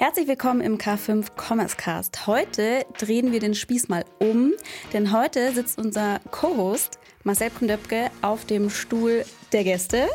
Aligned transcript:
Herzlich 0.00 0.28
willkommen 0.28 0.62
im 0.62 0.78
K5 0.78 1.26
Commerce 1.36 1.76
Cast. 1.76 2.26
Heute 2.26 2.86
drehen 2.98 3.32
wir 3.32 3.38
den 3.38 3.54
Spieß 3.54 3.90
mal 3.90 4.06
um, 4.18 4.54
denn 4.94 5.12
heute 5.12 5.52
sitzt 5.52 5.78
unser 5.78 6.20
Co-Host 6.30 6.98
Marcel 7.22 7.50
Kundöpke 7.50 8.10
auf 8.22 8.46
dem 8.46 8.70
Stuhl 8.70 9.26
der 9.52 9.62
Gäste. 9.62 10.08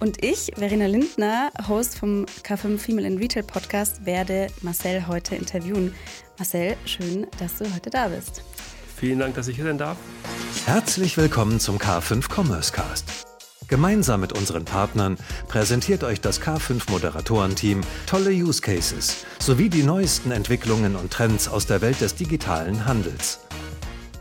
Und 0.00 0.24
ich, 0.24 0.50
Verena 0.56 0.86
Lindner, 0.86 1.52
Host 1.68 1.96
vom 1.96 2.26
K5 2.42 2.78
Female 2.78 3.06
in 3.06 3.18
Retail 3.18 3.44
Podcast, 3.44 4.04
werde 4.04 4.48
Marcel 4.60 5.06
heute 5.06 5.36
interviewen. 5.36 5.94
Marcel, 6.36 6.76
schön, 6.84 7.28
dass 7.38 7.58
du 7.58 7.72
heute 7.72 7.90
da 7.90 8.08
bist. 8.08 8.42
Vielen 8.96 9.20
Dank, 9.20 9.36
dass 9.36 9.46
ich 9.46 9.54
hier 9.54 9.66
sein 9.66 9.78
darf. 9.78 9.98
Herzlich 10.66 11.16
willkommen 11.16 11.60
zum 11.60 11.78
K5 11.78 12.28
Commerce 12.28 12.72
Cast. 12.72 13.31
Gemeinsam 13.72 14.20
mit 14.20 14.34
unseren 14.34 14.66
Partnern 14.66 15.16
präsentiert 15.48 16.04
euch 16.04 16.20
das 16.20 16.42
K5 16.42 16.90
Moderatorenteam 16.90 17.80
tolle 18.04 18.28
Use 18.28 18.60
Cases 18.60 19.24
sowie 19.38 19.70
die 19.70 19.82
neuesten 19.82 20.30
Entwicklungen 20.30 20.94
und 20.94 21.10
Trends 21.10 21.48
aus 21.48 21.66
der 21.66 21.80
Welt 21.80 22.02
des 22.02 22.14
digitalen 22.14 22.84
Handels. 22.84 23.40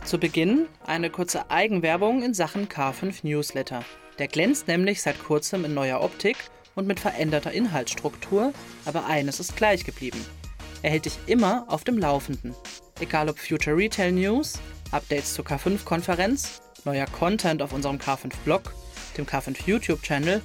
Zu 0.06 0.20
Beginn 0.20 0.68
eine 0.86 1.10
kurze 1.10 1.52
Eigenwerbung 1.52 2.24
in 2.24 2.34
Sachen 2.34 2.70
K5 2.70 3.28
Newsletter. 3.28 3.84
Der 4.20 4.30
glänzt 4.30 4.70
nämlich 4.70 5.02
seit 5.02 5.22
kurzem 5.22 5.66
in 5.66 5.74
neuer 5.74 6.00
Optik 6.00 6.38
und 6.76 6.88
mit 6.88 7.02
veränderter 7.02 7.52
Inhaltsstruktur, 7.52 8.54
aber 8.86 9.06
eines 9.08 9.42
ist 9.42 9.58
gleich 9.58 9.84
geblieben. 9.84 10.26
Er 10.82 10.92
hält 10.92 11.04
dich 11.04 11.20
immer 11.26 11.66
auf 11.68 11.84
dem 11.84 11.98
Laufenden. 11.98 12.56
Egal 13.02 13.28
ob 13.28 13.38
Future 13.38 13.76
Retail 13.76 14.14
News, 14.14 14.54
Updates 14.92 15.34
zur 15.34 15.44
K5-Konferenz, 15.44 16.62
neuer 16.86 17.06
Content 17.08 17.62
auf 17.62 17.74
unserem 17.74 17.98
K5-Blog 17.98 18.72
dem 19.14 19.26
K5 19.26 19.58
YouTube-Channel 19.66 20.42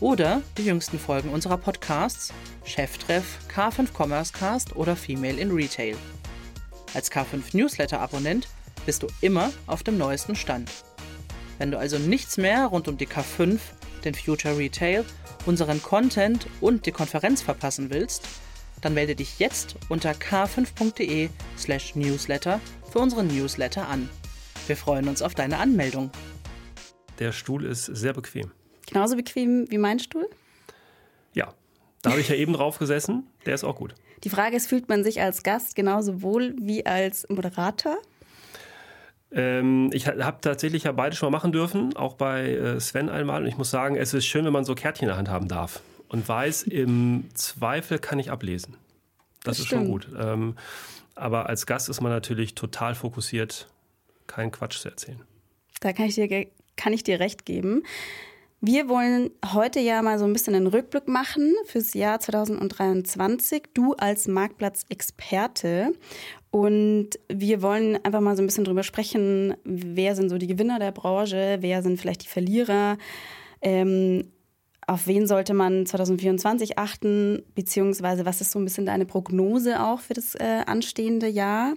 oder 0.00 0.42
die 0.56 0.64
jüngsten 0.64 0.98
Folgen 0.98 1.30
unserer 1.30 1.56
Podcasts 1.56 2.32
Cheftreff, 2.64 3.38
K5 3.54 3.88
Commerce 3.96 4.32
Cast 4.32 4.76
oder 4.76 4.96
Female 4.96 5.38
in 5.38 5.50
Retail. 5.50 5.96
Als 6.94 7.10
K5 7.10 7.56
Newsletter-Abonnent 7.56 8.48
bist 8.86 9.02
du 9.02 9.08
immer 9.20 9.52
auf 9.66 9.82
dem 9.82 9.98
neuesten 9.98 10.36
Stand. 10.36 10.70
Wenn 11.58 11.70
du 11.70 11.78
also 11.78 11.98
nichts 11.98 12.36
mehr 12.36 12.66
rund 12.66 12.88
um 12.88 12.96
die 12.96 13.08
K5, 13.08 13.58
den 14.04 14.14
Future 14.14 14.56
Retail, 14.56 15.04
unseren 15.46 15.82
Content 15.82 16.46
und 16.60 16.86
die 16.86 16.92
Konferenz 16.92 17.42
verpassen 17.42 17.90
willst, 17.90 18.28
dann 18.80 18.94
melde 18.94 19.16
dich 19.16 19.38
jetzt 19.38 19.76
unter 19.88 20.12
k5.de/newsletter 20.12 21.30
slash 21.58 21.92
für 22.92 22.98
unseren 23.00 23.26
Newsletter 23.26 23.88
an. 23.88 24.08
Wir 24.66 24.76
freuen 24.76 25.08
uns 25.08 25.22
auf 25.22 25.34
deine 25.34 25.58
Anmeldung. 25.58 26.10
Der 27.18 27.32
Stuhl 27.32 27.64
ist 27.64 27.84
sehr 27.86 28.12
bequem. 28.12 28.50
Genauso 28.86 29.16
bequem 29.16 29.66
wie 29.70 29.78
mein 29.78 29.98
Stuhl? 29.98 30.28
Ja, 31.34 31.52
da 32.02 32.10
habe 32.10 32.20
ich 32.20 32.28
ja 32.28 32.36
eben 32.36 32.52
drauf 32.52 32.78
gesessen. 32.78 33.26
Der 33.46 33.54
ist 33.54 33.64
auch 33.64 33.76
gut. 33.76 33.94
Die 34.24 34.30
Frage 34.30 34.56
ist, 34.56 34.68
fühlt 34.68 34.88
man 34.88 35.04
sich 35.04 35.20
als 35.20 35.42
Gast 35.42 35.74
genauso 35.76 36.22
wohl 36.22 36.54
wie 36.60 36.84
als 36.86 37.28
Moderator? 37.28 37.96
Ähm, 39.30 39.90
ich 39.92 40.06
habe 40.06 40.38
tatsächlich 40.40 40.84
ja 40.84 40.92
beide 40.92 41.14
schon 41.14 41.30
mal 41.30 41.36
machen 41.36 41.52
dürfen, 41.52 41.94
auch 41.96 42.14
bei 42.14 42.52
äh, 42.54 42.80
Sven 42.80 43.08
einmal. 43.08 43.42
Und 43.42 43.48
ich 43.48 43.58
muss 43.58 43.70
sagen, 43.70 43.96
es 43.96 44.14
ist 44.14 44.26
schön, 44.26 44.44
wenn 44.44 44.52
man 44.52 44.64
so 44.64 44.74
Kärtchen 44.74 45.04
in 45.04 45.08
der 45.08 45.18
Hand 45.18 45.28
haben 45.28 45.48
darf 45.48 45.82
und 46.08 46.26
weiß, 46.26 46.62
im 46.64 47.28
Zweifel 47.34 47.98
kann 47.98 48.18
ich 48.18 48.30
ablesen. 48.30 48.76
Das, 49.44 49.56
das 49.56 49.58
ist 49.60 49.66
stimmt. 49.66 49.82
schon 49.82 49.90
gut. 49.90 50.08
Ähm, 50.18 50.56
aber 51.14 51.48
als 51.48 51.66
Gast 51.66 51.88
ist 51.88 52.00
man 52.00 52.10
natürlich 52.10 52.54
total 52.54 52.94
fokussiert, 52.94 53.68
keinen 54.26 54.50
Quatsch 54.50 54.78
zu 54.78 54.88
erzählen. 54.88 55.20
Da 55.80 55.92
kann 55.92 56.06
ich 56.06 56.14
dir 56.14 56.28
kann 56.78 56.94
ich 56.94 57.04
dir 57.04 57.20
recht 57.20 57.44
geben. 57.44 57.82
Wir 58.60 58.88
wollen 58.88 59.30
heute 59.54 59.78
ja 59.78 60.02
mal 60.02 60.18
so 60.18 60.24
ein 60.24 60.32
bisschen 60.32 60.54
einen 60.56 60.66
Rückblick 60.66 61.06
machen 61.06 61.54
fürs 61.66 61.94
Jahr 61.94 62.18
2023. 62.18 63.64
Du 63.72 63.92
als 63.92 64.26
Marktplatzexperte. 64.26 65.92
Und 66.50 67.10
wir 67.28 67.62
wollen 67.62 68.02
einfach 68.04 68.20
mal 68.20 68.34
so 68.36 68.42
ein 68.42 68.46
bisschen 68.46 68.64
drüber 68.64 68.82
sprechen, 68.82 69.54
wer 69.64 70.16
sind 70.16 70.30
so 70.30 70.38
die 70.38 70.46
Gewinner 70.46 70.78
der 70.78 70.92
Branche, 70.92 71.58
wer 71.60 71.82
sind 71.82 72.00
vielleicht 72.00 72.24
die 72.24 72.28
Verlierer, 72.28 72.96
ähm, 73.60 74.24
auf 74.86 75.06
wen 75.06 75.26
sollte 75.26 75.52
man 75.52 75.84
2024 75.84 76.78
achten, 76.78 77.42
beziehungsweise 77.54 78.24
was 78.24 78.40
ist 78.40 78.50
so 78.50 78.58
ein 78.58 78.64
bisschen 78.64 78.86
deine 78.86 79.04
Prognose 79.04 79.84
auch 79.84 80.00
für 80.00 80.14
das 80.14 80.34
äh, 80.34 80.62
anstehende 80.66 81.28
Jahr. 81.28 81.74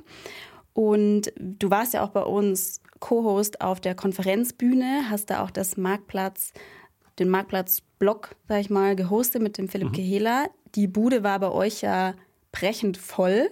Und 0.74 1.34
du 1.38 1.70
warst 1.70 1.94
ja 1.94 2.04
auch 2.04 2.10
bei 2.10 2.24
uns 2.24 2.82
Co-Host 3.00 3.62
auf 3.62 3.82
der 3.82 3.96
Konferenzbühne, 3.96 5.10
hast 5.10 5.30
da 5.30 5.44
auch 5.44 5.52
das 5.52 5.76
Marktplatz, 5.76 6.54
den 7.20 7.30
Marktplatz-Blog, 7.30 8.36
sag 8.48 8.62
ich 8.62 8.70
mal, 8.70 8.96
gehostet 8.96 9.42
mit 9.42 9.58
dem 9.58 9.68
Philipp 9.68 9.90
mhm. 9.90 9.94
Gehela. 9.94 10.46
Die 10.76 10.88
Bude 10.88 11.24
war 11.24 11.40
bei 11.40 11.52
euch 11.52 11.82
ja 11.82 12.14
brechend 12.52 12.98
voll, 12.98 13.50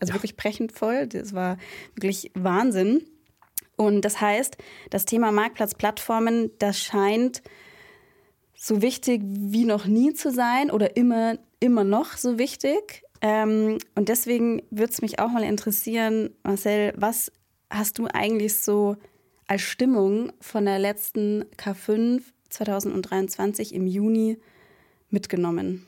also 0.00 0.10
ja. 0.10 0.14
wirklich 0.14 0.36
brechend 0.36 0.72
voll. 0.72 1.06
Das 1.06 1.34
war 1.34 1.58
wirklich 1.94 2.30
Wahnsinn. 2.34 3.04
Und 3.76 4.02
das 4.02 4.20
heißt, 4.20 4.56
das 4.90 5.04
Thema 5.04 5.32
Marktplatzplattformen, 5.32 6.50
das 6.58 6.78
scheint 6.78 7.42
so 8.54 8.80
wichtig 8.80 9.22
wie 9.24 9.64
noch 9.64 9.86
nie 9.86 10.14
zu 10.14 10.30
sein 10.30 10.70
oder 10.70 10.96
immer, 10.96 11.38
immer 11.58 11.84
noch 11.84 12.16
so 12.16 12.38
wichtig. 12.38 13.02
Ähm, 13.22 13.78
und 13.94 14.08
deswegen 14.08 14.62
würde 14.70 14.92
es 14.92 15.00
mich 15.00 15.20
auch 15.20 15.28
mal 15.28 15.44
interessieren, 15.44 16.30
Marcel, 16.42 16.92
was 16.96 17.30
hast 17.70 17.98
du 17.98 18.06
eigentlich 18.12 18.56
so 18.56 18.96
als 19.46 19.62
Stimmung 19.62 20.32
von 20.40 20.64
der 20.64 20.80
letzten 20.80 21.44
K5 21.56 22.22
2023 22.50 23.74
im 23.74 23.86
Juni 23.86 24.38
mitgenommen? 25.08 25.86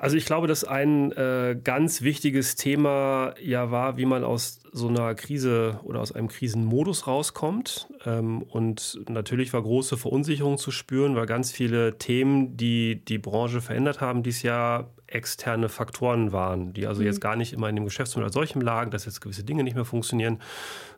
Also 0.00 0.16
ich 0.16 0.26
glaube, 0.26 0.46
dass 0.46 0.62
ein 0.62 1.10
äh, 1.10 1.58
ganz 1.62 2.02
wichtiges 2.02 2.54
Thema 2.54 3.34
ja 3.42 3.72
war, 3.72 3.96
wie 3.96 4.06
man 4.06 4.22
aus 4.22 4.60
so 4.70 4.86
einer 4.86 5.16
Krise 5.16 5.80
oder 5.82 5.98
aus 5.98 6.12
einem 6.12 6.28
Krisenmodus 6.28 7.08
rauskommt. 7.08 7.88
Ähm, 8.06 8.42
und 8.42 9.00
natürlich 9.08 9.52
war 9.52 9.60
große 9.60 9.96
Verunsicherung 9.96 10.56
zu 10.56 10.70
spüren, 10.70 11.16
weil 11.16 11.26
ganz 11.26 11.50
viele 11.50 11.98
Themen, 11.98 12.56
die 12.56 13.04
die 13.04 13.18
Branche 13.18 13.60
verändert 13.60 14.00
haben, 14.00 14.22
dieses 14.22 14.42
Jahr 14.42 14.94
externe 15.08 15.68
Faktoren 15.68 16.30
waren, 16.30 16.72
die 16.74 16.86
also 16.86 17.00
mhm. 17.00 17.06
jetzt 17.06 17.20
gar 17.20 17.34
nicht 17.34 17.52
immer 17.52 17.68
in 17.68 17.74
dem 17.74 17.84
Geschäftsmodell 17.84 18.26
als 18.26 18.34
solchem 18.34 18.60
lagen, 18.60 18.92
dass 18.92 19.04
jetzt 19.04 19.20
gewisse 19.20 19.42
Dinge 19.42 19.64
nicht 19.64 19.74
mehr 19.74 19.84
funktionieren, 19.84 20.38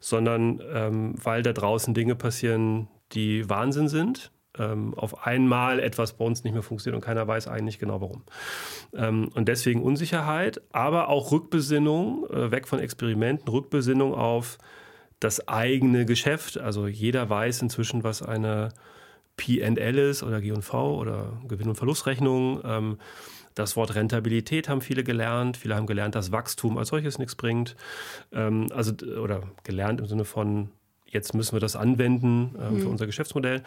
sondern 0.00 0.60
ähm, 0.75 1.15
weil 1.16 1.43
da 1.43 1.55
draußen 1.55 1.94
Dinge 1.94 2.16
passieren, 2.16 2.89
die 3.12 3.49
Wahnsinn 3.49 3.89
sind, 3.89 4.31
ähm, 4.59 4.94
auf 4.94 5.27
einmal 5.27 5.81
etwas 5.81 6.15
bei 6.15 6.25
uns 6.25 6.44
nicht 6.44 6.53
mehr 6.53 6.62
funktioniert 6.62 6.97
und 6.97 7.05
keiner 7.05 7.27
weiß 7.27 7.49
eigentlich 7.49 7.78
genau 7.78 8.00
warum. 8.00 8.22
Ähm, 8.94 9.31
und 9.34 9.49
deswegen 9.49 9.83
Unsicherheit, 9.83 10.61
aber 10.72 11.09
auch 11.09 11.33
Rückbesinnung, 11.33 12.28
äh, 12.31 12.50
weg 12.50 12.66
von 12.66 12.78
Experimenten, 12.78 13.49
Rückbesinnung 13.49 14.15
auf 14.15 14.59
das 15.21 15.47
eigene 15.49 16.06
Geschäft. 16.06 16.59
Also 16.59 16.87
jeder 16.89 17.28
weiß 17.28 17.62
inzwischen, 17.62 18.03
was 18.03 18.22
eine 18.22 18.71
PL 19.37 19.99
ist 19.99 20.22
oder 20.22 20.41
G&V 20.41 20.99
oder 20.99 21.41
Gewinn- 21.47 21.69
und 21.69 21.77
Verlustrechnung. 21.77 22.60
Ähm, 22.65 22.99
das 23.55 23.77
Wort 23.77 23.94
Rentabilität 23.94 24.69
haben 24.69 24.81
viele 24.81 25.05
gelernt. 25.05 25.56
Viele 25.56 25.77
haben 25.77 25.87
gelernt, 25.87 26.15
dass 26.15 26.33
Wachstum 26.33 26.78
als 26.78 26.89
solches 26.89 27.19
nichts 27.19 27.34
bringt. 27.34 27.77
Ähm, 28.33 28.69
also, 28.75 28.93
oder 29.21 29.43
gelernt 29.65 30.00
im 30.00 30.06
Sinne 30.06 30.25
von, 30.25 30.71
jetzt 31.10 31.34
müssen 31.34 31.54
wir 31.54 31.60
das 31.60 31.76
anwenden 31.76 32.56
ähm, 32.59 32.75
mhm. 32.75 32.81
für 32.81 32.88
unser 32.88 33.06
Geschäftsmodell. 33.06 33.62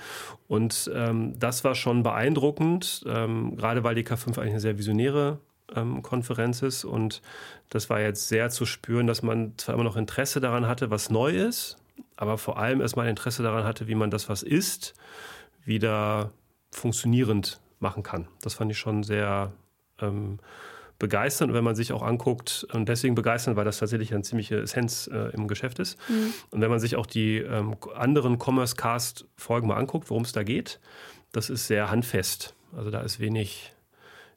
Und 0.47 0.89
ähm, 0.93 1.37
das 1.39 1.63
war 1.63 1.75
schon 1.75 2.03
beeindruckend, 2.03 3.03
ähm, 3.07 3.55
gerade 3.55 3.83
weil 3.83 3.95
die 3.95 4.03
K5 4.03 4.27
eigentlich 4.27 4.51
eine 4.51 4.59
sehr 4.59 4.77
visionäre 4.77 5.39
ähm, 5.75 6.01
Konferenz 6.01 6.61
ist. 6.61 6.85
Und 6.85 7.21
das 7.69 7.89
war 7.89 8.01
jetzt 8.01 8.27
sehr 8.27 8.49
zu 8.49 8.65
spüren, 8.65 9.07
dass 9.07 9.21
man 9.21 9.53
zwar 9.57 9.75
immer 9.75 9.83
noch 9.83 9.97
Interesse 9.97 10.39
daran 10.39 10.67
hatte, 10.67 10.89
was 10.89 11.09
neu 11.09 11.31
ist, 11.31 11.77
aber 12.15 12.37
vor 12.37 12.57
allem 12.57 12.81
erstmal 12.81 13.07
Interesse 13.07 13.43
daran 13.43 13.63
hatte, 13.63 13.87
wie 13.87 13.95
man 13.95 14.09
das, 14.09 14.29
was 14.29 14.43
ist, 14.43 14.93
wieder 15.65 16.31
funktionierend 16.71 17.59
machen 17.79 18.03
kann. 18.03 18.27
Das 18.41 18.55
fand 18.55 18.71
ich 18.71 18.77
schon 18.77 19.03
sehr 19.03 19.53
begeistern, 21.03 21.53
wenn 21.53 21.65
man 21.65 21.75
sich 21.75 21.91
auch 21.91 22.01
anguckt, 22.01 22.65
und 22.71 22.87
deswegen 22.87 23.13
begeistern, 23.13 23.57
weil 23.57 23.65
das 23.65 23.77
tatsächlich 23.77 24.13
eine 24.13 24.23
ziemliche 24.23 24.61
Essenz 24.61 25.09
äh, 25.11 25.33
im 25.33 25.49
Geschäft 25.49 25.79
ist. 25.79 25.99
Mhm. 26.07 26.33
Und 26.49 26.61
wenn 26.61 26.69
man 26.69 26.79
sich 26.79 26.95
auch 26.95 27.05
die 27.05 27.39
ähm, 27.39 27.75
anderen 27.93 28.39
Commerce 28.41 28.77
Cast 28.77 29.25
Folgen 29.35 29.67
mal 29.67 29.75
anguckt, 29.75 30.09
worum 30.09 30.23
es 30.23 30.31
da 30.31 30.43
geht, 30.43 30.79
das 31.33 31.49
ist 31.49 31.67
sehr 31.67 31.91
handfest. 31.91 32.55
Also 32.73 32.89
da 32.89 33.01
ist 33.01 33.19
wenig 33.19 33.73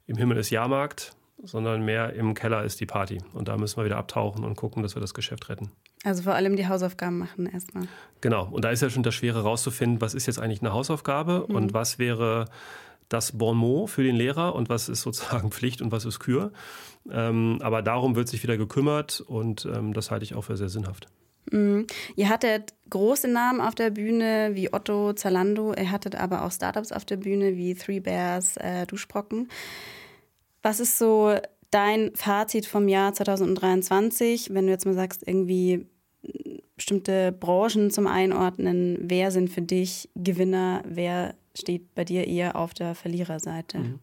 im 0.09 0.17
Himmel 0.17 0.39
ist 0.39 0.51
Jahrmarkt, 0.51 1.13
sondern 1.41 1.85
mehr 1.85 2.15
im 2.15 2.35
Keller 2.35 2.65
ist 2.65 2.81
die 2.81 2.87
Party. 2.87 3.19
Und 3.33 3.47
da 3.47 3.57
müssen 3.57 3.77
wir 3.77 3.85
wieder 3.85 3.99
abtauchen 3.99 4.43
und 4.43 4.57
gucken, 4.57 4.83
dass 4.83 4.97
wir 4.97 5.01
das 5.01 5.15
Geschäft 5.15 5.49
retten. 5.49 5.71
Also 6.03 6.25
vor 6.25 6.35
allem 6.35 6.57
die 6.57 6.67
Hausaufgaben 6.67 7.19
machen 7.19 7.47
erstmal. 7.47 7.87
Genau. 8.23 8.49
Und 8.51 8.65
da 8.65 8.71
ist 8.71 8.83
ja 8.83 8.91
schon 8.91 9.05
das 9.05 9.15
Schwere 9.15 9.43
rauszufinden, 9.45 10.01
was 10.01 10.15
ist 10.15 10.27
jetzt 10.27 10.41
eigentlich 10.41 10.63
eine 10.63 10.73
Hausaufgabe 10.73 11.47
mhm. 11.49 11.55
und 11.55 11.75
was 11.75 12.01
wäre 12.01 12.47
das 13.09 13.37
Bon 13.37 13.57
mot 13.57 13.91
für 13.91 14.03
den 14.03 14.17
Lehrer 14.17 14.55
und 14.55 14.69
was 14.69 14.89
ist 14.89 15.03
sozusagen 15.03 15.51
Pflicht 15.53 15.83
und 15.83 15.93
was 15.93 16.05
ist 16.05 16.19
Kür. 16.19 16.53
Ähm, 17.11 17.59
aber 17.63 17.83
darum 17.83 18.17
wird 18.17 18.29
sich 18.29 18.43
wieder 18.43 18.57
gekümmert 18.57 19.21
und 19.21 19.67
ähm, 19.67 19.93
das 19.93 20.11
halte 20.11 20.25
ich 20.25 20.35
auch 20.35 20.43
für 20.43 20.57
sehr 20.57 20.69
sinnhaft. 20.69 21.07
Mhm. 21.53 21.87
Ihr 22.17 22.29
hattet 22.29 22.75
große 22.91 23.29
Namen 23.29 23.61
auf 23.61 23.75
der 23.75 23.91
Bühne 23.91 24.51
wie 24.55 24.73
Otto, 24.73 25.13
Zalando, 25.13 25.73
ihr 25.75 25.91
hattet 25.91 26.17
aber 26.17 26.45
auch 26.45 26.53
Startups 26.53 26.93
auf 26.93 27.05
der 27.05 27.17
Bühne 27.17 27.57
wie 27.57 27.75
Three 27.75 28.01
Bears, 28.01 28.57
äh, 28.57 28.87
Duschbrocken. 28.87 29.49
Was 30.63 30.81
ist 30.81 30.99
so 30.99 31.37
dein 31.71 32.13
Fazit 32.15 32.67
vom 32.67 32.89
Jahr 32.89 33.13
2023, 33.13 34.53
wenn 34.53 34.67
du 34.67 34.73
jetzt 34.73 34.87
mal 34.87 34.95
sagst, 34.95 35.23
irgendwie 35.27 35.87
bestimmte 36.77 37.33
Branchen 37.33 37.91
zum 37.91 38.07
Einordnen, 38.07 38.99
wer 39.01 39.31
sind 39.31 39.51
für 39.51 39.63
dich 39.63 40.09
Gewinner, 40.15 40.83
wer 40.87 41.35
steht 41.55 41.95
bei 41.95 42.05
dir 42.05 42.27
eher 42.27 42.57
auf 42.57 42.75
der 42.75 42.95
Verliererseite? 42.95 43.79
Mhm. 43.79 43.99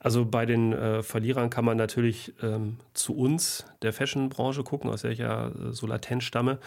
Also 0.00 0.24
bei 0.24 0.46
den 0.46 0.72
äh, 0.72 1.02
Verlierern 1.02 1.50
kann 1.50 1.64
man 1.64 1.76
natürlich 1.76 2.32
ähm, 2.40 2.76
zu 2.94 3.16
uns, 3.16 3.66
der 3.82 3.92
Fashion-Branche, 3.92 4.62
gucken, 4.62 4.90
aus 4.90 5.02
welcher 5.02 5.48
äh, 5.48 5.72
so 5.72 5.88
latent 5.88 6.22
stamme. 6.22 6.60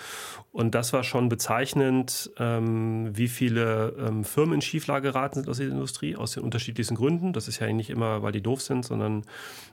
Und 0.51 0.75
das 0.75 0.91
war 0.91 1.03
schon 1.03 1.29
bezeichnend, 1.29 2.29
ähm, 2.37 3.09
wie 3.17 3.29
viele 3.29 3.95
ähm, 3.97 4.25
Firmen 4.25 4.55
in 4.55 4.61
Schieflage 4.61 5.13
geraten 5.13 5.35
sind 5.35 5.49
aus 5.49 5.57
der 5.57 5.67
Industrie, 5.67 6.17
aus 6.17 6.33
den 6.33 6.43
unterschiedlichsten 6.43 6.95
Gründen. 6.95 7.31
Das 7.31 7.47
ist 7.47 7.59
ja 7.59 7.71
nicht 7.71 7.89
immer, 7.89 8.21
weil 8.21 8.33
die 8.33 8.43
doof 8.43 8.61
sind, 8.61 8.83
sondern 8.83 9.23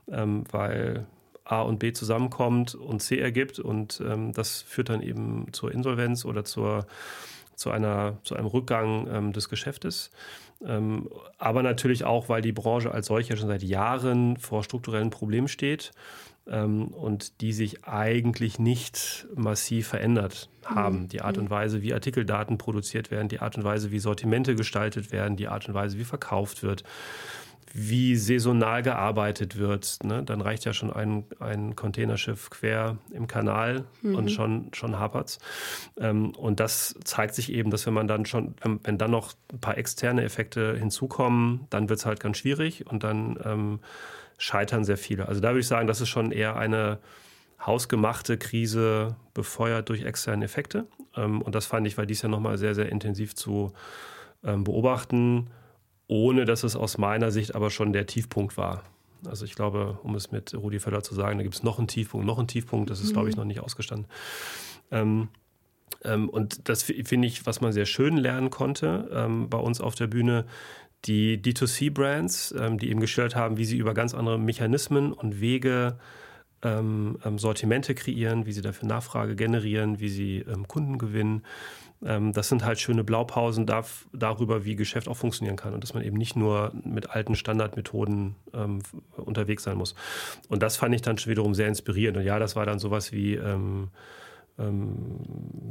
ähm, 0.09 0.45
weil 0.53 1.07
A 1.49 1.63
und 1.63 1.79
B 1.79 1.93
zusammenkommt 1.93 2.75
und 2.75 3.01
C 3.01 3.19
ergibt. 3.19 3.59
Und 3.59 4.03
ähm, 4.07 4.33
das 4.33 4.63
führt 4.63 4.91
dann 4.91 5.03
eben 5.03 5.47
zur 5.53 5.73
Insolvenz 5.73 6.25
oder 6.25 6.45
zur, 6.45 6.87
zu, 7.55 7.71
einer, 7.71 8.19
zu 8.23 8.37
einem 8.37 8.47
Rückgang 8.47 9.09
ähm, 9.11 9.33
des 9.33 9.49
Geschäftes. 9.49 10.11
Ähm, 10.65 11.09
aber 11.39 11.63
natürlich 11.63 12.05
auch, 12.05 12.29
weil 12.29 12.43
die 12.43 12.53
Branche 12.53 12.91
als 12.93 13.07
solche 13.07 13.37
schon 13.37 13.49
seit 13.49 13.63
Jahren 13.63 14.37
vor 14.37 14.63
strukturellen 14.63 15.11
Problemen 15.11 15.49
steht 15.49 15.93
ähm, 16.49 16.89
und 16.89 17.41
die 17.41 17.53
sich 17.53 17.85
eigentlich 17.85 18.59
nicht 18.59 19.27
massiv 19.35 19.89
verändert 19.89 20.49
haben. 20.65 21.03
Mhm. 21.03 21.09
Die 21.09 21.23
Art 21.23 21.39
und. 21.39 21.49
Weise, 21.49 21.83
wie 21.83 21.95
Artikeldaten 21.95 22.59
produziert 22.59 23.11
werden, 23.11 23.29
die 23.29 23.41
Art 23.41 23.57
und 23.57 23.65
Weise, 23.65 23.91
wie 23.91 24.01
Sortimente 24.01 24.55
gestaltet 24.55 25.13
werden, 25.13 25.37
die 25.37 25.49
Art 25.49 25.67
und 25.69 25.75
Weise, 25.75 25.99
wie 25.99 26.05
verkauft 26.05 26.63
wird 26.63 26.85
wie 27.73 28.17
saisonal 28.17 28.83
gearbeitet 28.83 29.59
wird. 29.59 29.99
Ne? 30.03 30.23
Dann 30.23 30.41
reicht 30.41 30.65
ja 30.65 30.73
schon 30.73 30.93
ein, 30.93 31.25
ein 31.41 31.77
Containerschiff 31.77 32.51
quer 32.51 32.97
im 33.13 33.27
Kanal 33.27 33.85
mhm. 34.03 34.15
und 34.15 34.31
schon, 34.31 34.71
schon 34.73 34.99
hapert's. 34.99 35.39
Ähm, 35.99 36.31
und 36.31 36.61
das 36.61 36.95
zeigt 37.05 37.35
sich 37.35 37.53
eben, 37.53 37.71
dass 37.71 37.87
wenn 37.87 37.95
man 37.95 38.09
dann 38.09 38.27
schon, 38.27 38.55
wenn, 38.63 38.81
wenn 38.85 38.99
dann 38.99 39.11
noch 39.11 39.35
ein 39.53 39.61
paar 39.61 39.79
externe 39.79 40.23
Effekte 40.23 40.77
hinzukommen, 40.77 41.67
dann 41.71 41.89
wird 41.89 42.01
es 42.01 42.07
halt 42.07 42.21
ganz 42.21 42.39
schwierig 42.39 42.87
und 42.87 43.05
dann 43.05 43.39
ähm, 43.45 43.81
scheitern 44.39 44.85
sehr 44.85 44.99
viele. 44.99 45.29
Also 45.29 45.41
da 45.41 45.49
würde 45.49 45.61
ich 45.61 45.69
sagen, 45.69 45.87
das 45.87 46.01
ist 46.01 46.09
schon 46.09 46.33
eher 46.33 46.57
eine 46.57 46.99
hausgemachte 47.65 48.39
Krise 48.39 49.17
befeuert 49.35 49.89
durch 49.89 50.05
externe 50.05 50.45
Effekte. 50.45 50.87
Ähm, 51.17 51.43
und 51.43 51.55
das 51.55 51.67
fand 51.67 51.87
ich, 51.87 51.99
weil 51.99 52.07
dies 52.07 52.23
ja 52.23 52.29
nochmal 52.29 52.57
sehr, 52.57 52.75
sehr 52.75 52.91
intensiv 52.91 53.35
zu 53.35 53.73
ähm, 54.45 54.65
beobachten 54.65 55.49
ohne 56.09 56.47
dass 56.47 56.65
es 56.65 56.75
aus 56.75 56.99
meiner 56.99 57.31
Sicht 57.31 57.55
aber 57.55 57.71
schon 57.71 57.93
der 57.93 58.07
Tiefpunkt 58.07 58.57
war. 58.57 58.83
Also 59.27 59.45
ich 59.45 59.55
glaube, 59.55 59.99
um 60.03 60.15
es 60.15 60.33
mit 60.33 60.55
Rudi 60.55 60.81
Völler 60.81 61.03
zu 61.03 61.15
sagen, 61.15 61.39
da 61.39 61.43
gibt 61.43 61.55
es 61.55 61.63
noch 61.63 61.79
einen 61.79 61.89
Tiefpunkt, 61.89 62.27
noch 62.27 62.39
einen 62.39 62.49
Tiefpunkt, 62.49 62.91
das 62.91 63.01
ist, 63.01 63.11
mhm. 63.11 63.13
glaube 63.13 63.29
ich, 63.29 63.37
noch 63.37 63.45
nicht 63.45 63.61
ausgestanden. 63.61 64.07
Ähm, 64.91 65.29
ähm, 66.05 66.29
und 66.29 66.69
das 66.69 66.83
finde 66.83 67.29
ich, 67.29 67.47
was 67.47 67.61
man 67.61 67.73
sehr 67.73 67.87
schön 67.87 68.17
lernen 68.17 68.51
konnte 68.51 69.11
ähm, 69.13 69.49
bei 69.49 69.59
uns 69.59 69.81
auf 69.81 69.95
der 69.95 70.07
Bühne, 70.07 70.47
die 71.05 71.39
D2C-Brands, 71.39 72.55
ähm, 72.59 72.79
die 72.79 72.91
eben 72.91 73.01
gestellt 73.01 73.37
haben, 73.37 73.57
wie 73.57 73.65
sie 73.65 73.77
über 73.77 73.95
ganz 73.95 74.15
andere 74.15 74.39
Mechanismen 74.39 75.13
und 75.13 75.41
Wege 75.41 75.99
ähm, 76.63 77.19
ähm, 77.25 77.39
Sortimente 77.39 77.95
kreieren, 77.95 78.47
wie 78.47 78.53
sie 78.53 78.63
dafür 78.63 78.89
Nachfrage 78.89 79.37
generieren, 79.37 80.01
wie 80.01 80.09
sie 80.09 80.45
Kunden 80.67 80.99
gewinnen 80.99 81.43
ähm, 82.05 82.33
das 82.33 82.49
sind 82.49 82.65
halt 82.65 82.79
schöne 82.79 83.03
Blaupausen 83.03 83.67
darf, 83.67 84.07
darüber, 84.13 84.65
wie 84.65 84.77
Geschäft 84.77 85.09
auch 85.09 85.17
funktionieren 85.17 85.57
kann 85.57 85.75
und 85.75 85.83
dass 85.83 85.95
man 85.95 86.05
eben 86.05 86.17
nicht 86.17 86.37
nur 86.37 86.73
mit 86.85 87.11
alten 87.11 87.35
Standardmethoden 87.35 88.37
ähm, 88.55 88.81
unterwegs 89.17 89.65
sein 89.65 89.77
muss. 89.77 89.95
Und 90.49 90.63
das 90.63 90.77
fand 90.77 90.95
ich 90.95 91.03
dann 91.03 91.19
schon 91.19 91.31
wiederum 91.31 91.55
sehr 91.55 91.69
inspirierend. 91.69 92.19
Und 92.19 92.25
ja, 92.25 92.39
das 92.39 92.55
war 92.55 92.67
dann 92.67 92.79
sowas 92.79 93.13
wie 93.13 93.35
ähm, 93.35 93.89
ähm 94.59 95.19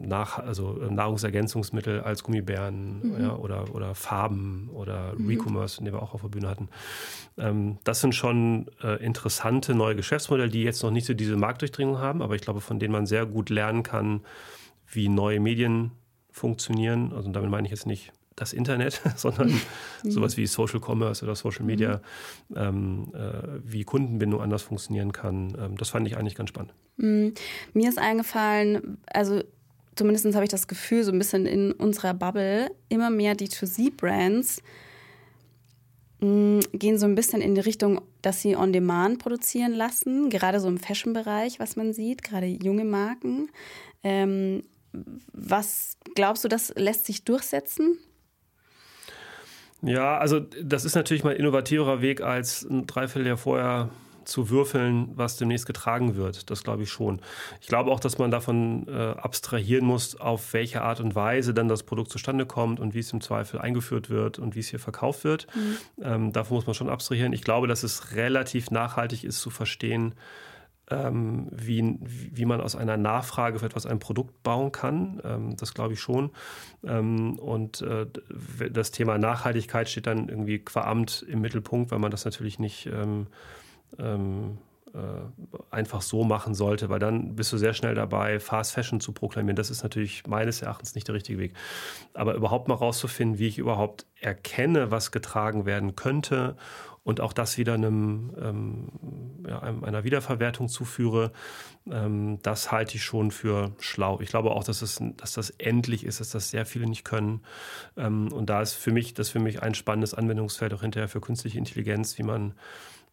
nach, 0.06 0.40
also 0.40 0.82
äh, 0.82 0.92
Nahrungsergänzungsmittel 0.92 2.02
als 2.02 2.24
Gummibären 2.24 3.02
mhm. 3.02 3.22
ja, 3.22 3.36
oder, 3.36 3.74
oder 3.74 3.96
Farben 3.96 4.70
oder 4.74 5.14
mhm. 5.18 5.28
Recommerce, 5.28 5.84
den 5.84 5.94
wir 5.94 6.02
auch 6.02 6.14
auf 6.14 6.22
der 6.22 6.30
Bühne 6.30 6.50
hatten. 6.50 6.70
Ähm, 7.38 7.78
das 7.86 8.02
sind 8.02 8.16
schon 8.16 8.70
äh, 8.84 9.04
interessante 9.04 9.76
neue 9.76 9.96
Geschäftsmodelle, 9.96 10.50
die 10.50 10.64
jetzt 10.64 10.84
noch 10.84 10.92
nicht 10.92 11.06
so 11.06 11.14
diese 11.14 11.38
Marktdurchdringung 11.38 12.00
haben, 12.00 12.22
aber 12.22 12.36
ich 12.36 12.42
glaube, 12.42 12.62
von 12.62 12.80
denen 12.80 12.92
man 12.92 13.06
sehr 13.06 13.26
gut 13.26 13.50
lernen 13.50 13.84
kann, 13.84 14.22
wie 14.90 15.10
neue 15.10 15.40
Medien 15.40 15.92
funktionieren. 16.38 17.12
Also 17.14 17.30
damit 17.32 17.50
meine 17.50 17.68
ich 17.68 17.72
jetzt 17.72 17.88
nicht 17.88 18.14
das 18.38 18.54
Internet, 18.54 19.02
sondern 19.18 19.50
mhm. 20.04 20.12
sowas 20.12 20.38
wie 20.38 20.48
Social 20.48 20.80
Commerce 20.80 21.26
oder 21.26 21.36
Social 21.36 21.66
Media, 21.66 22.02
mhm. 22.50 22.56
ähm, 22.56 23.12
äh, 23.14 23.60
wie 23.64 23.84
Kundenbindung 23.84 24.42
anders 24.42 24.62
funktionieren 24.62 25.12
kann. 25.12 25.58
Ähm, 25.60 25.78
das 25.78 25.90
fand 25.90 26.08
ich 26.08 26.16
eigentlich 26.18 26.36
ganz 26.36 26.50
spannend. 26.50 26.74
Mhm. 26.98 27.34
Mir 27.74 27.90
ist 27.90 28.00
eingefallen, 28.00 28.98
also 29.08 29.44
zumindest 29.96 30.34
habe 30.36 30.46
ich 30.46 30.52
das 30.52 30.68
Gefühl, 30.68 31.04
so 31.04 31.12
ein 31.12 31.18
bisschen 31.18 31.46
in 31.46 31.72
unserer 31.74 32.14
Bubble, 32.14 32.72
immer 32.90 33.10
mehr 33.10 33.36
D2C-Brands 33.36 34.62
mm, 36.20 36.60
gehen 36.74 37.00
so 37.00 37.08
ein 37.08 37.16
bisschen 37.16 37.42
in 37.42 37.56
die 37.56 37.62
Richtung, 37.62 38.02
dass 38.22 38.42
sie 38.42 38.56
on 38.56 38.72
demand 38.72 39.20
produzieren 39.20 39.74
lassen, 39.74 40.30
gerade 40.30 40.60
so 40.60 40.68
im 40.68 40.78
Fashion-Bereich, 40.78 41.60
was 41.60 41.76
man 41.76 41.92
sieht, 41.92 42.24
gerade 42.24 42.46
junge 42.46 42.86
Marken. 42.86 43.50
Ähm, 44.04 44.62
was 45.34 45.98
glaubst 46.16 46.44
du, 46.44 46.48
das 46.48 46.74
lässt 46.76 47.06
sich 47.06 47.24
durchsetzen? 47.24 47.98
Ja, 49.82 50.18
also 50.18 50.40
das 50.40 50.86
ist 50.86 50.96
natürlich 50.96 51.24
mal 51.24 51.32
ein 51.32 51.38
innovativerer 51.38 52.02
Weg, 52.02 52.22
als 52.22 52.64
ein 52.64 52.88
Dreivierteljahr 52.88 53.38
vorher 53.38 53.90
zu 54.28 54.50
würfeln, 54.50 55.10
was 55.16 55.38
demnächst 55.38 55.66
getragen 55.66 56.16
wird. 56.16 56.50
Das 56.52 56.64
glaube 56.64 56.84
ich 56.84 56.90
schon. 56.90 57.22
Ich 57.62 57.68
glaube 57.68 57.92
auch, 57.92 58.00
dass 58.00 58.18
man 58.18 58.30
davon 58.30 58.86
äh, 58.88 58.92
abstrahieren 58.92 59.86
muss, 59.86 60.20
auf 60.20 60.54
welche 60.54 60.82
Art 60.82 61.00
und 61.00 61.16
Weise 61.16 61.54
dann 61.54 61.70
das 61.70 61.84
Produkt 61.84 62.12
zustande 62.12 62.46
kommt 62.46 62.80
und 62.80 62.94
wie 62.94 63.00
es 63.00 63.14
im 63.14 63.22
Zweifel 63.22 63.60
eingeführt 63.60 64.10
wird 64.10 64.38
und 64.38 64.56
wie 64.56 64.60
es 64.60 64.68
hier 64.68 64.80
verkauft 64.80 65.24
wird. 65.24 65.48
Mhm. 65.56 65.78
Ähm, 66.04 66.34
davon 66.34 66.56
muss 66.56 66.66
man 66.66 66.74
schon 66.74 66.90
abstrahieren. 66.90 67.32
Ich 67.32 67.44
glaube, 67.44 67.68
dass 67.68 67.84
es 67.84 68.16
relativ 68.16 68.70
nachhaltig 68.70 69.24
ist 69.24 69.40
zu 69.40 69.50
verstehen, 69.50 70.14
ähm, 70.90 71.48
wie, 71.52 71.98
wie 72.00 72.46
man 72.46 72.62
aus 72.62 72.76
einer 72.76 72.98
Nachfrage 72.98 73.60
für 73.60 73.66
etwas 73.66 73.86
ein 73.86 74.00
Produkt 74.00 74.44
bauen 74.44 74.72
kann. 74.72 75.22
Ähm, 75.24 75.58
das 75.58 75.74
glaube 75.74 75.94
ich 75.94 76.00
schon. 76.00 76.32
Ähm, 76.86 77.38
und 77.40 77.82
äh, 77.82 78.08
das 78.72 78.92
Thema 78.92 79.18
Nachhaltigkeit 79.18 79.90
steht 79.90 80.08
dann 80.08 80.30
irgendwie 80.30 80.60
qua 80.60 80.82
Amt 80.82 81.26
im 81.28 81.42
Mittelpunkt, 81.42 81.92
weil 81.92 82.00
man 82.00 82.12
das 82.12 82.26
natürlich 82.26 82.60
nicht 82.60 82.88
ähm, 82.88 83.28
ähm, 84.00 84.58
äh, 84.94 85.00
einfach 85.70 86.02
so 86.02 86.24
machen 86.24 86.54
sollte, 86.56 86.90
weil 86.90 87.00
dann 87.00 87.36
bist 87.36 87.52
du 87.52 87.58
sehr 87.58 87.74
schnell 87.74 87.94
dabei, 87.94 88.40
Fast 88.40 88.72
Fashion 88.72 89.02
zu 89.02 89.12
proklamieren. 89.12 89.58
Das 89.58 89.70
ist 89.70 89.84
natürlich 89.84 90.26
meines 90.26 90.62
Erachtens 90.62 90.96
nicht 90.96 91.08
der 91.08 91.16
richtige 91.16 91.38
Weg. 91.40 91.54
Aber 92.14 92.34
überhaupt 92.36 92.70
mal 92.70 92.76
rauszufinden, 92.76 93.40
wie 93.40 93.48
ich 93.48 93.58
überhaupt 93.58 94.06
erkenne, 94.22 94.90
was 94.90 95.12
getragen 95.12 95.66
werden 95.66 95.98
könnte 95.98 96.56
und 97.08 97.22
auch 97.22 97.32
das 97.32 97.58
wieder 97.58 97.76
einem, 97.76 98.34
ähm, 98.38 98.88
ja, 99.48 99.62
einer 99.62 100.04
Wiederverwertung 100.04 100.68
zuführe, 100.68 101.32
ähm, 101.90 102.40
das 102.42 102.74
halte 102.74 102.98
ich 102.98 103.04
schon 103.06 103.32
für 103.32 103.72
schlau. 103.80 104.20
Ich 104.20 104.28
glaube 104.28 104.52
auch, 104.52 104.66
dass, 104.66 104.82
es, 104.82 105.02
dass 105.16 105.32
das 105.32 105.52
endlich 105.52 106.04
ist, 106.04 106.20
dass 106.20 106.32
das 106.32 106.50
sehr 106.50 106.66
viele 106.66 106.86
nicht 106.86 107.06
können. 107.06 107.44
Ähm, 107.96 108.30
und 108.34 108.50
da 108.50 108.62
ist 108.62 108.74
für 108.74 108.92
mich, 108.92 109.14
das 109.14 109.30
für 109.30 109.40
mich 109.40 109.64
ein 109.64 109.74
spannendes 109.74 110.16
Anwendungsfeld 110.16 110.74
auch 110.74 110.82
hinterher 110.82 111.08
für 111.08 111.22
künstliche 111.22 111.58
Intelligenz, 111.58 112.18
wie 112.18 112.24
man 112.24 112.56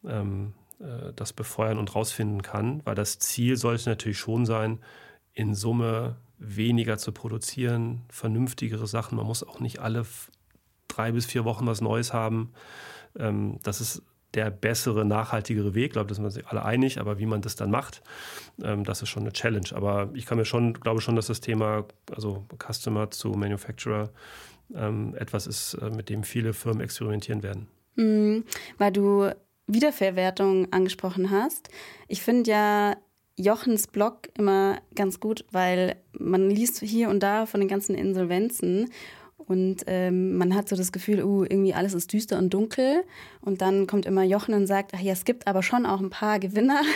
ähm, 0.05 0.55
äh, 0.81 1.13
das 1.15 1.33
befeuern 1.33 1.79
und 1.79 1.95
rausfinden 1.95 2.43
kann, 2.43 2.83
weil 2.85 2.97
das 2.97 3.21
Ziel 3.21 3.57
sollte 3.57 3.89
natürlich 3.89 4.19
schon 4.19 4.45
sein, 4.45 4.81
in 5.35 5.55
Summe 5.55 6.17
weniger 6.39 6.99
zu 6.99 7.13
produzieren, 7.13 8.03
vernünftigere 8.09 8.89
Sachen. 8.89 9.15
Man 9.19 9.27
muss 9.27 9.47
auch 9.47 9.61
nicht 9.61 9.79
alle 9.79 10.05
drei 10.89 11.13
bis 11.13 11.27
vier 11.27 11.45
Wochen 11.45 11.65
was 11.69 11.81
Neues 11.81 12.13
haben. 12.13 12.51
Ähm, 13.19 13.59
das 13.63 13.81
ist 13.81 14.03
der 14.35 14.51
bessere, 14.51 15.05
nachhaltigere 15.05 15.75
Weg. 15.75 15.87
Ich 15.87 15.93
glaube, 15.93 16.09
da 16.09 16.15
sind 16.15 16.25
wir 16.25 16.27
uns 16.27 16.47
alle 16.47 16.65
einig, 16.65 16.99
aber 16.99 17.19
wie 17.19 17.27
man 17.27 17.41
das 17.41 17.57
dann 17.57 17.71
macht, 17.71 18.03
ähm, 18.63 18.85
das 18.85 19.03
ist 19.03 19.09
schon 19.09 19.23
eine 19.23 19.33
Challenge. 19.33 19.69
Aber 19.75 20.11
ich 20.15 20.27
kann 20.27 20.39
mir 20.39 20.45
schon, 20.45 20.75
glaube 20.75 21.01
schon, 21.01 21.17
dass 21.17 21.29
das 21.29 21.41
Thema, 21.41 21.85
also 22.11 22.45
Customer 22.59 23.11
zu 23.11 23.31
Manufacturer, 23.31 24.11
ähm, 24.75 25.15
etwas 25.17 25.47
ist, 25.47 25.75
äh, 25.75 25.91
mit 25.91 26.09
dem 26.09 26.25
viele 26.25 26.53
Firmen 26.53 26.81
experimentieren 26.81 27.43
werden. 27.43 27.69
Mhm, 27.97 28.45
weil 28.79 28.93
du 28.93 29.31
Wiederverwertung 29.67 30.73
angesprochen 30.73 31.31
hast. 31.31 31.69
Ich 32.09 32.23
finde 32.23 32.51
ja 32.51 32.97
Jochens 33.37 33.89
Blog 33.89 34.29
immer 34.39 34.79
ganz 34.95 35.19
gut, 35.19 35.45
weil 35.51 35.97
man 36.13 36.51
liest 36.51 36.81
hier 36.81 37.09
und 37.09 37.21
da 37.21 37.47
von 37.47 37.61
den 37.61 37.69
ganzen 37.69 37.95
Insolvenzen 37.95 38.91
und 39.47 39.85
ähm, 39.87 40.37
man 40.37 40.55
hat 40.55 40.69
so 40.69 40.77
das 40.77 40.93
Gefühl, 40.93 41.23
uh, 41.23 41.45
irgendwie 41.45 41.75
alles 41.75 41.95
ist 41.95 42.13
düster 42.13 42.39
und 42.39 42.53
dunkel. 42.55 43.05
Und 43.41 43.61
dann 43.61 43.87
kommt 43.87 44.07
immer 44.07 44.23
Jochen 44.23 44.55
und 44.55 44.67
sagt, 44.67 44.93
ach 44.95 45.01
ja, 45.01 45.13
es 45.13 45.25
gibt 45.25 45.47
aber 45.47 45.63
schon 45.63 45.87
auch 45.87 46.01
ein 46.01 46.11
paar 46.11 46.39
Gewinner. 46.39 46.81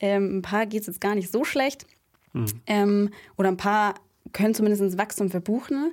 Ähm, 0.00 0.38
ein 0.38 0.42
paar 0.42 0.66
geht 0.66 0.82
es 0.82 0.86
jetzt 0.88 1.00
gar 1.00 1.14
nicht 1.14 1.30
so 1.30 1.44
schlecht. 1.44 1.86
Mhm. 2.32 2.46
Ähm, 2.66 3.10
oder 3.38 3.48
ein 3.48 3.56
paar 3.56 3.94
können 4.32 4.54
zumindest 4.54 4.82
ins 4.82 4.98
Wachstum 4.98 5.30
verbuchen. 5.30 5.92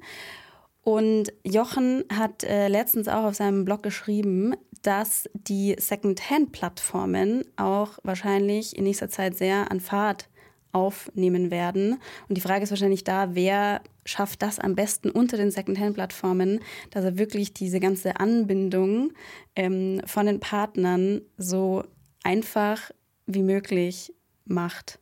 Und 0.84 1.32
Jochen 1.44 2.04
hat 2.12 2.44
äh, 2.44 2.68
letztens 2.68 3.08
auch 3.08 3.26
auf 3.26 3.36
seinem 3.36 3.64
Blog 3.64 3.84
geschrieben, 3.84 4.56
dass 4.82 5.30
die 5.34 5.76
Second-Hand-Plattformen 5.78 7.46
auch 7.56 8.00
wahrscheinlich 8.04 8.76
in 8.76 8.86
nächster 8.86 9.10
Zeit 9.10 9.38
sehr 9.38 9.70
an 9.70 9.80
Fahrt 9.80 10.28
aufnehmen 10.72 11.52
werden. 11.52 12.00
Und 12.28 12.36
die 12.36 12.42
Frage 12.42 12.64
ist 12.64 12.72
wahrscheinlich 12.72 13.04
da, 13.04 13.36
wer 13.36 13.82
schafft 14.06 14.42
das 14.42 14.60
am 14.60 14.76
besten 14.76 15.10
unter 15.10 15.38
den 15.38 15.52
Second-Hand-Plattformen, 15.52 16.60
dass 16.90 17.06
er 17.06 17.18
wirklich 17.18 17.54
diese 17.54 17.80
ganze 17.80 18.20
Anbindung 18.20 19.14
ähm, 19.56 20.02
von 20.06 20.26
den 20.26 20.40
Partnern 20.40 21.22
so 21.38 21.84
einfach 22.24 22.92
wie 23.26 23.44
möglich 23.44 24.14
macht. 24.46 25.00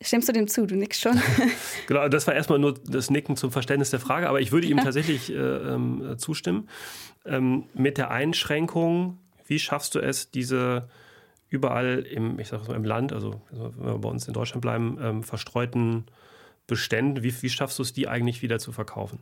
Stimmst 0.00 0.28
du 0.28 0.32
dem 0.32 0.48
zu? 0.48 0.66
Du 0.66 0.74
nickst 0.74 1.00
schon. 1.00 1.20
genau, 1.86 2.08
das 2.08 2.26
war 2.26 2.34
erstmal 2.34 2.58
nur 2.58 2.74
das 2.74 3.10
Nicken 3.10 3.36
zum 3.36 3.52
Verständnis 3.52 3.90
der 3.90 4.00
Frage, 4.00 4.28
aber 4.28 4.40
ich 4.40 4.50
würde 4.50 4.66
ihm 4.66 4.78
tatsächlich 4.78 5.30
äh, 5.30 5.34
äh, 5.36 6.16
zustimmen. 6.16 6.68
Ähm, 7.24 7.64
mit 7.74 7.98
der 7.98 8.10
Einschränkung, 8.10 9.18
wie 9.46 9.60
schaffst 9.60 9.94
du 9.94 10.00
es, 10.00 10.30
diese 10.30 10.88
überall 11.52 12.00
im, 12.00 12.38
ich 12.38 12.48
sag 12.48 12.66
mal, 12.68 12.74
im 12.74 12.84
Land, 12.84 13.12
also 13.12 13.42
wenn 13.50 13.86
wir 13.86 13.98
bei 13.98 14.08
uns 14.08 14.26
in 14.26 14.34
Deutschland 14.34 14.62
bleiben, 14.62 14.98
ähm, 15.00 15.22
verstreuten 15.22 16.04
Beständen, 16.66 17.22
wie, 17.22 17.34
wie 17.42 17.50
schaffst 17.50 17.78
du 17.78 17.82
es, 17.82 17.92
die 17.92 18.08
eigentlich 18.08 18.40
wieder 18.40 18.58
zu 18.58 18.72
verkaufen? 18.72 19.18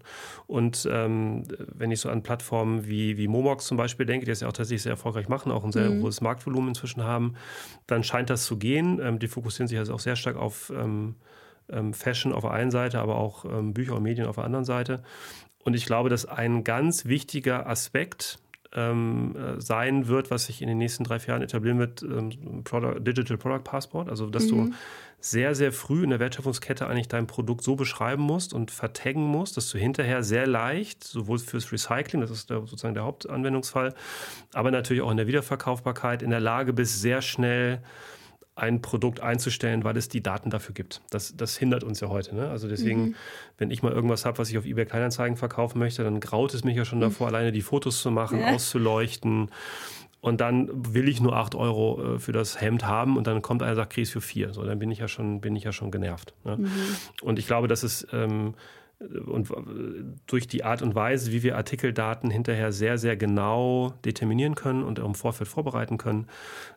Und 0.47 0.89
ähm, 0.91 1.45
wenn 1.59 1.91
ich 1.91 2.01
so 2.01 2.11
an 2.11 2.23
Plattformen 2.23 2.87
wie, 2.87 3.17
wie 3.17 3.29
Momox 3.29 3.67
zum 3.67 3.77
Beispiel 3.77 4.07
denke, 4.07 4.27
die 4.27 4.31
das 4.31 4.41
ja 4.41 4.49
auch 4.49 4.53
tatsächlich 4.53 4.83
sehr 4.83 4.93
erfolgreich 4.93 5.29
machen, 5.29 5.51
auch 5.51 5.65
ein 5.65 5.73
sehr 5.73 5.91
mhm. 5.91 6.03
hohes 6.03 6.21
Marktvolumen 6.21 6.69
inzwischen 6.69 7.03
haben, 7.03 7.35
dann 7.87 8.05
scheint 8.05 8.31
das 8.31 8.45
zu 8.45 8.59
gehen. 8.59 9.01
Ähm, 9.03 9.19
die 9.19 9.27
fokussieren 9.27 9.69
sich 9.69 9.79
also 9.79 9.95
auch 9.95 10.01
sehr 10.01 10.17
stark 10.17 10.37
auf 10.37 10.71
ähm, 10.77 11.17
ähm 11.71 11.95
Fashion 11.95 12.33
auf 12.33 12.43
der 12.43 12.53
einen 12.53 12.71
Seite, 12.71 13.01
aber 13.01 13.17
auch 13.17 13.45
ähm, 13.45 13.73
Bücher 13.73 13.97
und 13.97 14.03
Medien 14.03 14.27
auf 14.27 14.37
der 14.37 14.45
anderen 14.45 14.65
Seite. 14.65 15.03
Und 15.65 15.75
ich 15.75 15.87
glaube, 15.87 16.09
dass 16.09 16.27
ein 16.27 16.63
ganz 16.63 17.07
wichtiger 17.07 17.67
Aspekt 17.67 18.39
ähm, 18.75 19.35
äh, 19.37 19.61
sein 19.61 20.07
wird, 20.07 20.31
was 20.31 20.47
sich 20.47 20.62
in 20.62 20.69
den 20.69 20.79
nächsten 20.79 21.05
drei, 21.05 21.19
vier 21.19 21.35
Jahren 21.35 21.43
etablieren 21.43 21.79
wird, 21.79 22.03
ähm, 22.03 22.62
Product, 22.65 23.00
Digital 23.00 23.37
Product 23.37 23.65
Passport. 23.65 24.09
Also, 24.09 24.27
dass 24.27 24.45
mhm. 24.45 24.49
du 24.49 24.73
sehr, 25.21 25.55
sehr 25.55 25.73
früh 25.73 26.03
in 26.05 26.11
der 26.11 26.19
Wertschöpfungskette 26.19 26.87
eigentlich 26.87 27.09
dein 27.09 27.27
Produkt 27.27 27.62
so 27.62 27.77
beschreiben 27.77 28.23
musst 28.23 28.55
und 28.55 28.71
vertaggen 28.71 29.23
musst, 29.23 29.57
dass 29.57 29.69
du 29.71 29.79
hinterher 29.79 30.23
sehr 30.23 30.47
leicht, 30.47 31.05
sowohl 31.05 31.39
fürs 31.39 31.73
Recycling, 31.73 32.23
das 32.23 32.31
ist 32.31 32.49
der, 32.49 32.61
sozusagen 32.61 32.95
der 32.95 33.05
Hauptanwendungsfall, 33.05 33.95
aber 34.55 34.71
natürlich 34.71 35.03
auch 35.03 35.11
in 35.11 35.19
der 35.19 35.27
Wiederverkaufbarkeit 35.27 36.23
in 36.23 36.31
der 36.31 36.41
Lage 36.41 36.73
bist, 36.73 37.00
sehr 37.00 37.21
schnell 37.21 37.83
ein 38.61 38.83
Produkt 38.83 39.21
einzustellen, 39.21 39.85
weil 39.85 39.97
es 39.97 40.09
die 40.09 40.23
Daten 40.23 40.50
dafür 40.50 40.75
gibt. 40.75 41.00
Das, 41.11 41.35
das 41.37 41.57
hindert 41.57 41.83
uns 41.83 42.00
ja 42.00 42.09
heute. 42.09 42.35
Ne? 42.35 42.49
Also 42.49 42.69
deswegen, 42.69 43.02
mhm. 43.02 43.14
wenn 43.59 43.71
ich 43.71 43.83
mal 43.83 43.93
irgendwas 43.93 44.25
habe, 44.25 44.38
was 44.38 44.50
ich 44.50 44.59
auf 44.59 44.67
eBay 44.67 44.85
Kleinanzeigen 44.85 45.37
verkaufen 45.37 45.79
möchte, 45.79 46.05
dann 46.05 46.21
graut 46.21 46.55
es 46.55 46.64
mich 46.64 46.76
ja 46.76 46.85
schon 46.85 46.99
mhm. 46.99 47.02
davor, 47.02 47.29
alleine 47.29 47.52
die 47.52 47.62
Fotos 47.62 48.02
zu 48.02 48.11
machen, 48.11 48.40
ja. 48.40 48.55
auszuleuchten. 48.55 49.50
Und 50.21 50.43
dann 50.43 50.69
will 50.95 51.09
ich 51.09 51.21
nur 51.21 51.35
8 51.35 51.55
Euro 51.55 52.17
äh, 52.17 52.19
für 52.19 52.33
das 52.33 52.61
Hemd 52.61 52.87
haben 52.87 53.17
und 53.17 53.26
dann 53.26 53.40
kommt 53.40 53.62
einer 53.62 53.73
und 53.73 53.76
sagt, 53.76 53.95
kriegst 53.95 54.12
für 54.12 54.21
4. 54.21 54.52
So, 54.52 54.64
dann 54.64 54.79
bin 54.79 54.90
ich 54.90 54.99
ja 54.99 55.09
schon, 55.09 55.40
bin 55.40 55.57
ich 55.57 55.64
ja 55.64 55.73
schon 55.73 55.90
genervt. 55.90 56.35
Ne? 56.45 56.59
Mhm. 56.59 56.71
Und 57.23 57.38
ich 57.38 57.47
glaube, 57.47 57.69
das 57.69 57.83
ist 57.83 58.09
ähm, 58.12 58.55
und 59.00 59.50
durch 60.26 60.47
die 60.47 60.62
Art 60.62 60.83
und 60.83 60.95
Weise, 60.95 61.33
wie 61.33 61.42
wir 61.42 61.57
Artikeldaten 61.57 62.30
hinterher 62.30 62.71
sehr, 62.71 62.99
sehr 62.99 63.16
genau 63.16 63.95
determinieren 64.04 64.54
können 64.54 64.83
und 64.83 64.99
im 64.99 65.14
Vorfeld 65.14 65.49
vorbereiten 65.49 65.97
können, 65.97 66.26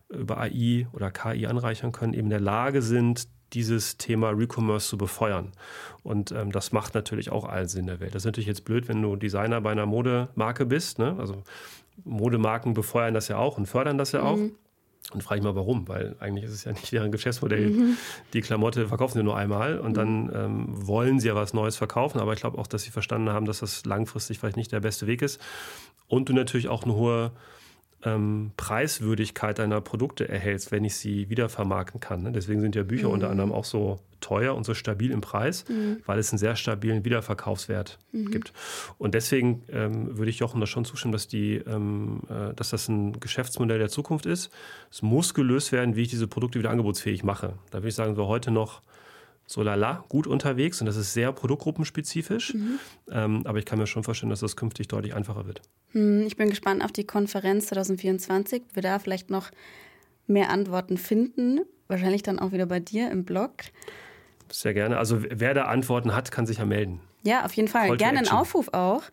über 0.10 0.38
AI 0.38 0.88
oder 0.94 1.12
KI 1.12 1.48
anreichern 1.48 1.92
können, 1.92 2.14
eben 2.14 2.28
in 2.28 2.30
der 2.30 2.40
Lage 2.40 2.82
sind, 2.82 3.28
dieses 3.52 3.98
Thema 3.98 4.30
Recommerce 4.30 4.88
zu 4.88 4.98
befeuern. 4.98 5.52
Und 6.02 6.32
ähm, 6.32 6.52
das 6.52 6.72
macht 6.72 6.96
natürlich 6.96 7.30
auch 7.30 7.46
allen 7.46 7.68
Sinn 7.68 7.88
der 7.88 8.00
Welt. 8.00 8.16
Das 8.16 8.24
ist 8.24 8.26
natürlich 8.26 8.48
jetzt 8.48 8.66
blöd, 8.66 8.88
wenn 8.88 9.02
du 9.02 9.16
Designer 9.16 9.62
bei 9.62 9.72
einer 9.72 9.86
Modemarke 9.86 10.66
bist. 10.66 11.00
Ne? 11.00 11.16
Also 11.20 11.44
Modemarken 12.04 12.74
befeuern 12.74 13.14
das 13.14 13.28
ja 13.28 13.38
auch 13.38 13.58
und 13.58 13.68
fördern 13.68 13.98
das 13.98 14.12
ja 14.12 14.24
auch. 14.24 14.40
Mhm. 15.10 15.16
Und 15.16 15.22
frage 15.22 15.40
ich 15.40 15.44
mal, 15.44 15.56
warum? 15.56 15.88
Weil 15.88 16.16
eigentlich 16.20 16.46
ist 16.46 16.52
es 16.52 16.64
ja 16.64 16.72
nicht 16.72 16.92
deren 16.92 17.12
Geschäftsmodell. 17.12 17.70
Mhm. 17.70 17.98
Die 18.34 18.42
Klamotte 18.42 18.88
verkaufen 18.88 19.18
sie 19.18 19.24
nur 19.24 19.38
einmal 19.38 19.80
und 19.80 19.96
dann 19.98 20.32
ähm, 20.34 20.66
wollen 20.70 21.20
sie 21.20 21.28
ja 21.28 21.36
was 21.36 21.54
Neues 21.54 21.76
verkaufen. 21.76 22.20
Aber 22.20 22.34
ich 22.34 22.40
glaube 22.40 22.58
auch, 22.58 22.68
dass 22.68 22.84
sie 22.84 22.92
verstanden 22.92 23.30
haben, 23.30 23.46
dass 23.46 23.60
das 23.60 23.86
langfristig 23.86 24.40
vielleicht 24.40 24.58
nicht 24.58 24.72
der 24.72 24.80
beste 24.80 25.08
Weg 25.08 25.22
ist. 25.22 25.42
Und 26.08 26.30
du 26.30 26.34
natürlich 26.34 26.68
auch 26.68 26.84
eine 26.84 26.94
hohe 26.94 27.32
ähm, 28.06 28.52
Preiswürdigkeit 28.58 29.60
deiner 29.60 29.82
Produkte 29.82 30.28
erhältst, 30.28 30.72
wenn 30.72 30.84
ich 30.84 30.96
sie 30.96 31.30
wiedervermarkten 31.30 32.00
kann. 32.00 32.24
Ne? 32.24 32.32
Deswegen 32.32 32.62
sind 32.62 32.76
ja 32.76 32.84
Bücher 32.84 33.08
mhm. 33.08 33.14
unter 33.14 33.30
anderem 33.30 33.52
auch 33.52 33.66
so 33.66 34.00
teuer 34.20 34.56
und 34.56 34.64
so 34.64 34.74
stabil 34.74 35.12
im 35.12 35.22
Preis, 35.22 35.66
mhm. 35.68 35.98
weil 36.06 36.18
es 36.18 36.32
einen 36.32 36.40
sehr 36.40 36.56
stabilen 36.56 37.04
Wiederverkaufswert 37.06 38.00
mhm. 38.12 38.32
gibt. 38.32 38.54
Und 38.98 39.14
deswegen 39.14 39.64
ähm, 39.70 40.18
würde 40.18 40.30
ich 40.30 40.40
Jochen 40.40 40.62
da 40.62 40.68
schon 40.68 40.86
zustimmen, 40.86 41.12
dass, 41.12 41.28
die, 41.28 41.56
ähm, 41.56 42.22
äh, 42.30 42.54
dass 42.54 42.70
das 42.70 42.88
ein 42.88 43.20
Geschäftsmodell 43.20 43.80
der 43.80 43.90
Zukunft 43.90 44.26
ist. 44.26 44.50
Es 44.90 45.02
muss 45.02 45.34
gelöst 45.34 45.72
werden, 45.72 45.96
wie 45.96 46.04
ich 46.04 46.10
diese 46.10 46.28
Produkte 46.28 46.60
wieder 46.60 46.70
angebotsfähig 46.70 47.24
mache. 47.24 47.54
Da 47.72 47.80
würde 47.80 47.90
ich 47.90 47.96
sagen, 47.96 48.16
so 48.16 48.28
heute 48.28 48.52
noch 48.52 48.82
so 49.46 49.62
lala, 49.62 50.04
gut 50.10 50.28
unterwegs 50.28 50.80
und 50.80 50.88
das 50.88 50.96
ist 50.96 51.14
sehr 51.14 51.32
produktgruppenspezifisch. 51.32 52.54
Mhm. 52.54 52.80
Ähm, 53.12 53.42
aber 53.46 53.60
ich 53.60 53.66
kann 53.66 53.80
mir 53.80 53.88
schon 53.88 54.04
vorstellen, 54.04 54.30
dass 54.30 54.40
das 54.40 54.56
künftig 54.56 54.88
deutlich 54.88 55.14
einfacher 55.14 55.46
wird. 55.46 55.62
Hm, 55.92 56.26
ich 56.26 56.38
bin 56.38 56.50
gespannt 56.50 56.84
auf 56.84 56.92
die 56.92 57.06
Konferenz 57.06 57.68
2024. 57.68 58.64
Wir 58.74 58.82
da 58.82 59.00
vielleicht 59.00 59.30
noch 59.30 59.52
mehr 60.28 60.50
Antworten 60.50 60.98
finden. 60.98 61.62
Wahrscheinlich 61.88 62.24
dann 62.24 62.40
auch 62.40 62.52
wieder 62.52 62.66
bei 62.66 62.80
dir 62.80 63.12
im 63.12 63.26
Blog. 63.26 63.52
Sehr 64.50 64.74
gerne. 64.74 64.98
Also 64.98 65.24
wer 65.30 65.54
da 65.54 65.66
Antworten 65.66 66.16
hat, 66.16 66.32
kann 66.32 66.46
sich 66.46 66.60
ja 66.60 66.66
melden. 66.66 67.02
Ja, 67.24 67.46
auf 67.46 67.54
jeden 67.54 67.68
Fall. 67.68 67.88
Call 67.88 67.98
gerne 67.98 68.20
einen 68.20 68.28
Aufruf 68.30 68.70
auch 68.74 69.04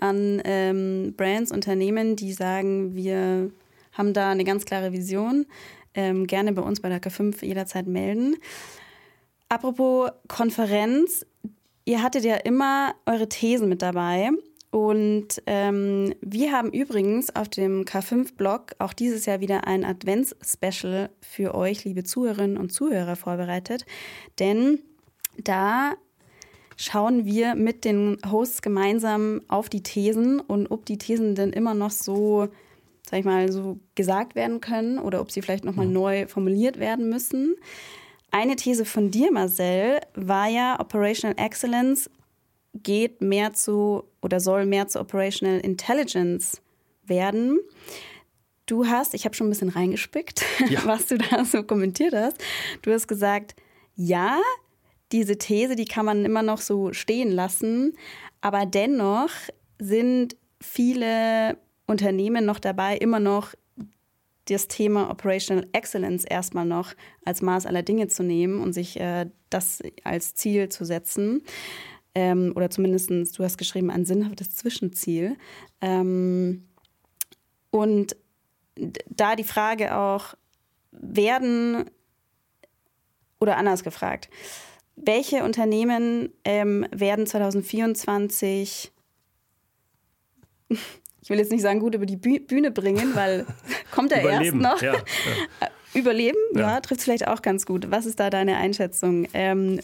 an 0.00 0.40
ähm, 0.44 1.14
Brands, 1.16 1.52
Unternehmen, 1.52 2.16
die 2.16 2.32
sagen, 2.32 2.94
wir 2.94 3.50
haben 3.92 4.12
da 4.12 4.30
eine 4.30 4.44
ganz 4.44 4.64
klare 4.64 4.92
Vision. 4.92 5.46
Ähm, 5.94 6.26
gerne 6.26 6.52
bei 6.52 6.62
uns 6.62 6.80
bei 6.80 6.88
der 6.88 7.00
K5 7.00 7.44
jederzeit 7.44 7.86
melden. 7.86 8.36
Apropos 9.50 10.10
Konferenz, 10.28 11.26
ihr 11.84 12.04
hattet 12.04 12.24
ja 12.24 12.36
immer 12.36 12.94
eure 13.04 13.28
Thesen 13.28 13.68
mit 13.68 13.82
dabei. 13.82 14.30
Und 14.70 15.42
ähm, 15.46 16.14
wir 16.20 16.52
haben 16.52 16.70
übrigens 16.70 17.34
auf 17.34 17.48
dem 17.48 17.84
K5-Blog 17.84 18.76
auch 18.78 18.92
dieses 18.92 19.26
Jahr 19.26 19.40
wieder 19.40 19.66
ein 19.66 19.84
Advents-Special 19.84 21.10
für 21.20 21.56
euch, 21.56 21.84
liebe 21.84 22.04
Zuhörerinnen 22.04 22.58
und 22.58 22.72
Zuhörer, 22.72 23.16
vorbereitet. 23.16 23.86
Denn 24.38 24.78
da 25.36 25.94
schauen 26.76 27.24
wir 27.24 27.56
mit 27.56 27.84
den 27.84 28.18
Hosts 28.30 28.62
gemeinsam 28.62 29.40
auf 29.48 29.68
die 29.68 29.82
Thesen 29.82 30.38
und 30.38 30.70
ob 30.70 30.86
die 30.86 30.98
Thesen 30.98 31.34
denn 31.34 31.52
immer 31.52 31.74
noch 31.74 31.90
so, 31.90 32.46
sag 33.10 33.18
ich 33.18 33.24
mal, 33.24 33.50
so 33.50 33.80
gesagt 33.96 34.36
werden 34.36 34.60
können 34.60 35.00
oder 35.00 35.20
ob 35.20 35.32
sie 35.32 35.42
vielleicht 35.42 35.64
nochmal 35.64 35.86
neu 35.86 36.28
formuliert 36.28 36.78
werden 36.78 37.08
müssen. 37.08 37.56
Eine 38.30 38.56
These 38.56 38.84
von 38.84 39.10
dir, 39.10 39.32
Marcel, 39.32 40.00
war 40.14 40.48
ja, 40.48 40.78
Operational 40.78 41.36
Excellence 41.38 42.08
geht 42.72 43.20
mehr 43.20 43.52
zu 43.52 44.04
oder 44.22 44.38
soll 44.38 44.66
mehr 44.66 44.86
zu 44.86 45.00
Operational 45.00 45.60
Intelligence 45.60 46.60
werden. 47.04 47.58
Du 48.66 48.86
hast, 48.86 49.14
ich 49.14 49.24
habe 49.24 49.34
schon 49.34 49.48
ein 49.48 49.50
bisschen 49.50 49.70
reingespickt, 49.70 50.44
ja. 50.68 50.80
was 50.84 51.06
du 51.06 51.18
da 51.18 51.44
so 51.44 51.64
kommentiert 51.64 52.14
hast. 52.14 52.36
Du 52.82 52.92
hast 52.92 53.08
gesagt, 53.08 53.56
ja, 53.96 54.40
diese 55.10 55.36
These, 55.36 55.74
die 55.74 55.86
kann 55.86 56.06
man 56.06 56.24
immer 56.24 56.42
noch 56.42 56.60
so 56.60 56.92
stehen 56.92 57.32
lassen, 57.32 57.96
aber 58.40 58.64
dennoch 58.66 59.30
sind 59.80 60.36
viele 60.60 61.56
Unternehmen 61.86 62.44
noch 62.44 62.60
dabei, 62.60 62.96
immer 62.96 63.18
noch 63.18 63.54
das 64.46 64.68
Thema 64.68 65.10
Operational 65.10 65.66
Excellence 65.72 66.24
erstmal 66.24 66.66
noch 66.66 66.94
als 67.24 67.42
Maß 67.42 67.66
aller 67.66 67.82
Dinge 67.82 68.08
zu 68.08 68.22
nehmen 68.22 68.60
und 68.60 68.72
sich 68.72 68.98
äh, 68.98 69.26
das 69.48 69.80
als 70.04 70.34
Ziel 70.34 70.68
zu 70.68 70.84
setzen. 70.84 71.42
Ähm, 72.14 72.52
oder 72.56 72.70
zumindest, 72.70 73.10
du 73.10 73.44
hast 73.44 73.58
geschrieben, 73.58 73.90
ein 73.90 74.04
sinnhaftes 74.04 74.56
Zwischenziel. 74.56 75.36
Ähm, 75.80 76.66
und 77.70 78.16
da 79.08 79.36
die 79.36 79.44
Frage 79.44 79.96
auch, 79.96 80.34
werden, 80.90 81.88
oder 83.38 83.56
anders 83.56 83.84
gefragt, 83.84 84.28
welche 84.96 85.44
Unternehmen 85.44 86.32
ähm, 86.44 86.86
werden 86.90 87.26
2024 87.26 88.92
ich 91.22 91.30
will 91.30 91.38
jetzt 91.38 91.52
nicht 91.52 91.62
sagen, 91.62 91.80
gut 91.80 91.94
über 91.94 92.06
die 92.06 92.16
Bühne 92.16 92.70
bringen, 92.70 93.14
weil 93.14 93.46
kommt 93.90 94.12
er 94.12 94.22
erst 94.22 94.54
noch. 94.54 94.80
Ja, 94.80 94.94
ja. 94.94 95.00
Überleben, 95.92 96.38
ja, 96.54 96.60
ja 96.60 96.80
trifft 96.80 97.00
es 97.00 97.04
vielleicht 97.04 97.26
auch 97.26 97.42
ganz 97.42 97.66
gut. 97.66 97.90
Was 97.90 98.06
ist 98.06 98.20
da 98.20 98.30
deine 98.30 98.56
Einschätzung? 98.56 99.26
Ähm, 99.34 99.80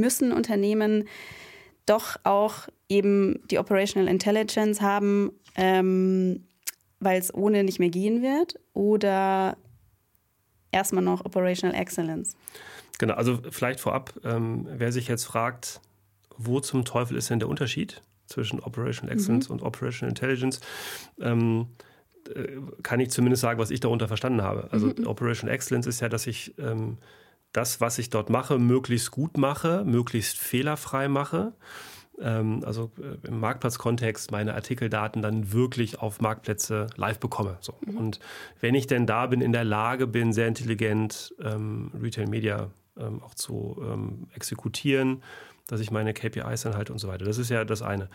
müssen 0.00 0.32
Unternehmen 0.32 1.06
doch 1.84 2.16
auch 2.24 2.68
eben 2.88 3.40
die 3.50 3.58
Operational 3.58 4.08
Intelligence 4.08 4.80
haben, 4.80 5.32
ähm, 5.56 6.46
weil 6.98 7.18
es 7.18 7.32
ohne 7.34 7.62
nicht 7.62 7.78
mehr 7.78 7.90
gehen 7.90 8.22
wird? 8.22 8.58
Oder 8.72 9.58
erstmal 10.72 11.04
noch 11.04 11.24
Operational 11.24 11.78
Excellence? 11.78 12.36
Genau, 12.98 13.14
also 13.14 13.40
vielleicht 13.50 13.80
vorab, 13.80 14.14
ähm, 14.24 14.66
wer 14.70 14.92
sich 14.92 15.08
jetzt 15.08 15.24
fragt, 15.24 15.80
wo 16.36 16.60
zum 16.60 16.84
Teufel 16.84 17.16
ist 17.16 17.28
denn 17.28 17.38
der 17.38 17.48
Unterschied? 17.48 18.02
Zwischen 18.30 18.60
Operational 18.60 19.14
Excellence 19.14 19.48
mhm. 19.48 19.56
und 19.56 19.62
Operational 19.62 20.10
Intelligence. 20.10 20.60
Ähm, 21.20 21.66
äh, 22.34 22.58
kann 22.82 23.00
ich 23.00 23.10
zumindest 23.10 23.42
sagen, 23.42 23.58
was 23.58 23.70
ich 23.70 23.80
darunter 23.80 24.08
verstanden 24.08 24.42
habe. 24.42 24.68
Also 24.70 24.86
mhm. 24.86 25.06
Operational 25.06 25.54
Excellence 25.54 25.86
ist 25.86 26.00
ja, 26.00 26.08
dass 26.08 26.26
ich 26.26 26.54
ähm, 26.58 26.98
das, 27.52 27.80
was 27.80 27.98
ich 27.98 28.10
dort 28.10 28.30
mache, 28.30 28.58
möglichst 28.58 29.10
gut 29.10 29.36
mache, 29.36 29.84
möglichst 29.84 30.38
fehlerfrei 30.38 31.08
mache. 31.08 31.52
Ähm, 32.20 32.62
also 32.64 32.92
äh, 32.98 33.26
im 33.26 33.40
Marktplatzkontext 33.40 34.30
meine 34.30 34.54
Artikeldaten 34.54 35.22
dann 35.22 35.52
wirklich 35.52 35.98
auf 35.98 36.20
Marktplätze 36.20 36.86
live 36.96 37.18
bekomme. 37.18 37.56
So. 37.60 37.74
Mhm. 37.84 37.96
Und 37.96 38.20
wenn 38.60 38.74
ich 38.74 38.86
denn 38.86 39.06
da 39.06 39.26
bin, 39.26 39.40
in 39.40 39.52
der 39.52 39.64
Lage 39.64 40.06
bin, 40.06 40.32
sehr 40.32 40.46
intelligent 40.46 41.34
ähm, 41.42 41.90
Retail 42.00 42.28
Media 42.28 42.70
ähm, 42.98 43.22
auch 43.22 43.34
zu 43.34 43.80
ähm, 43.82 44.28
exekutieren, 44.34 45.22
dass 45.70 45.80
ich 45.80 45.90
meine 45.90 46.12
KPIs 46.12 46.62
dann 46.62 46.76
halte 46.76 46.92
und 46.92 46.98
so 46.98 47.08
weiter. 47.08 47.24
Das 47.24 47.38
ist 47.38 47.50
ja 47.50 47.64
das 47.64 47.82
eine. 47.82 48.08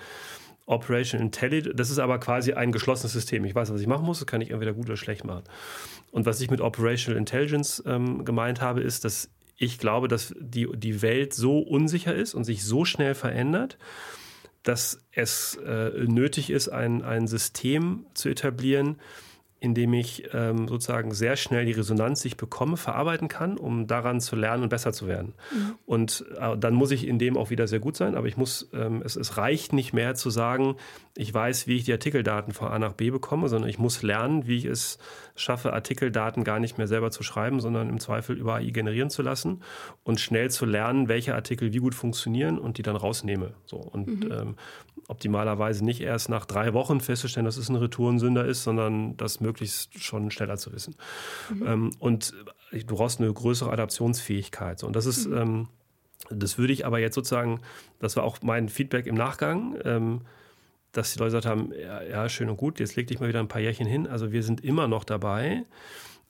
Operation 0.67 1.21
Intelligence, 1.21 1.75
das 1.75 1.91
ist 1.91 1.99
aber 1.99 2.19
quasi 2.19 2.53
ein 2.53 2.71
geschlossenes 2.71 3.13
System. 3.13 3.45
Ich 3.45 3.53
weiß, 3.53 3.71
was 3.71 3.81
ich 3.81 3.87
machen 3.87 4.05
muss, 4.05 4.19
das 4.19 4.25
kann 4.25 4.41
ich 4.41 4.49
entweder 4.49 4.73
gut 4.73 4.87
oder 4.87 4.97
schlecht 4.97 5.23
machen. 5.23 5.43
Und 6.11 6.25
was 6.25 6.41
ich 6.41 6.49
mit 6.49 6.59
Operational 6.59 7.19
Intelligence 7.19 7.83
ähm, 7.85 8.25
gemeint 8.25 8.61
habe, 8.61 8.81
ist, 8.81 9.05
dass 9.05 9.29
ich 9.57 9.77
glaube, 9.77 10.07
dass 10.07 10.33
die, 10.39 10.67
die 10.75 11.01
Welt 11.01 11.33
so 11.33 11.59
unsicher 11.59 12.13
ist 12.13 12.33
und 12.33 12.43
sich 12.43 12.65
so 12.65 12.83
schnell 12.83 13.13
verändert, 13.13 13.77
dass 14.63 15.05
es 15.11 15.55
äh, 15.65 15.91
nötig 16.07 16.49
ist, 16.49 16.69
ein, 16.69 17.03
ein 17.03 17.27
System 17.27 18.05
zu 18.15 18.29
etablieren, 18.29 18.97
indem 19.65 19.93
ich 19.93 20.29
ähm, 20.33 20.67
sozusagen 20.67 21.11
sehr 21.11 21.35
schnell 21.35 21.65
die 21.65 21.71
Resonanz, 21.71 22.21
die 22.21 22.29
ich 22.29 22.37
bekomme, 22.37 22.77
verarbeiten 22.77 23.27
kann, 23.27 23.57
um 23.57 23.87
daran 23.87 24.21
zu 24.21 24.35
lernen 24.35 24.63
und 24.63 24.69
besser 24.69 24.93
zu 24.93 25.07
werden. 25.07 25.33
Mhm. 25.51 25.75
Und 25.85 26.25
äh, 26.39 26.57
dann 26.57 26.75
muss 26.75 26.91
ich 26.91 27.07
in 27.07 27.19
dem 27.19 27.35
auch 27.35 27.49
wieder 27.49 27.67
sehr 27.67 27.79
gut 27.79 27.97
sein, 27.97 28.15
aber 28.15 28.27
ich 28.27 28.37
muss, 28.37 28.69
ähm, 28.73 29.01
es, 29.03 29.15
es 29.15 29.37
reicht 29.37 29.73
nicht 29.73 29.91
mehr 29.91 30.15
zu 30.15 30.29
sagen, 30.29 30.75
ich 31.17 31.33
weiß, 31.33 31.65
wie 31.67 31.77
ich 31.77 31.85
die 31.85 31.93
Artikeldaten 31.93 32.53
von 32.53 32.67
A 32.67 32.77
nach 32.77 32.93
B 32.93 33.09
bekomme, 33.09 33.49
sondern 33.49 33.69
ich 33.69 33.79
muss 33.79 34.03
lernen, 34.03 34.47
wie 34.47 34.57
ich 34.57 34.65
es 34.65 34.99
schaffe, 35.35 35.73
Artikeldaten 35.73 36.43
gar 36.43 36.59
nicht 36.59 36.77
mehr 36.77 36.87
selber 36.87 37.11
zu 37.11 37.23
schreiben, 37.23 37.59
sondern 37.59 37.89
im 37.89 37.99
Zweifel 37.99 38.37
über 38.37 38.55
AI 38.55 38.69
generieren 38.71 39.09
zu 39.09 39.21
lassen 39.21 39.61
und 40.03 40.19
schnell 40.19 40.49
zu 40.49 40.65
lernen, 40.65 41.07
welche 41.07 41.35
Artikel 41.35 41.73
wie 41.73 41.77
gut 41.77 41.93
funktionieren 41.93 42.57
und 42.57 42.77
die 42.77 42.83
dann 42.83 42.95
rausnehme. 42.95 43.53
So. 43.65 43.77
Und 43.77 44.25
mhm. 44.25 44.31
ähm, 44.31 44.55
optimalerweise 45.07 45.83
nicht 45.83 46.01
erst 46.01 46.29
nach 46.29 46.45
drei 46.45 46.73
Wochen 46.73 47.01
festzustellen, 47.01 47.45
dass 47.45 47.57
es 47.57 47.69
ein 47.69 47.75
Retourensünder 47.75 48.45
ist, 48.45 48.63
sondern 48.63 49.17
das 49.17 49.39
möglichst 49.41 50.01
schon 50.01 50.31
schneller 50.31 50.57
zu 50.57 50.71
wissen. 50.73 50.95
Mhm. 51.53 51.67
Ähm, 51.67 51.91
und 51.99 52.33
du 52.71 52.95
brauchst 52.95 53.19
eine 53.19 53.31
größere 53.31 53.71
Adaptionsfähigkeit. 53.71 54.79
So. 54.79 54.87
Und 54.87 54.95
das 54.95 55.05
ist, 55.05 55.27
mhm. 55.27 55.37
ähm, 55.37 55.67
das 56.29 56.57
würde 56.57 56.73
ich 56.73 56.85
aber 56.85 56.99
jetzt 56.99 57.15
sozusagen, 57.15 57.59
das 57.99 58.15
war 58.15 58.23
auch 58.23 58.39
mein 58.41 58.69
Feedback 58.69 59.05
im 59.05 59.15
Nachgang, 59.15 59.77
ähm, 59.83 60.21
dass 60.97 61.13
die 61.13 61.19
Leute 61.19 61.37
gesagt 61.37 61.45
haben, 61.45 61.71
ja, 61.73 62.01
ja, 62.03 62.29
schön 62.29 62.49
und 62.49 62.57
gut, 62.57 62.79
jetzt 62.79 62.95
leg 62.95 63.07
dich 63.07 63.19
mal 63.19 63.27
wieder 63.29 63.39
ein 63.39 63.47
paar 63.47 63.61
Jährchen 63.61 63.85
hin. 63.85 64.07
Also 64.07 64.31
wir 64.31 64.43
sind 64.43 64.63
immer 64.63 64.87
noch 64.87 65.03
dabei, 65.03 65.65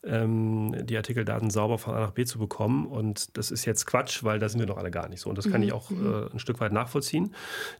ähm, 0.04 0.76
die 0.86 0.98
Artikeldaten 0.98 1.50
sauber 1.50 1.78
von 1.78 1.94
A 1.94 2.00
nach 2.00 2.12
B 2.12 2.26
zu 2.26 2.40
bekommen. 2.40 2.86
Und 2.88 3.38
das 3.38 3.52
ist 3.52 3.66
jetzt 3.66 3.86
Quatsch, 3.86 4.24
weil 4.24 4.40
da 4.40 4.50
sind 4.50 4.60
wir 4.60 4.68
doch 4.68 4.78
alle 4.78 4.92
gar 4.92 5.10
nicht 5.10 5.22
so. 5.22 5.30
Und 5.30 5.38
das 5.38 5.50
kann 5.50 5.62
mhm. 5.62 5.68
ich 5.68 5.74
auch 5.74 5.90
mhm. 5.90 6.06
äh, 6.06 6.34
ein 6.34 6.40
Stück 6.40 6.60
weit 6.60 6.72
nachvollziehen. 6.72 7.34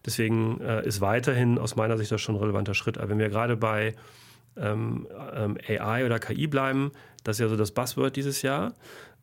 Deswegen 0.06 0.62
äh, 0.62 0.86
ist 0.86 1.02
weiterhin 1.02 1.58
aus 1.58 1.76
meiner 1.76 1.98
Sicht 1.98 2.12
das 2.12 2.22
schon 2.22 2.36
ein 2.36 2.42
relevanter 2.42 2.74
Schritt. 2.74 2.98
Aber 2.98 3.10
wenn 3.10 3.20
wir 3.20 3.30
gerade 3.30 3.58
bei 3.58 3.96
ähm, 4.58 5.08
ähm, 5.34 5.58
AI 5.68 6.06
oder 6.06 6.20
KI 6.20 6.48
bleiben, 6.48 6.92
das 7.24 7.38
ist 7.38 7.42
ja 7.42 7.48
so 7.48 7.58
das 7.58 7.72
Buzzword 7.72 8.16
dieses 8.16 8.42
Jahr. 8.42 8.74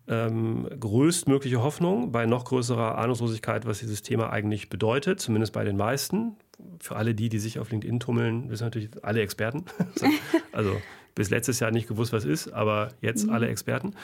Ähm, 0.08 0.68
größtmögliche 0.80 1.62
Hoffnung 1.62 2.10
bei 2.10 2.26
noch 2.26 2.44
größerer 2.44 2.98
Ahnungslosigkeit, 2.98 3.66
was 3.66 3.78
dieses 3.78 4.02
Thema 4.02 4.30
eigentlich 4.30 4.68
bedeutet, 4.68 5.20
zumindest 5.20 5.52
bei 5.52 5.64
den 5.64 5.76
meisten 5.76 6.36
für 6.80 6.96
alle 6.96 7.14
die, 7.14 7.28
die 7.28 7.38
sich 7.38 7.58
auf 7.58 7.70
LinkedIn 7.70 8.00
tummeln, 8.00 8.50
wir 8.50 8.56
sind 8.56 8.66
natürlich 8.66 8.90
alle 9.02 9.20
Experten. 9.20 9.64
also 10.52 10.76
bis 11.14 11.30
letztes 11.30 11.60
Jahr 11.60 11.70
nicht 11.70 11.88
gewusst, 11.88 12.12
was 12.12 12.24
ist, 12.24 12.48
aber 12.52 12.88
jetzt 13.00 13.26
mhm. 13.26 13.32
alle 13.32 13.48
Experten. 13.48 13.94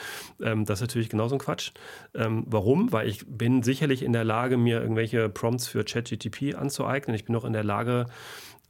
Ähm, 0.41 0.65
das 0.65 0.79
ist 0.79 0.81
natürlich 0.81 1.09
genauso 1.09 1.35
ein 1.35 1.39
Quatsch. 1.39 1.71
Ähm, 2.13 2.43
warum? 2.47 2.91
Weil 2.91 3.07
ich 3.07 3.25
bin 3.27 3.63
sicherlich 3.63 4.03
in 4.03 4.13
der 4.13 4.23
Lage, 4.23 4.57
mir 4.57 4.81
irgendwelche 4.81 5.27
Prompts 5.29 5.67
für 5.67 5.83
ChatGTP 5.83 6.55
anzueignen. 6.55 7.15
Ich 7.15 7.25
bin 7.25 7.35
auch 7.35 7.45
in 7.45 7.53
der 7.53 7.63
Lage, 7.63 8.05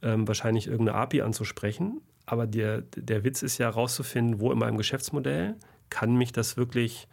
ähm, 0.02 0.26
wahrscheinlich 0.26 0.68
irgendeine 0.68 0.98
API 0.98 1.22
anzusprechen. 1.22 2.00
Aber 2.24 2.46
der, 2.46 2.82
der 2.96 3.24
Witz 3.24 3.42
ist 3.42 3.58
ja 3.58 3.66
herauszufinden, 3.66 4.40
wo 4.40 4.52
in 4.52 4.58
meinem 4.58 4.78
Geschäftsmodell 4.78 5.56
kann 5.90 6.16
mich 6.16 6.32
das 6.32 6.56
wirklich 6.56 7.08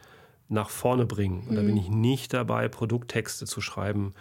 nach 0.50 0.70
vorne 0.70 1.06
bringen. 1.06 1.46
Und 1.48 1.56
da 1.56 1.62
bin 1.62 1.72
mhm. 1.72 1.78
ich 1.78 1.90
nicht 1.90 2.34
dabei, 2.34 2.68
Produkttexte 2.70 3.46
zu 3.46 3.60
schreiben, 3.60 4.14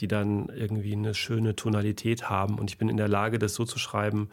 die 0.00 0.08
dann 0.08 0.48
irgendwie 0.48 0.94
eine 0.94 1.14
schöne 1.14 1.54
Tonalität 1.54 2.28
haben. 2.28 2.58
Und 2.58 2.70
ich 2.70 2.78
bin 2.78 2.88
in 2.88 2.96
der 2.96 3.08
Lage, 3.08 3.38
das 3.38 3.54
so 3.54 3.64
zu 3.64 3.78
schreiben, 3.78 4.30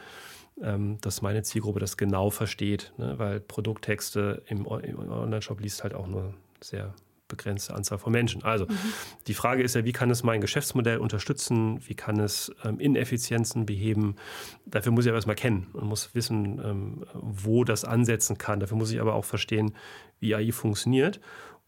ähm, 0.62 0.98
dass 1.02 1.22
meine 1.22 1.44
Zielgruppe 1.44 1.80
das 1.80 1.98
genau 1.98 2.30
versteht. 2.30 2.94
Ne? 2.98 3.20
Weil 3.20 3.40
Produkttexte 3.40 4.42
im, 4.48 4.66
im 4.66 5.12
Online-Shop 5.12 5.60
liest 5.60 5.84
halt 5.84 5.94
auch 5.94 6.08
nur 6.08 6.34
sehr 6.62 6.94
begrenzte 7.28 7.74
Anzahl 7.74 7.98
von 7.98 8.12
Menschen. 8.12 8.44
Also 8.44 8.66
mhm. 8.66 8.78
die 9.28 9.34
Frage 9.34 9.64
ist 9.64 9.76
ja, 9.76 9.86
wie 9.86 9.92
kann 9.92 10.10
es 10.10 10.24
mein 10.24 10.42
Geschäftsmodell 10.42 10.98
unterstützen? 10.98 11.80
Wie 11.88 11.96
kann 11.96 12.20
es 12.20 12.52
ähm, 12.64 12.80
Ineffizienzen 12.80 13.66
beheben? 13.66 14.16
Dafür 14.66 14.92
muss 14.92 15.06
ich 15.06 15.10
aber 15.10 15.18
erstmal 15.18 15.36
kennen 15.36 15.68
und 15.74 15.86
muss 15.86 16.14
wissen, 16.16 16.62
ähm, 16.64 17.06
wo 17.14 17.64
das 17.64 17.86
ansetzen 17.86 18.38
kann. 18.38 18.60
Dafür 18.60 18.78
muss 18.78 18.92
ich 18.92 19.02
aber 19.02 19.14
auch 19.14 19.26
verstehen, 19.26 19.74
wie 20.20 20.36
AI 20.36 20.52
funktioniert. 20.52 21.20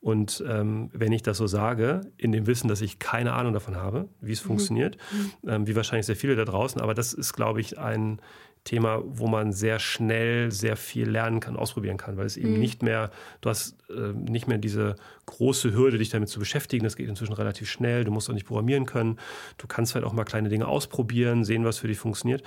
Und 0.01 0.43
ähm, 0.47 0.89
wenn 0.93 1.11
ich 1.11 1.23
das 1.23 1.37
so 1.37 1.47
sage, 1.47 2.01
in 2.15 2.31
dem 2.31 2.47
Wissen, 2.47 2.69
dass 2.69 2.79
ich 2.79 2.99
keine 2.99 3.33
Ahnung 3.33 3.53
davon 3.53 3.75
habe, 3.75 4.07
wie 4.21 4.31
es 4.31 4.43
mhm. 4.43 4.47
funktioniert, 4.47 4.97
mhm. 5.11 5.49
ähm, 5.49 5.67
wie 5.67 5.75
wahrscheinlich 5.75 6.05
sehr 6.05 6.15
viele 6.15 6.35
da 6.35 6.45
draußen, 6.45 6.79
aber 6.79 6.93
das 6.93 7.13
ist, 7.13 7.33
glaube 7.33 7.59
ich, 7.59 7.77
ein 7.77 8.21
Thema, 8.69 9.01
wo 9.03 9.27
man 9.27 9.51
sehr 9.51 9.79
schnell 9.79 10.51
sehr 10.51 10.75
viel 10.75 11.09
lernen 11.09 11.39
kann, 11.39 11.57
ausprobieren 11.57 11.97
kann, 11.97 12.17
weil 12.17 12.27
es 12.27 12.37
eben 12.37 12.53
mhm. 12.53 12.59
nicht 12.59 12.83
mehr, 12.83 13.09
du 13.41 13.49
hast 13.49 13.75
äh, 13.89 14.13
nicht 14.13 14.47
mehr 14.47 14.59
diese 14.59 14.95
große 15.25 15.73
Hürde, 15.73 15.97
dich 15.97 16.09
damit 16.09 16.29
zu 16.29 16.39
beschäftigen. 16.39 16.83
Das 16.83 16.95
geht 16.95 17.09
inzwischen 17.09 17.33
relativ 17.33 17.67
schnell. 17.67 18.03
Du 18.03 18.11
musst 18.11 18.29
auch 18.29 18.35
nicht 18.35 18.45
programmieren 18.45 18.85
können. 18.85 19.17
Du 19.57 19.65
kannst 19.65 19.95
halt 19.95 20.05
auch 20.05 20.13
mal 20.13 20.23
kleine 20.23 20.49
Dinge 20.49 20.67
ausprobieren, 20.67 21.43
sehen, 21.43 21.65
was 21.65 21.79
für 21.79 21.87
dich 21.87 21.97
funktioniert. 21.97 22.43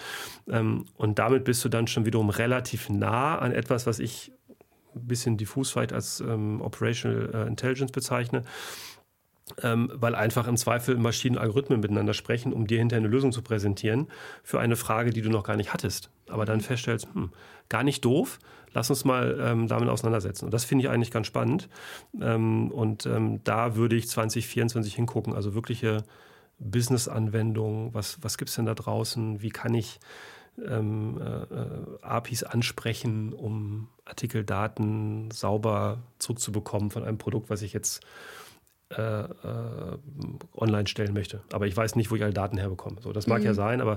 Ähm, 0.48 0.85
und 0.96 1.18
damit 1.18 1.42
bist 1.42 1.64
du 1.64 1.68
dann 1.68 1.88
schon 1.88 2.06
wiederum 2.06 2.30
relativ 2.30 2.88
nah 2.88 3.37
an 3.38 3.50
etwas, 3.50 3.87
was 3.88 3.98
ich 3.98 4.32
ein 4.94 5.08
bisschen 5.08 5.37
diffus 5.37 5.72
vielleicht 5.72 5.92
als 5.92 6.20
ähm, 6.20 6.61
Operational 6.61 7.30
äh, 7.35 7.48
Intelligence 7.48 7.90
bezeichne. 7.90 8.44
Ähm, 9.62 9.90
weil 9.94 10.14
einfach 10.14 10.46
im 10.46 10.57
Zweifel 10.57 10.96
Maschinen 10.96 11.37
und 11.37 11.42
Algorithmen 11.42 11.81
miteinander 11.81 12.14
sprechen, 12.14 12.52
um 12.52 12.66
dir 12.66 12.78
hinterher 12.78 13.02
eine 13.02 13.12
Lösung 13.12 13.33
zu 13.33 13.42
präsentieren 13.42 14.09
für 14.44 14.61
eine 14.61 14.76
Frage, 14.76 15.11
die 15.11 15.20
du 15.20 15.31
noch 15.31 15.42
gar 15.42 15.57
nicht 15.57 15.72
hattest. 15.72 16.11
Aber 16.28 16.44
dann 16.44 16.61
feststellst, 16.61 17.09
hm, 17.12 17.33
gar 17.68 17.83
nicht 17.83 18.05
doof, 18.05 18.38
lass 18.72 18.90
uns 18.90 19.05
mal 19.05 19.38
ähm, 19.40 19.68
damit 19.68 19.88
auseinandersetzen. 19.88 20.46
Und 20.46 20.55
das 20.55 20.64
finde 20.64 20.85
ich 20.85 20.90
eigentlich 20.90 21.11
ganz 21.11 21.26
spannend. 21.26 21.68
Ähm, 22.20 22.70
und 22.70 23.07
ähm, 23.07 23.40
da 23.44 23.76
würde 23.76 23.96
ich 23.96 24.09
2024 24.09 24.94
hingucken, 24.94 25.35
also 25.35 25.55
wirkliche 25.55 26.05
Business-Anwendungen. 26.59 27.94
Was, 27.94 28.18
was 28.22 28.38
gibt 28.38 28.50
es 28.50 28.57
denn 28.57 28.66
da 28.66 28.74
draußen? 28.74 29.42
Wie 29.42 29.50
kann 29.50 29.74
ich 29.74 30.00
ähm, 30.64 31.20
äh, 31.20 31.42
äh 31.42 31.98
APIs 32.02 32.42
ansprechen, 32.42 33.33
um 33.33 33.88
Artikeldaten 34.05 35.31
sauber 35.31 36.02
zurückzubekommen 36.18 36.90
von 36.90 37.05
einem 37.05 37.18
Produkt, 37.18 37.50
was 37.50 37.62
ich 37.62 37.72
jetzt 37.72 38.05
äh, 38.96 39.22
äh, 39.22 39.98
online 40.55 40.87
stellen 40.87 41.14
möchte. 41.14 41.42
Aber 41.52 41.66
ich 41.66 41.76
weiß 41.76 41.96
nicht, 41.96 42.11
wo 42.11 42.16
ich 42.16 42.22
alle 42.22 42.33
Daten 42.33 42.59
herbekomme. 42.59 43.00
So, 43.00 43.12
das 43.12 43.26
mag 43.26 43.40
mhm. 43.40 43.46
ja 43.46 43.55
sein, 43.55 43.81
aber 43.81 43.96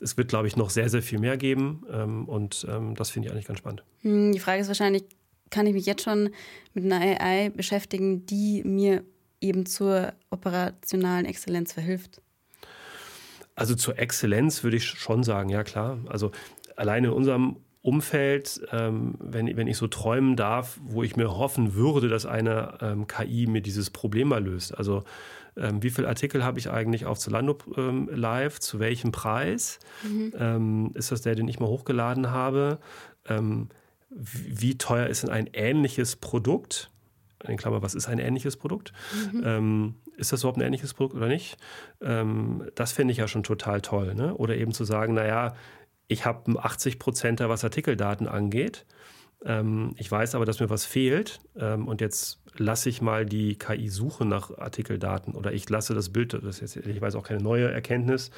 es 0.00 0.16
wird, 0.16 0.28
glaube 0.28 0.48
ich, 0.48 0.56
noch 0.56 0.70
sehr, 0.70 0.88
sehr 0.88 1.02
viel 1.02 1.18
mehr 1.18 1.36
geben. 1.36 1.84
Ähm, 1.90 2.28
und 2.28 2.66
ähm, 2.68 2.94
das 2.94 3.10
finde 3.10 3.28
ich 3.28 3.32
eigentlich 3.32 3.46
ganz 3.46 3.58
spannend. 3.58 3.84
Hm, 4.02 4.32
die 4.32 4.38
Frage 4.38 4.60
ist 4.60 4.68
wahrscheinlich, 4.68 5.04
kann 5.50 5.66
ich 5.66 5.74
mich 5.74 5.86
jetzt 5.86 6.02
schon 6.02 6.30
mit 6.74 6.84
einer 6.84 7.00
AI 7.00 7.50
beschäftigen, 7.50 8.26
die 8.26 8.62
mir 8.64 9.04
eben 9.40 9.66
zur 9.66 10.12
operationalen 10.30 11.26
Exzellenz 11.26 11.72
verhilft? 11.72 12.20
Also 13.54 13.74
zur 13.74 13.98
Exzellenz 13.98 14.62
würde 14.64 14.76
ich 14.76 14.84
schon 14.84 15.22
sagen, 15.22 15.48
ja 15.48 15.64
klar. 15.64 15.98
Also 16.06 16.30
allein 16.76 17.04
in 17.04 17.10
unserem 17.10 17.56
Umfeld, 17.86 18.60
ähm, 18.72 19.14
wenn, 19.20 19.56
wenn 19.56 19.68
ich 19.68 19.76
so 19.76 19.86
träumen 19.86 20.34
darf, 20.34 20.80
wo 20.82 21.04
ich 21.04 21.14
mir 21.14 21.38
hoffen 21.38 21.74
würde, 21.74 22.08
dass 22.08 22.26
eine 22.26 22.78
ähm, 22.80 23.06
KI 23.06 23.46
mir 23.46 23.62
dieses 23.62 23.90
Problem 23.90 24.28
mal 24.28 24.44
löst. 24.44 24.76
Also 24.76 25.04
ähm, 25.56 25.82
wie 25.84 25.90
viele 25.90 26.08
Artikel 26.08 26.42
habe 26.42 26.58
ich 26.58 26.68
eigentlich 26.68 27.06
auf 27.06 27.18
Zalando 27.20 27.56
ähm, 27.76 28.10
live, 28.12 28.58
zu 28.58 28.80
welchem 28.80 29.12
Preis? 29.12 29.78
Mhm. 30.02 30.32
Ähm, 30.36 30.90
ist 30.94 31.12
das 31.12 31.22
der, 31.22 31.36
den 31.36 31.46
ich 31.46 31.60
mal 31.60 31.68
hochgeladen 31.68 32.32
habe? 32.32 32.78
Ähm, 33.28 33.68
wie 34.10 34.76
teuer 34.78 35.06
ist 35.06 35.22
denn 35.22 35.30
ein 35.30 35.48
ähnliches 35.52 36.16
Produkt? 36.16 36.90
In 37.46 37.56
Klammer, 37.56 37.82
was 37.82 37.94
ist 37.94 38.08
ein 38.08 38.18
ähnliches 38.18 38.56
Produkt? 38.56 38.92
Mhm 39.32 39.94
ist 40.16 40.32
das 40.32 40.42
überhaupt 40.42 40.58
ein 40.58 40.62
ähnliches 40.62 40.94
Produkt 40.94 41.14
oder 41.14 41.28
nicht? 41.28 41.56
Ähm, 42.00 42.68
das 42.74 42.92
finde 42.92 43.12
ich 43.12 43.18
ja 43.18 43.28
schon 43.28 43.42
total 43.42 43.80
toll. 43.80 44.14
Ne? 44.14 44.34
Oder 44.34 44.56
eben 44.56 44.72
zu 44.72 44.84
sagen, 44.84 45.14
naja, 45.14 45.54
ich 46.08 46.24
habe 46.24 46.62
80 46.62 46.98
Prozent, 46.98 47.40
was 47.40 47.64
Artikeldaten 47.64 48.28
angeht. 48.28 48.86
Ähm, 49.44 49.94
ich 49.96 50.10
weiß 50.10 50.34
aber, 50.34 50.44
dass 50.44 50.60
mir 50.60 50.70
was 50.70 50.84
fehlt. 50.84 51.40
Ähm, 51.58 51.88
und 51.88 52.00
jetzt 52.00 52.40
lasse 52.56 52.88
ich 52.88 53.02
mal 53.02 53.26
die 53.26 53.56
KI 53.56 53.88
suchen 53.88 54.28
nach 54.28 54.56
Artikeldaten 54.56 55.34
oder 55.34 55.52
ich 55.52 55.68
lasse 55.68 55.94
das 55.94 56.08
Bild, 56.08 56.32
das 56.32 56.60
ist 56.60 56.74
jetzt, 56.74 56.86
ich 56.86 57.00
weiß 57.00 57.14
auch 57.16 57.22
keine 57.22 57.42
neue 57.42 57.70
Erkenntnis. 57.70 58.30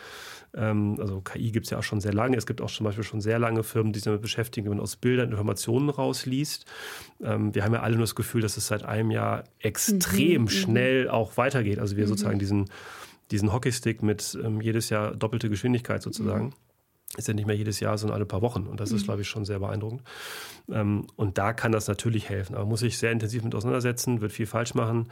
Ähm, 0.54 0.96
also 0.98 1.20
KI 1.20 1.52
gibt 1.52 1.66
es 1.66 1.70
ja 1.70 1.78
auch 1.78 1.82
schon 1.82 2.00
sehr 2.00 2.12
lange. 2.12 2.36
Es 2.36 2.46
gibt 2.46 2.60
auch 2.60 2.70
zum 2.70 2.84
Beispiel 2.84 3.04
schon 3.04 3.20
sehr 3.20 3.38
lange 3.38 3.62
Firmen, 3.62 3.92
die 3.92 4.00
sich 4.00 4.04
damit 4.04 4.22
beschäftigen, 4.22 4.66
wenn 4.66 4.76
man 4.76 4.82
aus 4.82 4.96
Bildern 4.96 5.30
Informationen 5.30 5.88
rausliest. 5.88 6.66
Ähm, 7.22 7.54
wir 7.54 7.64
haben 7.64 7.74
ja 7.74 7.80
alle 7.80 7.94
nur 7.94 8.04
das 8.04 8.14
Gefühl, 8.14 8.40
dass 8.40 8.56
es 8.56 8.66
seit 8.66 8.82
einem 8.82 9.10
Jahr 9.10 9.44
extrem 9.60 10.42
mhm, 10.42 10.48
schnell 10.48 11.08
auch 11.08 11.36
weitergeht. 11.36 11.78
Also 11.78 11.96
wir 11.96 12.04
mhm. 12.04 12.08
sozusagen 12.08 12.38
diesen, 12.38 12.70
diesen 13.30 13.52
Hockeystick 13.52 14.02
mit 14.02 14.36
ähm, 14.42 14.60
jedes 14.60 14.90
Jahr 14.90 15.14
doppelte 15.14 15.48
Geschwindigkeit 15.48 16.02
sozusagen. 16.02 16.46
Mhm 16.46 16.54
ist 17.16 17.26
ja 17.26 17.34
nicht 17.34 17.46
mehr 17.46 17.56
jedes 17.56 17.80
Jahr, 17.80 17.96
sondern 17.96 18.16
alle 18.16 18.26
paar 18.26 18.42
Wochen. 18.42 18.66
Und 18.66 18.80
das 18.80 18.92
ist, 18.92 19.02
mhm. 19.02 19.06
glaube 19.06 19.22
ich, 19.22 19.28
schon 19.28 19.44
sehr 19.44 19.58
beeindruckend. 19.58 20.02
Ähm, 20.70 21.06
und 21.16 21.38
da 21.38 21.52
kann 21.52 21.72
das 21.72 21.88
natürlich 21.88 22.28
helfen. 22.28 22.54
Aber 22.54 22.66
muss 22.66 22.80
sich 22.80 22.98
sehr 22.98 23.12
intensiv 23.12 23.42
mit 23.42 23.54
auseinandersetzen, 23.54 24.20
wird 24.20 24.32
viel 24.32 24.46
falsch 24.46 24.74
machen. 24.74 25.10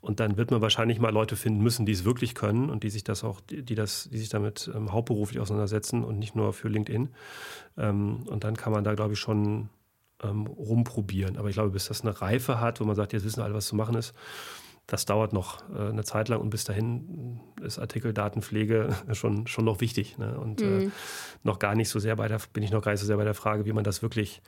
Und 0.00 0.20
dann 0.20 0.36
wird 0.36 0.50
man 0.50 0.60
wahrscheinlich 0.60 1.00
mal 1.00 1.12
Leute 1.12 1.36
finden 1.36 1.62
müssen, 1.62 1.86
die 1.86 1.92
es 1.92 2.04
wirklich 2.04 2.34
können 2.34 2.70
und 2.70 2.84
die 2.84 2.90
sich 2.90 3.02
das 3.02 3.24
auch, 3.24 3.40
die, 3.40 3.74
das, 3.74 4.08
die 4.12 4.18
sich 4.18 4.28
damit 4.28 4.70
ähm, 4.74 4.92
hauptberuflich 4.92 5.40
auseinandersetzen 5.40 6.04
und 6.04 6.18
nicht 6.18 6.36
nur 6.36 6.52
für 6.52 6.68
LinkedIn. 6.68 7.08
Ähm, 7.76 8.22
und 8.26 8.44
dann 8.44 8.56
kann 8.56 8.72
man 8.72 8.84
da, 8.84 8.94
glaube 8.94 9.14
ich, 9.14 9.18
schon 9.18 9.70
rumprobieren. 10.20 11.36
Aber 11.36 11.48
ich 11.48 11.54
glaube, 11.54 11.70
bis 11.70 11.86
das 11.86 12.00
eine 12.00 12.20
Reife 12.20 12.60
hat, 12.60 12.80
wo 12.80 12.84
man 12.84 12.96
sagt, 12.96 13.12
jetzt 13.12 13.24
wissen 13.24 13.40
alle, 13.40 13.54
was 13.54 13.66
zu 13.68 13.76
machen 13.76 13.94
ist, 13.94 14.14
das 14.88 15.04
dauert 15.04 15.34
noch 15.34 15.62
äh, 15.70 15.90
eine 15.90 16.02
Zeit 16.02 16.28
lang 16.28 16.40
und 16.40 16.50
bis 16.50 16.64
dahin 16.64 17.40
ist 17.62 17.78
Artikeldatenpflege 17.78 18.96
schon, 19.12 19.46
schon 19.46 19.66
noch 19.66 19.80
wichtig. 19.80 20.18
Ne? 20.18 20.36
Und 20.36 20.60
mhm. 20.60 20.88
äh, 20.88 20.90
noch 21.44 21.60
gar 21.60 21.76
nicht 21.76 21.90
so 21.90 22.00
sehr 22.00 22.16
bei 22.16 22.26
der, 22.26 22.40
bin 22.52 22.64
ich 22.64 22.72
noch 22.72 22.82
gar 22.82 22.92
nicht 22.92 23.00
so 23.00 23.06
sehr 23.06 23.18
bei 23.18 23.24
der 23.24 23.34
Frage, 23.34 23.66
wie 23.66 23.72
man 23.72 23.84
das 23.84 24.02
wirklich 24.02 24.42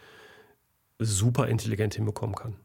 super 0.98 1.46
intelligent 1.46 1.94
hinbekommen 1.94 2.34
kann. 2.34 2.56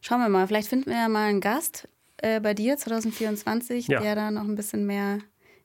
Schauen 0.00 0.20
wir 0.20 0.28
mal, 0.28 0.46
vielleicht 0.46 0.68
finden 0.68 0.90
wir 0.90 0.96
ja 0.96 1.08
mal 1.08 1.28
einen 1.28 1.40
Gast 1.40 1.88
äh, 2.18 2.40
bei 2.40 2.54
dir 2.54 2.76
2024, 2.76 3.88
ja. 3.88 4.00
der 4.00 4.14
da 4.14 4.30
noch 4.30 4.44
ein 4.44 4.54
bisschen 4.54 4.86
mehr 4.86 5.18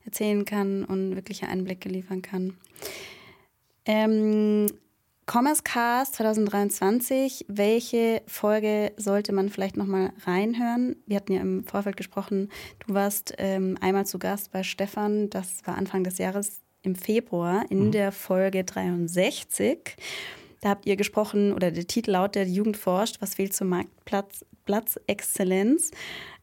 erzählen 0.03 0.43
kann 0.45 0.84
und 0.84 1.15
wirkliche 1.15 1.47
Einblicke 1.47 1.88
liefern 1.88 2.23
kann. 2.23 2.57
Ähm, 3.86 4.65
Commerce 5.31 5.63
Cast 5.63 6.15
2023, 6.15 7.45
welche 7.47 8.21
Folge 8.27 8.91
sollte 8.97 9.31
man 9.31 9.47
vielleicht 9.47 9.77
nochmal 9.77 10.11
reinhören? 10.25 10.97
Wir 11.05 11.15
hatten 11.15 11.31
ja 11.31 11.39
im 11.39 11.63
Vorfeld 11.63 11.95
gesprochen, 11.95 12.49
du 12.85 12.93
warst 12.93 13.35
ähm, 13.37 13.77
einmal 13.79 14.05
zu 14.05 14.19
Gast 14.19 14.51
bei 14.51 14.63
Stefan, 14.63 15.29
das 15.29 15.65
war 15.65 15.77
Anfang 15.77 16.03
des 16.03 16.17
Jahres 16.17 16.59
im 16.81 16.95
Februar 16.95 17.63
in 17.69 17.85
mhm. 17.85 17.91
der 17.93 18.11
Folge 18.11 18.65
63. 18.65 19.95
Da 20.59 20.67
habt 20.67 20.85
ihr 20.85 20.97
gesprochen, 20.97 21.53
oder 21.53 21.71
der 21.71 21.87
Titel 21.87 22.11
lautet 22.11 22.49
Die 22.49 22.55
Jugend 22.55 22.75
forscht, 22.75 23.21
was 23.21 23.35
fehlt 23.35 23.53
zum 23.53 23.69
Marktplatz 23.69 24.43
Platz 24.65 24.99
Exzellenz. 25.07 25.91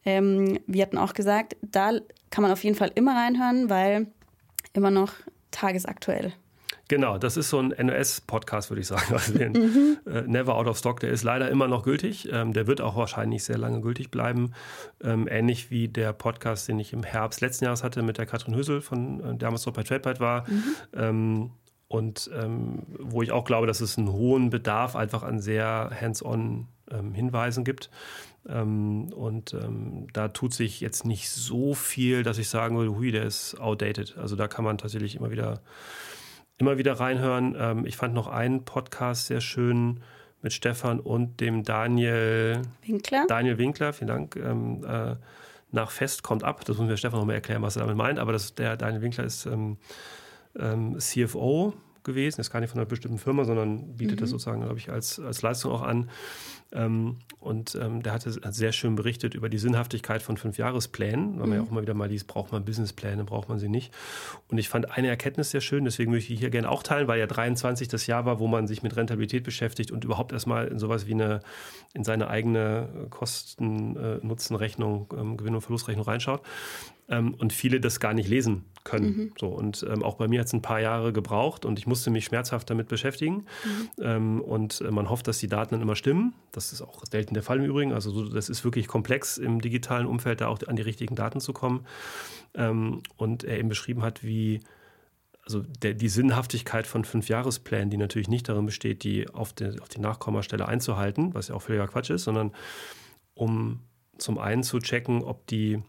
Ähm, 0.07 0.61
wir 0.67 0.81
hatten 0.81 0.97
auch 0.97 1.13
gesagt, 1.13 1.59
da 1.61 1.93
kann 2.31 2.41
man 2.41 2.53
auf 2.53 2.65
jeden 2.65 2.77
Fall 2.77 2.93
immer 2.95 3.15
reinhören, 3.15 3.69
weil 3.69 4.07
immer 4.73 4.91
noch 4.91 5.13
tagesaktuell. 5.51 6.33
Genau, 6.89 7.19
das 7.19 7.37
ist 7.37 7.51
so 7.51 7.59
ein 7.59 7.75
NOS-Podcast, 7.79 8.71
würde 8.71 8.81
ich 8.81 8.87
sagen. 8.87 9.05
Also 9.19 9.37
den 9.37 9.53
mhm. 9.53 9.99
äh, 10.07 10.23
Never 10.23 10.55
Out 10.55 10.67
of 10.67 10.79
Stock, 10.79 11.01
der 11.01 11.11
ist 11.11 11.23
leider 11.23 11.51
immer 11.51 11.69
noch 11.69 11.83
gültig. 11.83 12.29
Ähm, 12.33 12.55
der 12.55 12.67
wird 12.67 12.81
auch 12.81 12.97
wahrscheinlich 12.97 13.45
sehr 13.45 13.59
lange 13.59 13.81
gültig 13.83 14.11
bleiben. 14.11 14.53
Ähm, 15.03 15.29
ähnlich 15.29 15.71
wie 15.71 15.89
der 15.89 16.13
Podcast, 16.15 16.67
den 16.67 16.79
ich 16.79 16.93
im 16.95 17.03
Herbst 17.03 17.43
letzten 17.43 17.67
Jahres 17.67 17.85
hatte 17.85 18.03
mit 18.03 18.17
der 18.17 18.27
Katrin 18.27 18.55
Hüssel, 18.55 18.81
von, 18.81 19.21
äh, 19.23 19.37
damals 19.37 19.67
noch 19.67 19.75
bei 19.75 19.83
TradeByte 19.83 20.21
war. 20.21 20.49
Mhm. 20.49 20.65
Ähm, 20.95 21.51
und 21.89 22.31
ähm, 22.35 22.83
wo 22.99 23.23
ich 23.23 23.33
auch 23.33 23.45
glaube, 23.45 23.67
dass 23.67 23.81
es 23.81 23.99
einen 23.99 24.13
hohen 24.13 24.51
Bedarf 24.51 24.97
einfach 24.97 25.23
an 25.23 25.41
sehr 25.41 25.91
hands-on 25.99 26.69
ähm, 26.91 27.15
Hinweisen 27.15 27.65
gibt. 27.65 27.91
Ähm, 28.47 29.13
und 29.13 29.57
da 30.13 30.29
tut 30.29 30.55
sich 30.55 30.81
jetzt 30.81 31.05
nicht 31.05 31.29
so 31.29 31.75
viel, 31.75 32.23
dass 32.23 32.39
ich 32.39 32.49
sagen 32.49 32.77
würde, 32.77 32.95
hui, 32.95 33.11
der 33.11 33.25
ist 33.25 33.59
outdated. 33.59 34.17
Also 34.17 34.37
da 34.37 34.49
kann 34.49 34.65
man 34.65 34.79
tatsächlich 34.79 35.17
immer 35.17 35.31
wieder 35.31 35.61
immer 36.59 36.79
wieder 36.79 36.95
reinhören. 36.95 37.57
Ähm, 37.59 37.87
ich 37.87 37.97
fand 37.97 38.15
noch 38.15 38.29
einen 38.29 38.65
Podcast 38.65 39.27
sehr 39.27 39.41
schön 39.41 40.01
mit 40.43 40.53
Stefan 40.53 41.01
und 41.01 41.41
dem 41.41 41.65
Daniel 41.65 42.63
Winkler. 42.85 43.25
Daniel 43.29 43.59
Winkler, 43.59 43.93
vielen 43.93 44.09
Dank. 44.09 44.37
Ähm, 44.37 44.85
äh, 44.85 45.17
nach 45.71 45.91
Fest 45.91 46.23
kommt 46.23 46.45
ab. 46.45 46.65
Das 46.65 46.79
muss 46.79 46.87
mir 46.87 46.97
Stefan 46.97 47.21
noch 47.21 47.27
mal 47.27 47.35
erklären, 47.35 47.63
was 47.63 47.77
er 47.77 47.81
damit 47.81 47.97
meint. 47.97 48.19
Aber 48.19 48.33
das, 48.33 48.55
der 48.55 48.77
Daniel 48.77 49.03
Winkler 49.03 49.25
ist 49.25 49.47
ähm, 49.47 49.79
ähm 50.59 50.99
CFO 50.99 51.75
gewesen, 52.05 52.41
ist 52.41 52.51
gar 52.51 52.61
nicht 52.61 52.71
von 52.71 52.81
einer 52.81 52.89
bestimmten 52.89 53.19
Firma, 53.19 53.45
sondern 53.45 53.97
bietet 53.97 54.17
mhm. 54.17 54.21
das 54.21 54.31
sozusagen, 54.31 54.63
glaube 54.63 54.79
ich, 54.79 54.91
als, 54.91 55.21
als 55.21 55.43
Leistung 55.43 55.73
auch 55.73 55.83
an. 55.83 56.11
Ähm, 56.73 57.17
und 57.41 57.79
ähm, 57.81 58.03
der 58.03 58.13
hatte 58.13 58.33
sehr 58.53 58.73
schön 58.73 58.95
berichtet 58.95 59.35
über 59.35 59.49
die 59.49 59.59
Sinnhaftigkeit 59.59 60.23
von 60.23 60.37
Fünfjahresplänen, 60.37 61.39
weil 61.39 61.47
man 61.47 61.53
ja 61.53 61.63
mhm. 61.63 61.67
auch 61.67 61.71
immer 61.71 61.83
wieder 61.83 61.95
mal 61.95 62.09
liest, 62.09 62.27
braucht 62.27 62.53
man 62.53 62.65
Businesspläne, 62.65 63.25
braucht 63.25 63.49
man 63.49 63.59
sie 63.59 63.69
nicht. 63.69 63.93
Und 64.49 64.59
ich 64.59 64.69
fand 64.69 64.91
eine 64.91 65.09
Erkenntnis 65.09 65.51
sehr 65.51 65.61
schön, 65.61 65.85
deswegen 65.85 66.11
möchte 66.11 66.33
ich 66.33 66.41
hier 66.41 66.51
gerne 66.51 66.69
auch 66.69 66.83
teilen, 66.83 67.09
weil 67.09 67.21
ja 67.21 67.27
23 67.27 67.89
das 67.89 68.07
Jahr 68.07 68.27
war, 68.27 68.39
wo 68.39 68.49
man 68.49 68.67
sich 68.67 68.83
mit 68.83 68.97
Rentabilität 68.97 69.45
beschäftigt 69.45 69.93
und 69.93 70.05
überhaupt 70.05 70.33
erstmal 70.33 70.69
in 70.69 70.79
sowas 70.79 71.07
wie 71.07 71.15
eine, 71.15 71.41
in 71.95 72.05
seine 72.05 72.29
eigene 72.29 73.07
Kosten-Nutzen-Rechnung, 73.11 75.15
ähm, 75.17 75.37
Gewinn- 75.37 75.55
und 75.55 75.63
Verlustrechnung 75.63 76.05
reinschaut 76.05 76.43
und 77.11 77.55
viele 77.55 77.81
das 77.81 78.01
gar 78.01 78.13
nicht 78.13 78.29
lesen 78.29 78.67
können. 78.85 79.07
Mhm. 79.07 79.33
So, 79.39 79.49
und 79.49 79.85
ähm, 79.89 80.03
auch 80.03 80.17
bei 80.17 80.29
mir 80.29 80.41
hat 80.41 80.47
es 80.47 80.53
ein 80.53 80.63
paar 80.63 80.81
Jahre 80.81 81.13
gebraucht 81.13 81.65
und 81.65 81.79
ich 81.79 81.87
musste 81.87 82.11
mich 82.11 82.25
schmerzhaft 82.25 82.69
damit 82.71 82.89
beschäftigen. 82.89 83.47
Mhm. 83.65 84.03
Ähm, 84.03 84.41
und 84.41 84.81
äh, 84.81 84.91
man 84.91 85.09
hofft, 85.09 85.29
dass 85.29 85.39
die 85.39 85.49
Daten 85.49 85.75
dann 85.75 85.83
immer 85.83 85.97
stimmen. 85.97 86.35
Das 86.59 86.73
ist 86.73 86.83
auch 86.83 87.05
selten 87.09 87.35
der 87.35 87.45
Fall 87.45 87.59
im 87.59 87.65
Übrigen. 87.65 87.93
Also 87.93 88.11
so, 88.11 88.29
das 88.29 88.49
ist 88.49 88.65
wirklich 88.65 88.89
komplex 88.89 89.39
im 89.39 89.61
digitalen 89.61 90.07
Umfeld, 90.07 90.41
da 90.41 90.49
auch 90.49 90.59
an 90.67 90.75
die 90.75 90.83
richtigen 90.83 91.15
Daten 91.15 91.41
zu 91.41 91.53
kommen. 91.53 91.87
Ähm, 92.55 93.03
und 93.17 93.45
er 93.45 93.59
eben 93.59 93.69
beschrieben 93.69 94.03
hat, 94.03 94.25
wie 94.25 94.61
also 95.45 95.63
der, 95.83 95.95
die 95.95 96.09
Sinnhaftigkeit 96.09 96.87
von 96.87 97.05
Fünfjahresplänen, 97.05 97.91
die 97.91 97.97
natürlich 97.97 98.29
nicht 98.29 98.49
darin 98.49 98.67
besteht, 98.67 99.05
die 99.05 99.29
auf, 99.31 99.53
die 99.53 99.81
auf 99.81 99.89
die 99.89 100.01
Nachkommastelle 100.01 100.67
einzuhalten, 100.67 101.33
was 101.33 101.49
ja 101.49 101.55
auch 101.55 101.63
völliger 101.63 101.87
Quatsch 101.87 102.11
ist, 102.11 102.25
sondern 102.25 102.53
um 103.35 103.81
zum 104.19 104.39
einen 104.39 104.65
zu 104.65 104.81
checken, 104.81 105.23
ob 105.23 105.47
die 105.47 105.81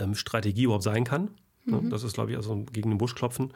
ähm, 0.00 0.14
Strategie 0.14 0.64
überhaupt 0.64 0.82
sein 0.82 1.04
kann. 1.04 1.30
Mhm. 1.64 1.88
Das 1.88 2.02
ist, 2.02 2.14
glaube 2.14 2.32
ich, 2.32 2.36
also 2.36 2.64
gegen 2.72 2.90
den 2.90 2.98
Busch 2.98 3.14
klopfen. 3.14 3.54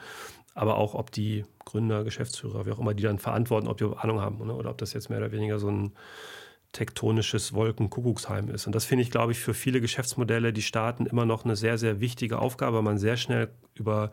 Aber 0.59 0.75
auch, 0.75 0.93
ob 0.93 1.09
die 1.09 1.45
Gründer, 1.63 2.03
Geschäftsführer, 2.03 2.65
wie 2.65 2.71
auch 2.71 2.79
immer, 2.79 2.93
die 2.93 3.03
dann 3.03 3.17
verantworten, 3.17 3.69
ob 3.69 3.77
die 3.77 3.85
Ahnung 3.85 4.19
haben 4.19 4.45
ne? 4.45 4.53
oder 4.53 4.71
ob 4.71 4.77
das 4.77 4.91
jetzt 4.91 5.09
mehr 5.09 5.19
oder 5.19 5.31
weniger 5.31 5.57
so 5.57 5.69
ein 5.69 5.93
tektonisches 6.73 7.53
Wolkenkuckucksheim 7.53 8.49
ist. 8.49 8.67
Und 8.67 8.75
das 8.75 8.83
finde 8.83 9.03
ich, 9.03 9.09
glaube 9.09 9.31
ich, 9.31 9.39
für 9.39 9.53
viele 9.53 9.79
Geschäftsmodelle, 9.79 10.51
die 10.51 10.61
starten, 10.61 11.05
immer 11.05 11.25
noch 11.25 11.45
eine 11.45 11.55
sehr, 11.55 11.77
sehr 11.77 12.01
wichtige 12.01 12.39
Aufgabe, 12.39 12.75
weil 12.75 12.83
man 12.83 12.97
sehr 12.97 13.15
schnell 13.15 13.47
über 13.73 14.11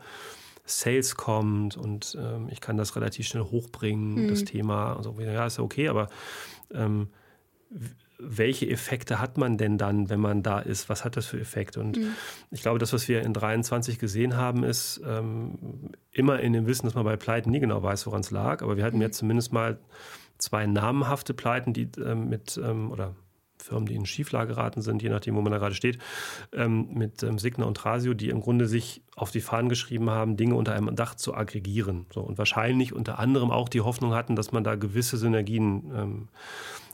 Sales 0.63 1.15
kommt 1.17 1.75
und 1.75 2.17
ähm, 2.17 2.47
ich 2.49 2.61
kann 2.61 2.77
das 2.77 2.95
relativ 2.95 3.27
schnell 3.27 3.43
hochbringen, 3.43 4.23
mhm. 4.23 4.27
das 4.29 4.45
Thema. 4.45 4.95
Also, 4.95 5.13
ja, 5.19 5.45
ist 5.45 5.57
ja 5.57 5.65
okay, 5.65 5.89
aber 5.89 6.07
ähm, 6.73 7.09
welche 8.19 8.67
Effekte 8.67 9.19
hat 9.19 9.37
man 9.37 9.57
denn 9.57 9.77
dann, 9.77 10.09
wenn 10.09 10.19
man 10.19 10.41
da 10.43 10.59
ist? 10.59 10.89
Was 10.89 11.05
hat 11.05 11.17
das 11.17 11.27
für 11.27 11.39
Effekte? 11.39 11.79
Und 11.79 11.97
mhm. 11.97 12.13
ich 12.51 12.61
glaube, 12.61 12.79
das, 12.79 12.93
was 12.93 13.07
wir 13.07 13.21
in 13.21 13.33
23 13.33 13.99
gesehen 13.99 14.35
haben, 14.35 14.63
ist 14.63 15.01
ähm, 15.05 15.91
immer 16.11 16.39
in 16.39 16.53
dem 16.53 16.65
Wissen, 16.65 16.85
dass 16.85 16.95
man 16.95 17.03
bei 17.03 17.15
Pleiten 17.15 17.51
nie 17.51 17.59
genau 17.59 17.81
weiß, 17.83 18.07
woran 18.07 18.21
es 18.21 18.31
lag. 18.31 18.61
Aber 18.63 18.77
wir 18.77 18.83
hatten 18.83 18.97
mhm. 18.97 19.03
jetzt 19.03 19.17
zumindest 19.17 19.53
mal 19.53 19.77
zwei 20.37 20.65
namenhafte 20.65 21.33
Pleiten, 21.33 21.73
die 21.73 21.89
ähm, 22.03 22.29
mit 22.29 22.59
ähm, 22.63 22.91
oder 22.91 23.15
Firmen, 23.67 23.85
die 23.85 23.95
in 23.95 24.05
Schieflage 24.05 24.53
geraten 24.53 24.81
sind, 24.81 25.01
je 25.01 25.09
nachdem, 25.09 25.35
wo 25.35 25.41
man 25.41 25.51
da 25.51 25.57
gerade 25.57 25.75
steht, 25.75 25.99
ähm, 26.53 26.87
mit 26.93 27.23
ähm, 27.23 27.37
Signa 27.39 27.65
und 27.65 27.77
Trasio, 27.77 28.13
die 28.13 28.29
im 28.29 28.41
Grunde 28.41 28.67
sich 28.67 29.01
auf 29.15 29.31
die 29.31 29.41
Fahnen 29.41 29.69
geschrieben 29.69 30.09
haben, 30.09 30.37
Dinge 30.37 30.55
unter 30.55 30.73
einem 30.73 30.95
Dach 30.95 31.15
zu 31.15 31.33
aggregieren. 31.33 32.05
So, 32.13 32.21
und 32.21 32.37
wahrscheinlich 32.37 32.93
unter 32.93 33.19
anderem 33.19 33.51
auch 33.51 33.69
die 33.69 33.81
Hoffnung 33.81 34.13
hatten, 34.13 34.35
dass 34.35 34.51
man 34.51 34.63
da 34.63 34.75
gewisse 34.75 35.17
Synergien 35.17 35.91
ähm, 35.95 36.27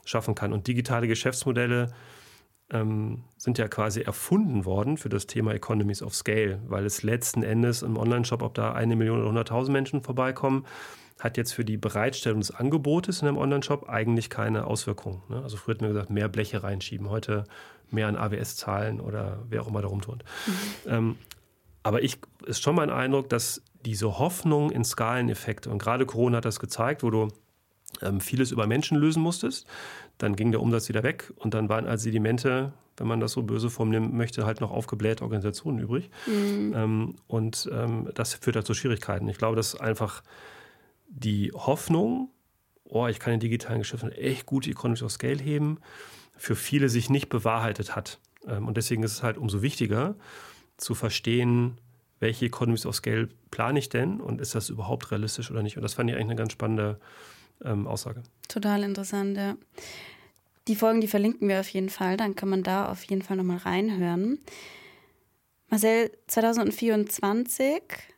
schaffen 0.04 0.34
kann. 0.34 0.52
Und 0.52 0.66
digitale 0.66 1.08
Geschäftsmodelle 1.08 1.92
ähm, 2.70 3.24
sind 3.36 3.58
ja 3.58 3.68
quasi 3.68 4.00
erfunden 4.00 4.64
worden 4.64 4.96
für 4.96 5.08
das 5.08 5.26
Thema 5.26 5.54
Economies 5.54 6.02
of 6.02 6.14
Scale, 6.14 6.60
weil 6.66 6.84
es 6.84 7.02
letzten 7.02 7.42
Endes 7.42 7.82
im 7.82 7.96
Online-Shop, 7.96 8.42
ob 8.42 8.54
da 8.54 8.72
eine 8.72 8.96
Million 8.96 9.18
oder 9.18 9.28
hunderttausend 9.28 9.72
Menschen 9.72 10.02
vorbeikommen, 10.02 10.64
hat 11.20 11.36
jetzt 11.36 11.52
für 11.52 11.64
die 11.64 11.76
Bereitstellung 11.76 12.40
des 12.40 12.50
Angebotes 12.50 13.22
in 13.22 13.28
einem 13.28 13.38
Online-Shop 13.38 13.88
eigentlich 13.88 14.30
keine 14.30 14.66
Auswirkungen. 14.66 15.22
Ne? 15.28 15.42
Also 15.42 15.56
früher 15.56 15.74
hat 15.74 15.80
man 15.80 15.90
gesagt, 15.90 16.10
mehr 16.10 16.28
Bleche 16.28 16.62
reinschieben, 16.62 17.08
heute 17.08 17.44
mehr 17.90 18.08
an 18.08 18.16
AWS 18.16 18.56
zahlen 18.56 19.00
oder 19.00 19.38
wer 19.48 19.62
auch 19.62 19.68
immer 19.68 19.82
darum 19.82 20.00
tut. 20.00 20.24
Mhm. 20.46 20.52
Ähm, 20.86 21.16
aber 21.82 22.02
ich 22.02 22.18
ist 22.46 22.62
schon 22.62 22.74
mein 22.74 22.90
Eindruck, 22.90 23.28
dass 23.28 23.62
diese 23.84 24.18
Hoffnung 24.18 24.70
in 24.70 24.84
Skaleneffekte, 24.84 25.70
und 25.70 25.78
gerade 25.78 26.06
Corona 26.06 26.38
hat 26.38 26.44
das 26.44 26.58
gezeigt, 26.58 27.02
wo 27.02 27.10
du 27.10 27.28
ähm, 28.02 28.20
vieles 28.20 28.50
über 28.50 28.66
Menschen 28.66 28.98
lösen 28.98 29.22
musstest. 29.22 29.66
Dann 30.18 30.36
ging 30.36 30.50
der 30.50 30.62
Umsatz 30.62 30.88
wieder 30.88 31.02
weg 31.02 31.32
und 31.36 31.54
dann 31.54 31.68
waren 31.68 31.86
als 31.86 32.02
Sedimente, 32.02 32.72
wenn 32.96 33.06
man 33.06 33.20
das 33.20 33.32
so 33.32 33.42
böse 33.42 33.70
formulieren 33.70 34.16
möchte, 34.16 34.46
halt 34.46 34.60
noch 34.60 34.70
aufgeblähte 34.70 35.22
Organisationen 35.22 35.78
übrig. 35.78 36.10
Mhm. 36.26 36.72
Ähm, 36.74 37.16
und 37.26 37.68
ähm, 37.72 38.08
das 38.14 38.34
führt 38.34 38.56
halt 38.56 38.66
zu 38.66 38.74
Schwierigkeiten. 38.74 39.28
Ich 39.28 39.38
glaube, 39.38 39.56
dass 39.56 39.78
einfach 39.78 40.22
die 41.14 41.52
Hoffnung, 41.52 42.30
oh, 42.84 43.06
ich 43.06 43.20
kann 43.20 43.34
in 43.34 43.40
digitalen 43.40 43.78
Geschäften 43.78 44.12
echt 44.12 44.46
gute 44.46 44.70
Economies 44.70 45.02
of 45.02 45.12
Scale 45.12 45.38
heben, 45.38 45.78
für 46.36 46.56
viele 46.56 46.88
sich 46.88 47.10
nicht 47.10 47.28
bewahrheitet 47.28 47.94
hat. 47.94 48.18
Ähm, 48.46 48.66
und 48.66 48.76
deswegen 48.76 49.02
ist 49.02 49.12
es 49.12 49.22
halt 49.22 49.38
umso 49.38 49.62
wichtiger 49.62 50.16
zu 50.76 50.94
verstehen, 50.94 51.78
welche 52.20 52.46
Economies 52.46 52.86
of 52.86 52.96
Scale 52.96 53.28
plane 53.50 53.78
ich 53.78 53.88
denn 53.88 54.20
und 54.20 54.40
ist 54.40 54.54
das 54.54 54.68
überhaupt 54.70 55.10
realistisch 55.10 55.50
oder 55.50 55.62
nicht? 55.62 55.76
Und 55.76 55.82
das 55.82 55.94
fand 55.94 56.10
ich 56.10 56.16
eigentlich 56.16 56.30
eine 56.30 56.36
ganz 56.36 56.52
spannende 56.52 56.98
ähm, 57.64 57.86
Aussage. 57.86 58.22
Total 58.48 58.82
interessant, 58.82 59.36
ja. 59.36 59.56
Die 60.66 60.76
Folgen, 60.76 61.00
die 61.00 61.08
verlinken 61.08 61.48
wir 61.48 61.60
auf 61.60 61.68
jeden 61.68 61.90
Fall, 61.90 62.16
dann 62.16 62.34
kann 62.34 62.48
man 62.48 62.62
da 62.62 62.90
auf 62.90 63.04
jeden 63.04 63.22
Fall 63.22 63.36
nochmal 63.36 63.58
reinhören. 63.58 64.38
Marcel, 65.68 66.10
2024, 66.28 67.82
hm, 67.82 68.13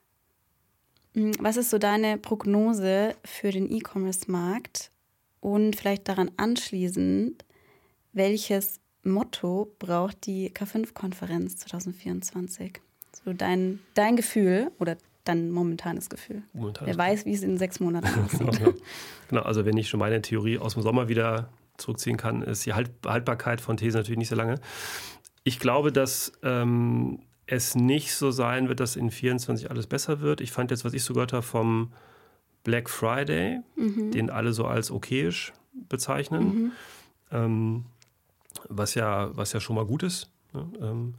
was 1.38 1.56
ist 1.56 1.70
so 1.70 1.78
deine 1.78 2.18
Prognose 2.18 3.14
für 3.24 3.50
den 3.50 3.70
E-Commerce-Markt? 3.70 4.90
Und 5.40 5.76
vielleicht 5.76 6.08
daran 6.08 6.30
anschließend, 6.36 7.44
welches 8.12 8.80
Motto 9.02 9.72
braucht 9.78 10.26
die 10.26 10.50
K5-Konferenz 10.50 11.56
2024? 11.58 12.80
So 13.24 13.32
dein, 13.32 13.78
dein 13.94 14.16
Gefühl 14.16 14.70
oder 14.78 14.96
dein 15.24 15.50
momentanes 15.50 16.10
Gefühl. 16.10 16.42
Momentanes 16.52 16.88
Wer 16.88 16.98
weiß, 16.98 17.24
wie 17.24 17.32
es 17.32 17.42
in 17.42 17.58
sechs 17.58 17.80
Monaten 17.80 18.08
aussieht. 18.24 18.82
genau, 19.28 19.42
also 19.42 19.64
wenn 19.64 19.76
ich 19.76 19.88
schon 19.88 20.00
meine 20.00 20.20
Theorie 20.20 20.58
aus 20.58 20.74
dem 20.74 20.82
Sommer 20.82 21.08
wieder 21.08 21.48
zurückziehen 21.76 22.16
kann, 22.16 22.42
ist 22.42 22.66
die 22.66 22.74
halt-, 22.74 22.90
Haltbarkeit 23.06 23.60
von 23.60 23.76
Thesen 23.76 23.98
natürlich 23.98 24.18
nicht 24.18 24.28
so 24.28 24.36
lange. 24.36 24.56
Ich 25.44 25.60
glaube, 25.60 25.92
dass 25.92 26.32
ähm, 26.42 27.20
es 27.46 27.74
nicht 27.74 28.14
so 28.14 28.30
sein 28.30 28.68
wird, 28.68 28.80
dass 28.80 28.96
in 28.96 29.10
24 29.10 29.70
alles 29.70 29.86
besser 29.86 30.20
wird. 30.20 30.40
Ich 30.40 30.52
fand 30.52 30.70
jetzt, 30.70 30.84
was 30.84 30.94
ich 30.94 31.04
so 31.04 31.14
gehört 31.14 31.32
habe 31.32 31.42
vom 31.42 31.92
Black 32.64 32.90
Friday, 32.90 33.60
mhm. 33.76 34.10
den 34.10 34.30
alle 34.30 34.52
so 34.52 34.66
als 34.66 34.90
okayisch 34.90 35.52
bezeichnen, 35.88 36.42
mhm. 36.42 36.72
ähm, 37.30 37.84
was, 38.68 38.94
ja, 38.94 39.36
was 39.36 39.52
ja 39.52 39.60
schon 39.60 39.76
mal 39.76 39.86
gut 39.86 40.02
ist. 40.02 40.30
Ne? 40.52 40.66
Ähm, 40.80 41.14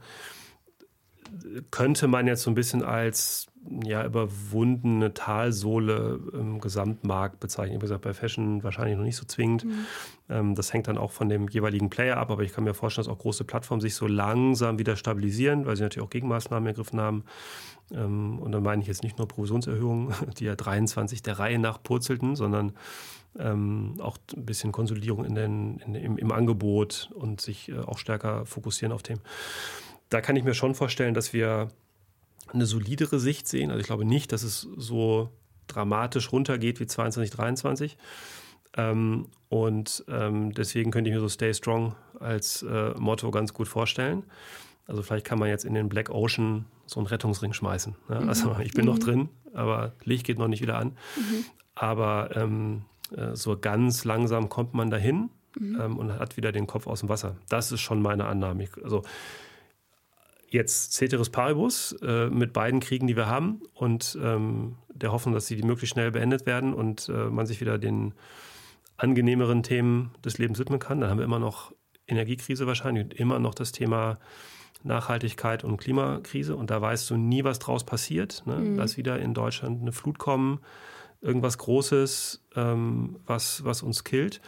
könnte 1.70 2.08
man 2.08 2.26
jetzt 2.26 2.42
so 2.42 2.50
ein 2.50 2.54
bisschen 2.54 2.82
als 2.82 3.46
ja, 3.84 4.04
überwundene 4.04 5.14
Talsohle 5.14 6.20
im 6.32 6.60
Gesamtmarkt 6.60 7.40
bezeichnen. 7.40 7.76
Wie 7.76 7.80
gesagt, 7.80 8.02
bei 8.02 8.14
Fashion 8.14 8.62
wahrscheinlich 8.62 8.96
noch 8.96 9.04
nicht 9.04 9.16
so 9.16 9.24
zwingend. 9.24 9.64
Mhm. 9.64 9.86
Ähm, 10.28 10.54
das 10.54 10.72
hängt 10.72 10.88
dann 10.88 10.98
auch 10.98 11.10
von 11.10 11.28
dem 11.28 11.48
jeweiligen 11.48 11.90
Player 11.90 12.16
ab, 12.16 12.30
aber 12.30 12.42
ich 12.42 12.52
kann 12.52 12.64
mir 12.64 12.74
vorstellen, 12.74 13.06
dass 13.06 13.14
auch 13.14 13.18
große 13.18 13.44
Plattformen 13.44 13.80
sich 13.80 13.94
so 13.94 14.06
langsam 14.06 14.78
wieder 14.78 14.96
stabilisieren, 14.96 15.66
weil 15.66 15.76
sie 15.76 15.82
natürlich 15.82 16.06
auch 16.06 16.10
Gegenmaßnahmen 16.10 16.66
ergriffen 16.66 17.00
haben. 17.00 17.24
Ähm, 17.92 18.38
und 18.38 18.52
dann 18.52 18.62
meine 18.62 18.82
ich 18.82 18.88
jetzt 18.88 19.02
nicht 19.02 19.18
nur 19.18 19.28
Provisionserhöhungen, 19.28 20.14
die 20.38 20.44
ja 20.44 20.54
23 20.54 21.22
der 21.22 21.38
Reihe 21.38 21.58
nach 21.58 21.82
purzelten, 21.82 22.36
sondern 22.36 22.72
ähm, 23.38 23.94
auch 24.00 24.18
ein 24.36 24.46
bisschen 24.46 24.72
Konsolidierung 24.72 25.24
in 25.24 25.34
den, 25.34 25.78
in, 25.78 25.94
im, 25.94 26.18
im, 26.18 26.32
Angebot 26.32 27.10
und 27.14 27.40
sich 27.40 27.68
äh, 27.68 27.78
auch 27.78 27.98
stärker 27.98 28.46
fokussieren 28.46 28.92
auf 28.92 29.02
Themen 29.02 29.20
da 30.08 30.20
kann 30.20 30.36
ich 30.36 30.44
mir 30.44 30.54
schon 30.54 30.74
vorstellen, 30.74 31.14
dass 31.14 31.32
wir 31.32 31.68
eine 32.52 32.66
solidere 32.66 33.18
Sicht 33.20 33.46
sehen. 33.46 33.70
Also 33.70 33.80
ich 33.80 33.86
glaube 33.86 34.04
nicht, 34.04 34.32
dass 34.32 34.42
es 34.42 34.68
so 34.76 35.30
dramatisch 35.66 36.32
runtergeht 36.32 36.80
wie 36.80 36.86
22, 36.86 37.30
23. 37.30 37.96
Ähm, 38.76 39.26
und 39.48 40.04
ähm, 40.08 40.52
deswegen 40.52 40.90
könnte 40.90 41.10
ich 41.10 41.14
mir 41.14 41.20
so 41.20 41.28
Stay 41.28 41.54
Strong 41.54 41.94
als 42.20 42.62
äh, 42.62 42.90
Motto 42.98 43.30
ganz 43.30 43.54
gut 43.54 43.68
vorstellen. 43.68 44.24
Also 44.86 45.02
vielleicht 45.02 45.26
kann 45.26 45.38
man 45.38 45.48
jetzt 45.48 45.64
in 45.64 45.74
den 45.74 45.88
Black 45.88 46.10
Ocean 46.10 46.64
so 46.86 47.00
einen 47.00 47.06
Rettungsring 47.06 47.52
schmeißen. 47.52 47.94
Ne? 48.08 48.20
Mhm. 48.20 48.28
Also 48.28 48.56
ich 48.62 48.72
bin 48.72 48.86
mhm. 48.86 48.92
noch 48.92 48.98
drin, 48.98 49.28
aber 49.52 49.92
Licht 50.04 50.26
geht 50.26 50.38
noch 50.38 50.48
nicht 50.48 50.62
wieder 50.62 50.78
an. 50.78 50.96
Mhm. 51.16 51.44
Aber 51.74 52.30
ähm, 52.34 52.82
äh, 53.16 53.34
so 53.34 53.56
ganz 53.58 54.04
langsam 54.04 54.48
kommt 54.48 54.74
man 54.74 54.90
dahin 54.90 55.30
mhm. 55.58 55.80
ähm, 55.80 55.98
und 55.98 56.18
hat 56.18 56.36
wieder 56.36 56.52
den 56.52 56.66
Kopf 56.66 56.86
aus 56.86 57.00
dem 57.00 57.08
Wasser. 57.08 57.36
Das 57.48 57.70
ist 57.72 57.80
schon 57.80 58.02
meine 58.02 58.26
Annahme. 58.26 58.64
Ich, 58.64 58.70
also 58.82 59.02
jetzt 60.50 60.92
Ceteris 60.92 61.30
Paribus 61.30 61.92
äh, 62.02 62.28
mit 62.28 62.52
beiden 62.52 62.80
Kriegen, 62.80 63.06
die 63.06 63.16
wir 63.16 63.26
haben 63.26 63.62
und 63.74 64.18
ähm, 64.22 64.76
der 64.88 65.12
Hoffnung, 65.12 65.34
dass 65.34 65.46
sie 65.46 65.62
möglichst 65.62 65.94
schnell 65.94 66.10
beendet 66.10 66.46
werden 66.46 66.74
und 66.74 67.08
äh, 67.08 67.30
man 67.30 67.46
sich 67.46 67.60
wieder 67.60 67.78
den 67.78 68.14
angenehmeren 68.96 69.62
Themen 69.62 70.12
des 70.24 70.38
Lebens 70.38 70.58
widmen 70.58 70.78
kann. 70.78 71.00
Dann 71.00 71.10
haben 71.10 71.18
wir 71.18 71.24
immer 71.24 71.38
noch 71.38 71.72
Energiekrise 72.06 72.66
wahrscheinlich 72.66 73.04
und 73.04 73.14
immer 73.14 73.38
noch 73.38 73.54
das 73.54 73.72
Thema 73.72 74.18
Nachhaltigkeit 74.82 75.64
und 75.64 75.76
Klimakrise 75.76 76.56
und 76.56 76.70
da 76.70 76.80
weißt 76.80 77.10
du 77.10 77.16
nie, 77.16 77.44
was 77.44 77.58
draus 77.58 77.84
passiert. 77.84 78.42
Ne? 78.46 78.56
Mhm. 78.56 78.76
Lass 78.76 78.96
wieder 78.96 79.18
in 79.18 79.34
Deutschland 79.34 79.82
eine 79.82 79.92
Flut 79.92 80.18
kommen, 80.18 80.60
irgendwas 81.20 81.58
Großes, 81.58 82.44
ähm, 82.56 83.18
was, 83.26 83.64
was 83.64 83.82
uns 83.82 84.04
killt. 84.04 84.40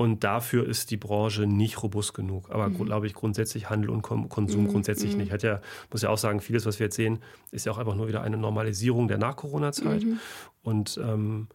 Und 0.00 0.24
dafür 0.24 0.66
ist 0.66 0.90
die 0.90 0.96
Branche 0.96 1.46
nicht 1.46 1.82
robust 1.82 2.14
genug. 2.14 2.50
Aber 2.50 2.70
mhm. 2.70 2.86
glaube 2.86 3.06
ich 3.06 3.12
grundsätzlich 3.12 3.68
Handel 3.68 3.90
und 3.90 4.00
Konsum 4.00 4.62
mhm. 4.62 4.68
grundsätzlich 4.68 5.12
mhm. 5.12 5.18
nicht. 5.18 5.30
Hat 5.30 5.42
ja, 5.42 5.60
muss 5.90 6.00
ja 6.00 6.08
auch 6.08 6.16
sagen, 6.16 6.40
vieles, 6.40 6.64
was 6.64 6.78
wir 6.78 6.86
jetzt 6.86 6.96
sehen, 6.96 7.18
ist 7.50 7.66
ja 7.66 7.72
auch 7.72 7.76
einfach 7.76 7.94
nur 7.94 8.08
wieder 8.08 8.22
eine 8.22 8.38
Normalisierung 8.38 9.08
der 9.08 9.18
Nach-Corona-Zeit. 9.18 10.04
Mhm. 10.04 10.18
Und 10.62 10.98
ähm, 11.04 11.48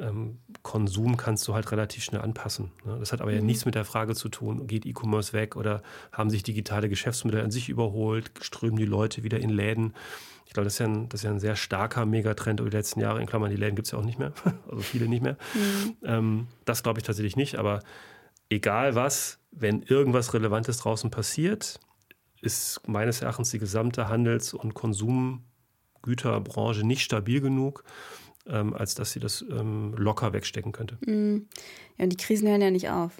ähm, 0.00 0.38
Konsum 0.62 1.16
kannst 1.16 1.46
du 1.46 1.54
halt 1.54 1.70
relativ 1.70 2.02
schnell 2.02 2.22
anpassen. 2.22 2.72
Ne? 2.84 2.96
Das 2.98 3.12
hat 3.12 3.20
aber 3.20 3.32
ja 3.32 3.38
mhm. 3.38 3.46
nichts 3.46 3.66
mit 3.66 3.76
der 3.76 3.84
Frage 3.84 4.16
zu 4.16 4.30
tun, 4.30 4.66
geht 4.66 4.84
E-Commerce 4.84 5.32
weg 5.32 5.54
oder 5.54 5.80
haben 6.10 6.28
sich 6.28 6.42
digitale 6.42 6.88
Geschäftsmodelle 6.88 7.44
an 7.44 7.52
sich 7.52 7.68
überholt, 7.68 8.32
strömen 8.40 8.78
die 8.78 8.84
Leute 8.84 9.22
wieder 9.22 9.38
in 9.38 9.50
Läden 9.50 9.94
ich 10.46 10.52
glaube, 10.52 10.64
das 10.64 10.74
ist, 10.74 10.78
ja 10.78 10.86
ein, 10.86 11.08
das 11.08 11.20
ist 11.20 11.24
ja 11.24 11.30
ein 11.30 11.40
sehr 11.40 11.56
starker 11.56 12.06
Megatrend 12.06 12.60
über 12.60 12.70
die 12.70 12.76
letzten 12.76 13.00
Jahre. 13.00 13.20
In 13.20 13.26
Klammern, 13.26 13.50
die 13.50 13.56
Läden 13.56 13.74
gibt 13.74 13.86
es 13.86 13.92
ja 13.92 13.98
auch 13.98 14.04
nicht 14.04 14.18
mehr, 14.18 14.32
also 14.70 14.80
viele 14.80 15.08
nicht 15.08 15.22
mehr. 15.22 15.36
Mhm. 15.54 15.96
Ähm, 16.04 16.46
das 16.64 16.82
glaube 16.82 17.00
ich 17.00 17.04
tatsächlich 17.04 17.36
nicht, 17.36 17.56
aber 17.56 17.80
egal 18.48 18.94
was, 18.94 19.38
wenn 19.50 19.82
irgendwas 19.82 20.32
Relevantes 20.34 20.78
draußen 20.78 21.10
passiert, 21.10 21.80
ist 22.40 22.80
meines 22.86 23.22
Erachtens 23.22 23.50
die 23.50 23.58
gesamte 23.58 24.08
Handels- 24.08 24.54
und 24.54 24.74
Konsumgüterbranche 24.74 26.86
nicht 26.86 27.02
stabil 27.02 27.40
genug, 27.40 27.82
ähm, 28.46 28.74
als 28.74 28.94
dass 28.94 29.12
sie 29.12 29.20
das 29.20 29.44
ähm, 29.50 29.94
locker 29.96 30.32
wegstecken 30.32 30.72
könnte. 30.72 30.98
Mhm. 31.04 31.48
Ja, 31.98 32.04
und 32.04 32.10
die 32.10 32.16
Krisen 32.16 32.48
hören 32.48 32.62
ja 32.62 32.70
nicht 32.70 32.88
auf. 32.88 33.12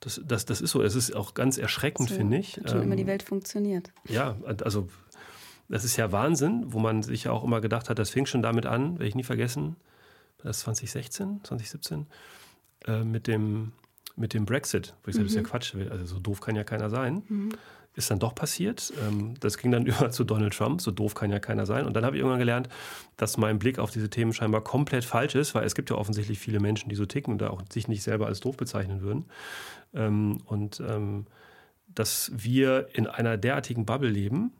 Das, 0.00 0.20
das, 0.24 0.46
das 0.46 0.60
ist 0.60 0.70
so. 0.70 0.82
Es 0.82 0.96
ist 0.96 1.14
auch 1.14 1.34
ganz 1.34 1.58
erschreckend, 1.58 2.08
so, 2.08 2.16
finde 2.16 2.38
ich. 2.38 2.58
Schon 2.66 2.78
ähm, 2.78 2.84
immer 2.84 2.96
die 2.96 3.06
Welt 3.06 3.22
funktioniert. 3.22 3.92
Ja, 4.08 4.36
also 4.64 4.88
das 5.68 5.84
ist 5.84 5.96
ja 5.96 6.12
Wahnsinn, 6.12 6.64
wo 6.66 6.78
man 6.78 7.02
sich 7.02 7.24
ja 7.24 7.32
auch 7.32 7.44
immer 7.44 7.60
gedacht 7.60 7.88
hat, 7.88 7.98
das 7.98 8.10
fing 8.10 8.26
schon 8.26 8.42
damit 8.42 8.66
an, 8.66 8.94
werde 8.94 9.06
ich 9.06 9.14
nie 9.14 9.24
vergessen, 9.24 9.76
das 10.38 10.60
2016, 10.60 11.40
2017, 11.44 12.06
äh, 12.86 13.04
mit, 13.04 13.26
dem, 13.26 13.72
mit 14.16 14.34
dem 14.34 14.44
Brexit, 14.44 14.94
wo 15.02 15.10
ich 15.10 15.16
mhm. 15.16 15.18
sage, 15.18 15.24
das 15.24 15.32
ist 15.32 15.36
ja 15.36 15.42
mhm. 15.42 15.46
Quatsch, 15.46 15.90
also 15.90 16.06
so 16.06 16.18
doof 16.18 16.40
kann 16.40 16.56
ja 16.56 16.64
keiner 16.64 16.90
sein. 16.90 17.22
Mhm. 17.28 17.50
Ist 17.94 18.10
dann 18.10 18.18
doch 18.18 18.34
passiert. 18.34 18.90
Ähm, 19.06 19.34
das 19.40 19.58
ging 19.58 19.70
dann 19.70 19.84
über 19.86 20.10
zu 20.10 20.24
Donald 20.24 20.54
Trump, 20.54 20.80
so 20.80 20.90
doof 20.90 21.14
kann 21.14 21.30
ja 21.30 21.38
keiner 21.38 21.66
sein. 21.66 21.84
Und 21.84 21.94
dann 21.94 22.04
habe 22.04 22.16
ich 22.16 22.20
irgendwann 22.20 22.38
gelernt, 22.38 22.68
dass 23.16 23.36
mein 23.36 23.58
Blick 23.58 23.78
auf 23.78 23.90
diese 23.90 24.08
Themen 24.08 24.32
scheinbar 24.32 24.62
komplett 24.62 25.04
falsch 25.04 25.34
ist, 25.34 25.54
weil 25.54 25.64
es 25.64 25.74
gibt 25.74 25.90
ja 25.90 25.96
offensichtlich 25.96 26.38
viele 26.38 26.58
Menschen, 26.58 26.88
die 26.88 26.96
so 26.96 27.04
ticken 27.04 27.34
und 27.34 27.42
da 27.42 27.50
auch 27.50 27.62
sich 27.70 27.88
nicht 27.88 28.02
selber 28.02 28.26
als 28.26 28.40
doof 28.40 28.56
bezeichnen 28.56 29.02
würden. 29.02 29.26
Ähm, 29.94 30.38
und 30.46 30.80
ähm, 30.80 31.26
dass 31.94 32.32
wir 32.34 32.88
in 32.94 33.06
einer 33.06 33.36
derartigen 33.36 33.84
Bubble 33.84 34.08
leben, 34.08 34.52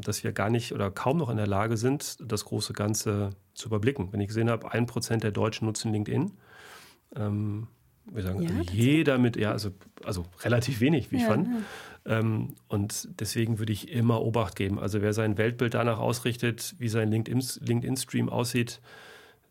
dass 0.00 0.22
wir 0.22 0.32
gar 0.32 0.50
nicht 0.50 0.72
oder 0.72 0.90
kaum 0.90 1.18
noch 1.18 1.28
in 1.28 1.36
der 1.36 1.46
Lage 1.46 1.76
sind, 1.76 2.18
das 2.20 2.44
große 2.44 2.72
Ganze 2.72 3.30
zu 3.54 3.68
überblicken. 3.68 4.12
Wenn 4.12 4.20
ich 4.20 4.28
gesehen 4.28 4.48
habe, 4.48 4.70
ein 4.72 4.86
Prozent 4.86 5.24
der 5.24 5.32
Deutschen 5.32 5.66
nutzen 5.66 5.92
LinkedIn, 5.92 6.32
ähm, 7.16 7.68
wir 8.12 8.22
sagen, 8.22 8.42
ja, 8.42 8.50
also 8.50 8.72
jeder 8.72 9.18
mit, 9.18 9.36
ja, 9.36 9.50
also, 9.50 9.70
also 10.04 10.24
relativ 10.42 10.80
wenig, 10.80 11.10
wie 11.10 11.16
ich 11.16 11.24
fand. 11.24 11.48
Ja. 12.04 12.18
Ähm, 12.18 12.54
und 12.68 13.08
deswegen 13.20 13.58
würde 13.58 13.72
ich 13.72 13.90
immer 13.90 14.22
Obacht 14.22 14.54
geben. 14.54 14.78
Also 14.78 15.02
wer 15.02 15.12
sein 15.12 15.38
Weltbild 15.38 15.74
danach 15.74 15.98
ausrichtet, 15.98 16.76
wie 16.78 16.88
sein 16.88 17.10
LinkedIn-Stream 17.10 17.66
LinkedIn 17.66 18.28
aussieht, 18.28 18.80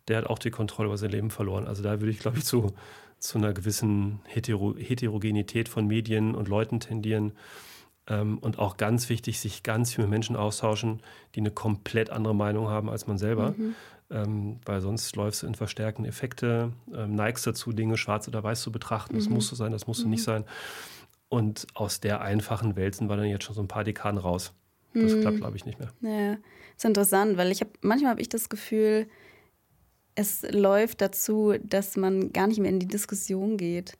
der 0.07 0.19
hat 0.19 0.27
auch 0.27 0.39
die 0.39 0.51
Kontrolle 0.51 0.87
über 0.87 0.97
sein 0.97 1.11
Leben 1.11 1.31
verloren. 1.31 1.67
Also 1.67 1.83
da 1.83 1.99
würde 1.99 2.11
ich, 2.11 2.19
glaube 2.19 2.37
ich, 2.37 2.45
zu, 2.45 2.73
zu 3.19 3.37
einer 3.37 3.53
gewissen 3.53 4.21
Hetero 4.25 4.75
Heterogenität 4.77 5.67
von 5.67 5.87
Medien 5.87 6.33
und 6.33 6.47
Leuten 6.47 6.79
tendieren. 6.79 7.33
Ähm, 8.07 8.37
und 8.37 8.59
auch 8.59 8.77
ganz 8.77 9.09
wichtig, 9.09 9.39
sich 9.39 9.63
ganz 9.63 9.93
viel 9.93 10.03
mit 10.03 10.11
Menschen 10.11 10.35
austauschen, 10.35 11.01
die 11.33 11.39
eine 11.39 11.51
komplett 11.51 12.09
andere 12.09 12.35
Meinung 12.35 12.69
haben 12.69 12.89
als 12.89 13.07
man 13.07 13.17
selber. 13.17 13.55
Mhm. 13.57 13.75
Ähm, 14.11 14.59
weil 14.65 14.81
sonst 14.81 15.15
läufst 15.15 15.41
du 15.41 15.47
in 15.47 15.55
verstärkende 15.55 16.07
Effekte, 16.07 16.71
ähm, 16.93 17.15
neigst 17.15 17.47
dazu, 17.47 17.71
Dinge 17.71 17.97
schwarz 17.97 18.27
oder 18.27 18.43
weiß 18.43 18.61
zu 18.61 18.71
betrachten. 18.71 19.15
Das 19.15 19.27
mhm. 19.27 19.35
muss 19.35 19.47
so 19.47 19.55
sein, 19.55 19.71
das 19.71 19.87
muss 19.87 19.97
so 19.97 20.07
nicht 20.07 20.21
mhm. 20.21 20.25
sein. 20.25 20.45
Und 21.27 21.65
aus 21.73 22.01
der 22.01 22.21
einfachen 22.21 22.75
Welt 22.75 22.93
sind 22.93 23.09
wir 23.09 23.17
dann 23.17 23.25
jetzt 23.25 23.45
schon 23.45 23.55
so 23.55 23.61
ein 23.61 23.67
paar 23.67 23.83
Dekaden 23.83 24.19
raus. 24.19 24.53
Das 24.93 25.13
mhm. 25.13 25.21
klappt, 25.21 25.37
glaube 25.37 25.57
ich, 25.57 25.65
nicht 25.65 25.79
mehr. 25.79 25.89
Ja, 26.01 26.33
das 26.33 26.39
ist 26.77 26.85
interessant, 26.85 27.37
weil 27.37 27.51
ich 27.51 27.61
habe 27.61 27.71
manchmal 27.81 28.11
habe 28.11 28.21
ich 28.21 28.29
das 28.29 28.47
Gefühl, 28.47 29.07
es 30.13 30.43
läuft 30.51 31.01
dazu, 31.01 31.55
dass 31.63 31.97
man 31.97 32.31
gar 32.31 32.47
nicht 32.47 32.59
mehr 32.59 32.69
in 32.69 32.79
die 32.79 32.87
Diskussion 32.87 33.57
geht 33.57 33.97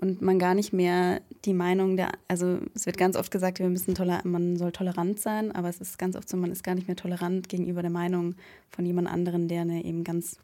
und 0.00 0.22
man 0.22 0.38
gar 0.38 0.54
nicht 0.54 0.72
mehr 0.72 1.20
die 1.44 1.52
Meinung 1.52 1.96
der, 1.96 2.12
also 2.26 2.58
es 2.74 2.86
wird 2.86 2.96
ganz 2.96 3.16
oft 3.16 3.30
gesagt, 3.30 3.58
wir 3.58 3.68
müssen 3.68 3.94
toler, 3.94 4.20
man 4.24 4.56
soll 4.56 4.72
tolerant 4.72 5.20
sein, 5.20 5.52
aber 5.52 5.68
es 5.68 5.80
ist 5.80 5.98
ganz 5.98 6.16
oft 6.16 6.28
so, 6.28 6.36
man 6.36 6.50
ist 6.50 6.64
gar 6.64 6.74
nicht 6.74 6.88
mehr 6.88 6.96
tolerant 6.96 7.48
gegenüber 7.48 7.82
der 7.82 7.90
Meinung 7.90 8.34
von 8.70 8.86
jemand 8.86 9.08
anderen, 9.08 9.48
der 9.48 9.62
eine 9.62 9.84
eben 9.84 10.04
ganz 10.04 10.38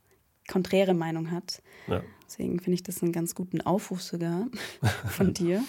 konträre 0.46 0.94
Meinung 0.94 1.30
hat. 1.30 1.62
Ja. 1.86 2.02
Deswegen 2.26 2.58
finde 2.58 2.74
ich 2.74 2.82
das 2.82 3.02
einen 3.02 3.12
ganz 3.12 3.34
guten 3.34 3.60
Aufruf 3.60 4.02
sogar 4.02 4.46
von 5.08 5.32
dir. 5.32 5.62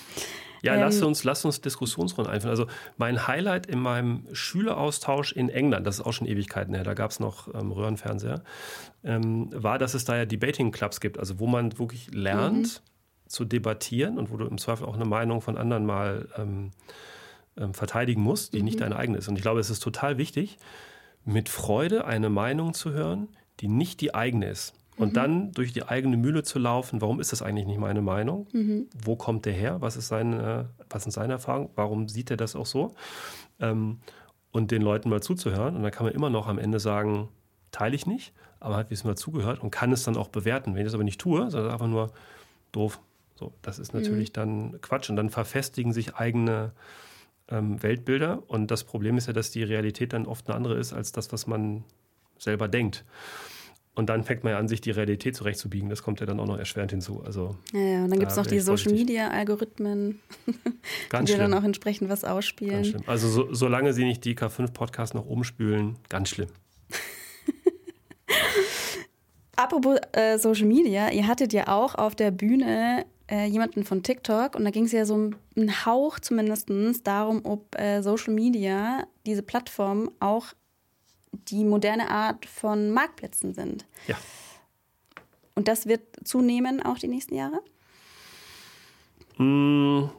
Ja, 0.63 0.73
ähm, 0.73 0.81
lass 0.81 1.01
uns, 1.01 1.23
lass 1.23 1.45
uns 1.45 1.61
Diskussionsrunden 1.61 2.33
einführen. 2.33 2.51
Also 2.51 2.67
mein 2.97 3.27
Highlight 3.27 3.67
in 3.67 3.79
meinem 3.79 4.25
Schüleraustausch 4.33 5.31
in 5.31 5.49
England, 5.49 5.87
das 5.87 5.99
ist 5.99 6.05
auch 6.05 6.13
schon 6.13 6.27
Ewigkeiten 6.27 6.73
her, 6.73 6.83
da 6.83 6.93
gab 6.93 7.11
es 7.11 7.19
noch 7.19 7.53
ähm, 7.53 7.71
Röhrenfernseher, 7.71 8.43
ähm, 9.03 9.49
war, 9.53 9.77
dass 9.77 9.93
es 9.93 10.03
da 10.03 10.17
ja 10.17 10.25
Debating 10.25 10.71
Clubs 10.71 10.99
gibt, 10.99 11.19
also 11.19 11.39
wo 11.39 11.47
man 11.47 11.77
wirklich 11.77 12.13
lernt 12.13 12.81
mhm. 12.83 12.96
Zu 13.27 13.45
debattieren 13.45 14.17
und 14.17 14.31
wo 14.31 14.37
du 14.37 14.45
im 14.45 14.57
Zweifel 14.57 14.85
auch 14.85 14.95
eine 14.95 15.05
Meinung 15.05 15.41
von 15.41 15.57
anderen 15.57 15.85
mal 15.85 16.27
ähm, 16.37 16.71
ähm, 17.57 17.73
verteidigen 17.73 18.21
musst, 18.21 18.53
die 18.53 18.59
mhm. 18.59 18.65
nicht 18.65 18.81
deine 18.81 18.95
eigene 18.95 19.17
ist. 19.17 19.27
Und 19.27 19.35
ich 19.35 19.41
glaube, 19.41 19.59
es 19.59 19.69
ist 19.69 19.81
total 19.81 20.17
wichtig, 20.17 20.57
mit 21.25 21.49
Freude 21.49 22.05
eine 22.05 22.29
Meinung 22.29 22.73
zu 22.73 22.91
hören, 22.91 23.27
die 23.59 23.67
nicht 23.67 24.01
die 24.01 24.15
eigene 24.15 24.47
ist. 24.49 24.73
Und 24.97 25.09
mhm. 25.09 25.13
dann 25.13 25.51
durch 25.51 25.73
die 25.73 25.83
eigene 25.83 26.17
Mühle 26.17 26.43
zu 26.43 26.59
laufen, 26.59 27.01
warum 27.01 27.19
ist 27.19 27.31
das 27.31 27.41
eigentlich 27.41 27.67
nicht 27.67 27.79
meine 27.79 28.01
Meinung? 28.01 28.47
Mhm. 28.51 28.87
Wo 29.03 29.15
kommt 29.15 29.45
der 29.45 29.53
her? 29.53 29.81
Was, 29.81 29.95
ist 29.95 30.07
seine, 30.07 30.69
was 30.89 31.03
sind 31.03 31.11
seine 31.11 31.33
Erfahrungen? 31.33 31.69
Warum 31.75 32.07
sieht 32.07 32.31
er 32.31 32.37
das 32.37 32.55
auch 32.55 32.65
so? 32.65 32.95
Ähm, 33.59 33.99
und 34.51 34.71
den 34.71 34.81
Leuten 34.81 35.09
mal 35.09 35.21
zuzuhören. 35.21 35.75
Und 35.75 35.83
dann 35.83 35.91
kann 35.91 36.05
man 36.05 36.15
immer 36.15 36.29
noch 36.29 36.47
am 36.47 36.57
Ende 36.57 36.79
sagen, 36.79 37.29
teile 37.71 37.95
ich 37.95 38.07
nicht, 38.07 38.33
aber 38.59 38.75
hat 38.75 38.89
wissen 38.89 39.07
mal 39.07 39.15
zugehört 39.15 39.61
und 39.61 39.71
kann 39.71 39.91
es 39.91 40.03
dann 40.03 40.17
auch 40.17 40.29
bewerten. 40.29 40.73
Wenn 40.73 40.81
ich 40.81 40.87
das 40.87 40.95
aber 40.95 41.03
nicht 41.03 41.21
tue, 41.21 41.49
sondern 41.51 41.71
einfach 41.71 41.87
nur 41.87 42.11
doof. 42.71 42.99
So, 43.37 43.53
das 43.61 43.79
ist 43.79 43.93
natürlich 43.93 44.29
mhm. 44.29 44.33
dann 44.33 44.81
Quatsch. 44.81 45.09
Und 45.09 45.15
dann 45.15 45.29
verfestigen 45.29 45.93
sich 45.93 46.15
eigene 46.15 46.71
ähm, 47.49 47.81
Weltbilder. 47.81 48.43
Und 48.47 48.71
das 48.71 48.83
Problem 48.83 49.17
ist 49.17 49.27
ja, 49.27 49.33
dass 49.33 49.51
die 49.51 49.63
Realität 49.63 50.13
dann 50.13 50.25
oft 50.25 50.47
eine 50.47 50.55
andere 50.55 50.77
ist 50.77 50.93
als 50.93 51.11
das, 51.11 51.31
was 51.31 51.47
man 51.47 51.83
selber 52.37 52.67
denkt. 52.67 53.05
Und 53.97 54.09
dann 54.09 54.23
fängt 54.23 54.43
man 54.43 54.53
ja 54.53 54.59
an, 54.59 54.67
sich 54.67 54.79
die 54.79 54.91
Realität 54.91 55.35
zurechtzubiegen. 55.35 55.89
Das 55.89 56.03
kommt 56.03 56.19
ja 56.19 56.27
dann 56.27 56.39
auch 56.39 56.45
noch 56.45 56.59
erschwerend 56.59 56.91
hinzu. 56.91 57.23
Also, 57.25 57.55
ja, 57.73 57.79
ja 57.79 58.03
und 58.03 58.11
dann 58.11 58.19
gibt 58.19 58.31
es 58.31 58.37
noch 58.37 58.45
die 58.45 58.59
Social 58.59 58.91
Media 58.91 59.29
Algorithmen, 59.29 60.19
die 60.45 61.25
dir 61.25 61.37
dann 61.37 61.53
auch 61.55 61.63
entsprechend 61.63 62.07
was 62.07 62.23
ausspielen. 62.23 62.75
Ganz 62.75 62.87
schlimm. 62.89 63.01
Also 63.07 63.27
so, 63.27 63.53
solange 63.53 63.93
sie 63.93 64.03
nicht 64.03 64.23
die 64.23 64.35
K5-Podcasts 64.35 65.15
noch 65.15 65.25
umspülen, 65.25 65.95
ganz 66.09 66.29
schlimm. 66.29 66.49
Apropos 69.55 69.97
äh, 70.11 70.37
Social 70.37 70.67
Media, 70.67 71.09
ihr 71.09 71.25
hattet 71.25 71.51
ja 71.51 71.67
auch 71.67 71.95
auf 71.95 72.13
der 72.13 72.29
Bühne 72.29 73.03
äh, 73.29 73.45
jemanden 73.45 73.83
von 73.83 74.03
TikTok 74.03 74.55
und 74.55 74.63
da 74.63 74.71
ging 74.71 74.85
es 74.85 74.91
ja 74.91 75.05
so 75.05 75.31
einen 75.55 75.85
Hauch 75.85 76.19
zumindest 76.19 76.69
darum, 77.05 77.45
ob 77.45 77.77
äh, 77.79 78.01
Social 78.01 78.33
Media, 78.33 79.05
diese 79.25 79.43
Plattform, 79.43 80.11
auch 80.19 80.53
die 81.31 81.63
moderne 81.63 82.09
Art 82.09 82.45
von 82.45 82.91
Marktplätzen 82.91 83.53
sind. 83.53 83.85
Ja. 84.07 84.15
Und 85.55 85.67
das 85.67 85.87
wird 85.87 86.01
zunehmen 86.23 86.81
auch 86.83 86.97
die 86.97 87.07
nächsten 87.07 87.35
Jahre? 87.35 87.61
Mm, 89.37 90.09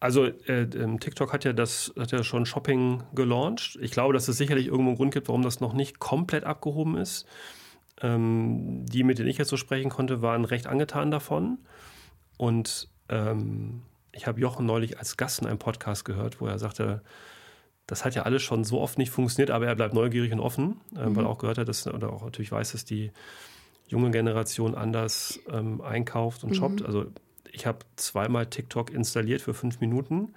also 0.00 0.24
äh, 0.24 0.62
ähm, 0.62 1.00
TikTok 1.00 1.32
hat 1.32 1.44
ja 1.44 1.52
das 1.52 1.92
hat 1.98 2.12
ja 2.12 2.22
schon 2.22 2.46
Shopping 2.46 3.02
gelauncht. 3.14 3.78
Ich 3.80 3.90
glaube, 3.90 4.14
dass 4.14 4.28
es 4.28 4.36
sicherlich 4.36 4.66
irgendwo 4.66 4.90
einen 4.90 4.96
Grund 4.96 5.14
gibt, 5.14 5.28
warum 5.28 5.42
das 5.42 5.60
noch 5.60 5.72
nicht 5.72 5.98
komplett 5.98 6.44
abgehoben 6.44 6.96
ist. 6.96 7.26
Ähm, 8.02 8.84
die, 8.86 9.04
mit 9.04 9.18
denen 9.18 9.28
ich 9.28 9.38
jetzt 9.38 9.48
so 9.48 9.56
sprechen 9.56 9.90
konnte, 9.90 10.20
waren 10.20 10.44
recht 10.44 10.66
angetan 10.66 11.10
davon. 11.10 11.58
Und 12.36 12.88
ähm, 13.08 13.82
ich 14.12 14.26
habe 14.26 14.40
Jochen 14.40 14.66
neulich 14.66 14.98
als 14.98 15.16
Gast 15.16 15.40
in 15.40 15.46
einem 15.46 15.58
Podcast 15.58 16.04
gehört, 16.04 16.40
wo 16.40 16.46
er 16.46 16.58
sagte, 16.58 17.02
das 17.86 18.04
hat 18.04 18.14
ja 18.14 18.22
alles 18.22 18.42
schon 18.42 18.64
so 18.64 18.80
oft 18.80 18.98
nicht 18.98 19.10
funktioniert, 19.10 19.50
aber 19.50 19.66
er 19.66 19.76
bleibt 19.76 19.94
neugierig 19.94 20.32
und 20.32 20.40
offen, 20.40 20.80
äh, 20.96 21.06
mhm. 21.06 21.16
weil 21.16 21.24
er 21.24 21.30
auch 21.30 21.38
gehört 21.38 21.58
hat, 21.58 21.68
dass, 21.68 21.86
oder 21.86 22.12
auch 22.12 22.24
natürlich 22.24 22.52
weiß, 22.52 22.72
dass 22.72 22.84
die 22.84 23.12
junge 23.86 24.10
Generation 24.10 24.74
anders 24.74 25.38
ähm, 25.50 25.80
einkauft 25.80 26.42
und 26.42 26.50
mhm. 26.50 26.54
shoppt. 26.54 26.82
Also 26.84 27.06
ich 27.52 27.66
habe 27.66 27.78
zweimal 27.96 28.46
TikTok 28.46 28.90
installiert 28.90 29.40
für 29.40 29.54
fünf 29.54 29.80
Minuten 29.80 30.34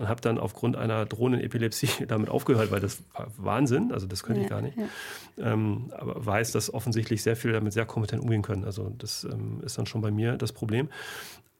und 0.00 0.08
habe 0.08 0.22
dann 0.22 0.38
aufgrund 0.38 0.76
einer 0.76 1.04
drohenden 1.04 1.42
Epilepsie 1.42 1.90
damit 2.08 2.30
aufgehört, 2.30 2.70
weil 2.70 2.80
das 2.80 3.02
war 3.12 3.28
Wahnsinn, 3.36 3.92
also 3.92 4.06
das 4.06 4.22
könnte 4.22 4.40
ja, 4.40 4.44
ich 4.44 4.50
gar 4.50 4.62
nicht. 4.62 4.78
Ja. 4.78 5.52
Ähm, 5.52 5.92
aber 5.94 6.24
weiß, 6.24 6.52
dass 6.52 6.72
offensichtlich 6.72 7.22
sehr 7.22 7.36
viele 7.36 7.52
damit 7.52 7.74
sehr 7.74 7.84
kompetent 7.84 8.22
umgehen 8.22 8.40
können. 8.40 8.64
Also 8.64 8.88
das 8.96 9.24
ähm, 9.24 9.60
ist 9.62 9.76
dann 9.76 9.84
schon 9.84 10.00
bei 10.00 10.10
mir 10.10 10.38
das 10.38 10.52
Problem. 10.52 10.88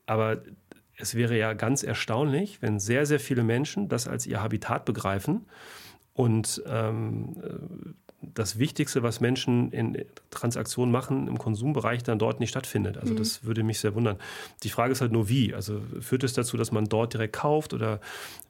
Aber 0.06 0.38
es 0.96 1.14
wäre 1.14 1.36
ja 1.36 1.52
ganz 1.52 1.82
erstaunlich, 1.82 2.62
wenn 2.62 2.80
sehr, 2.80 3.04
sehr 3.04 3.20
viele 3.20 3.42
Menschen 3.42 3.90
das 3.90 4.08
als 4.08 4.26
ihr 4.26 4.42
Habitat 4.42 4.86
begreifen 4.86 5.44
und 6.14 6.62
ähm, 6.66 7.36
das 8.22 8.58
Wichtigste, 8.58 9.02
was 9.02 9.20
Menschen 9.20 9.72
in 9.72 10.04
Transaktionen 10.30 10.92
machen, 10.92 11.26
im 11.26 11.38
Konsumbereich 11.38 12.02
dann 12.02 12.18
dort 12.18 12.38
nicht 12.38 12.50
stattfindet. 12.50 12.98
Also 12.98 13.14
mhm. 13.14 13.18
das 13.18 13.44
würde 13.44 13.62
mich 13.62 13.80
sehr 13.80 13.94
wundern. 13.94 14.18
Die 14.62 14.68
Frage 14.68 14.92
ist 14.92 15.00
halt 15.00 15.12
nur 15.12 15.28
wie. 15.28 15.54
Also 15.54 15.80
führt 16.00 16.22
es 16.24 16.34
dazu, 16.34 16.56
dass 16.56 16.70
man 16.70 16.84
dort 16.84 17.14
direkt 17.14 17.34
kauft 17.34 17.72
oder 17.72 18.00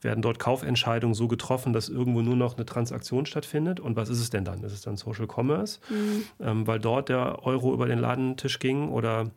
werden 0.02 0.22
dort 0.22 0.40
Kaufentscheidungen 0.40 1.14
so 1.14 1.28
getroffen, 1.28 1.72
dass 1.72 1.88
irgendwo 1.88 2.20
nur 2.20 2.36
noch 2.36 2.56
eine 2.56 2.66
Transaktion 2.66 3.26
stattfindet? 3.26 3.78
Und 3.78 3.94
was 3.94 4.08
ist 4.08 4.20
es 4.20 4.30
denn 4.30 4.44
dann? 4.44 4.64
Ist 4.64 4.72
es 4.72 4.82
dann 4.82 4.96
Social 4.96 5.28
Commerce, 5.32 5.78
mhm. 5.88 6.24
ähm, 6.40 6.66
weil 6.66 6.80
dort 6.80 7.08
der 7.08 7.44
Euro 7.44 7.72
über 7.72 7.86
den 7.86 8.00
Ladentisch 8.00 8.58
ging 8.58 8.88
oder 8.88 9.30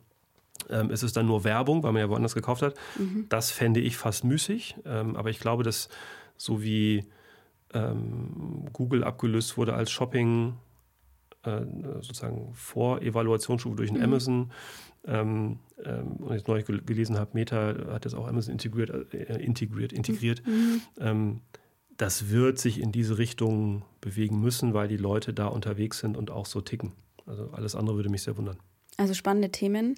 ähm, 0.68 0.90
ist 0.90 1.04
es 1.04 1.12
dann 1.12 1.26
nur 1.26 1.44
Werbung, 1.44 1.84
weil 1.84 1.92
man 1.92 2.00
ja 2.00 2.08
woanders 2.08 2.34
gekauft 2.34 2.62
hat. 2.62 2.74
Mhm. 2.98 3.26
Das 3.28 3.52
fände 3.52 3.80
ich 3.80 3.96
fast 3.96 4.24
müßig. 4.24 4.76
Ähm, 4.84 5.14
aber 5.14 5.30
ich 5.30 5.38
glaube, 5.38 5.62
dass 5.62 5.88
so 6.36 6.62
wie 6.62 7.04
ähm, 7.74 8.66
Google 8.72 9.04
abgelöst 9.04 9.56
wurde 9.58 9.74
als 9.74 9.90
Shopping, 9.90 10.54
äh, 11.42 11.60
sozusagen 12.00 12.52
vor 12.54 13.02
Evaluationsstufe 13.02 13.76
durch 13.76 13.90
ein 13.90 13.98
mhm. 13.98 14.04
Amazon, 14.04 14.52
ähm, 15.06 15.58
ähm, 15.84 16.16
und 16.18 16.32
jetzt 16.32 16.48
neu 16.48 16.62
gelesen 16.62 17.18
habe, 17.18 17.32
Meta 17.34 17.74
hat 17.92 18.04
jetzt 18.04 18.14
auch 18.14 18.26
Amazon 18.26 18.52
integriert, 18.52 19.12
äh, 19.12 19.42
integriert, 19.42 19.92
integriert. 19.92 20.42
Mhm. 20.46 20.80
Ähm, 20.98 21.40
das 21.96 22.30
wird 22.30 22.58
sich 22.58 22.80
in 22.80 22.90
diese 22.90 23.18
Richtung 23.18 23.84
bewegen 24.00 24.40
müssen, 24.40 24.74
weil 24.74 24.88
die 24.88 24.96
Leute 24.96 25.32
da 25.32 25.46
unterwegs 25.46 25.98
sind 25.98 26.16
und 26.16 26.30
auch 26.30 26.46
so 26.46 26.60
ticken. 26.60 26.92
Also 27.26 27.50
alles 27.50 27.74
andere 27.74 27.96
würde 27.96 28.08
mich 28.08 28.22
sehr 28.22 28.36
wundern. 28.36 28.56
Also 28.96 29.14
spannende 29.14 29.50
Themen. 29.50 29.96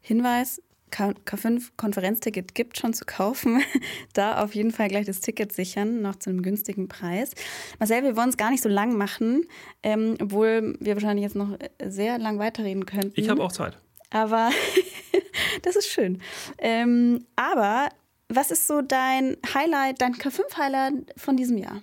Hinweis, 0.00 0.62
K5 0.90 1.70
Konferenzticket 1.76 2.54
gibt 2.54 2.78
schon 2.78 2.94
zu 2.94 3.04
kaufen. 3.04 3.62
da 4.12 4.42
auf 4.42 4.54
jeden 4.54 4.70
Fall 4.70 4.88
gleich 4.88 5.06
das 5.06 5.20
Ticket 5.20 5.52
sichern, 5.52 6.02
noch 6.02 6.16
zu 6.16 6.30
einem 6.30 6.42
günstigen 6.42 6.88
Preis. 6.88 7.32
Marcel, 7.78 8.02
wir 8.02 8.16
wollen 8.16 8.30
es 8.30 8.36
gar 8.36 8.50
nicht 8.50 8.62
so 8.62 8.68
lang 8.68 8.96
machen, 8.96 9.46
ähm, 9.82 10.16
obwohl 10.20 10.76
wir 10.80 10.94
wahrscheinlich 10.94 11.24
jetzt 11.24 11.36
noch 11.36 11.56
sehr 11.84 12.18
lang 12.18 12.38
weiterreden 12.38 12.86
könnten. 12.86 13.12
Ich 13.14 13.28
habe 13.28 13.42
auch 13.42 13.52
Zeit. 13.52 13.78
Aber 14.10 14.50
das 15.62 15.76
ist 15.76 15.88
schön. 15.88 16.20
Ähm, 16.58 17.26
aber 17.36 17.88
was 18.28 18.50
ist 18.50 18.66
so 18.66 18.82
dein 18.82 19.36
Highlight, 19.54 20.00
dein 20.00 20.14
K5-Highlight 20.14 21.14
von 21.16 21.36
diesem 21.36 21.58
Jahr? 21.58 21.82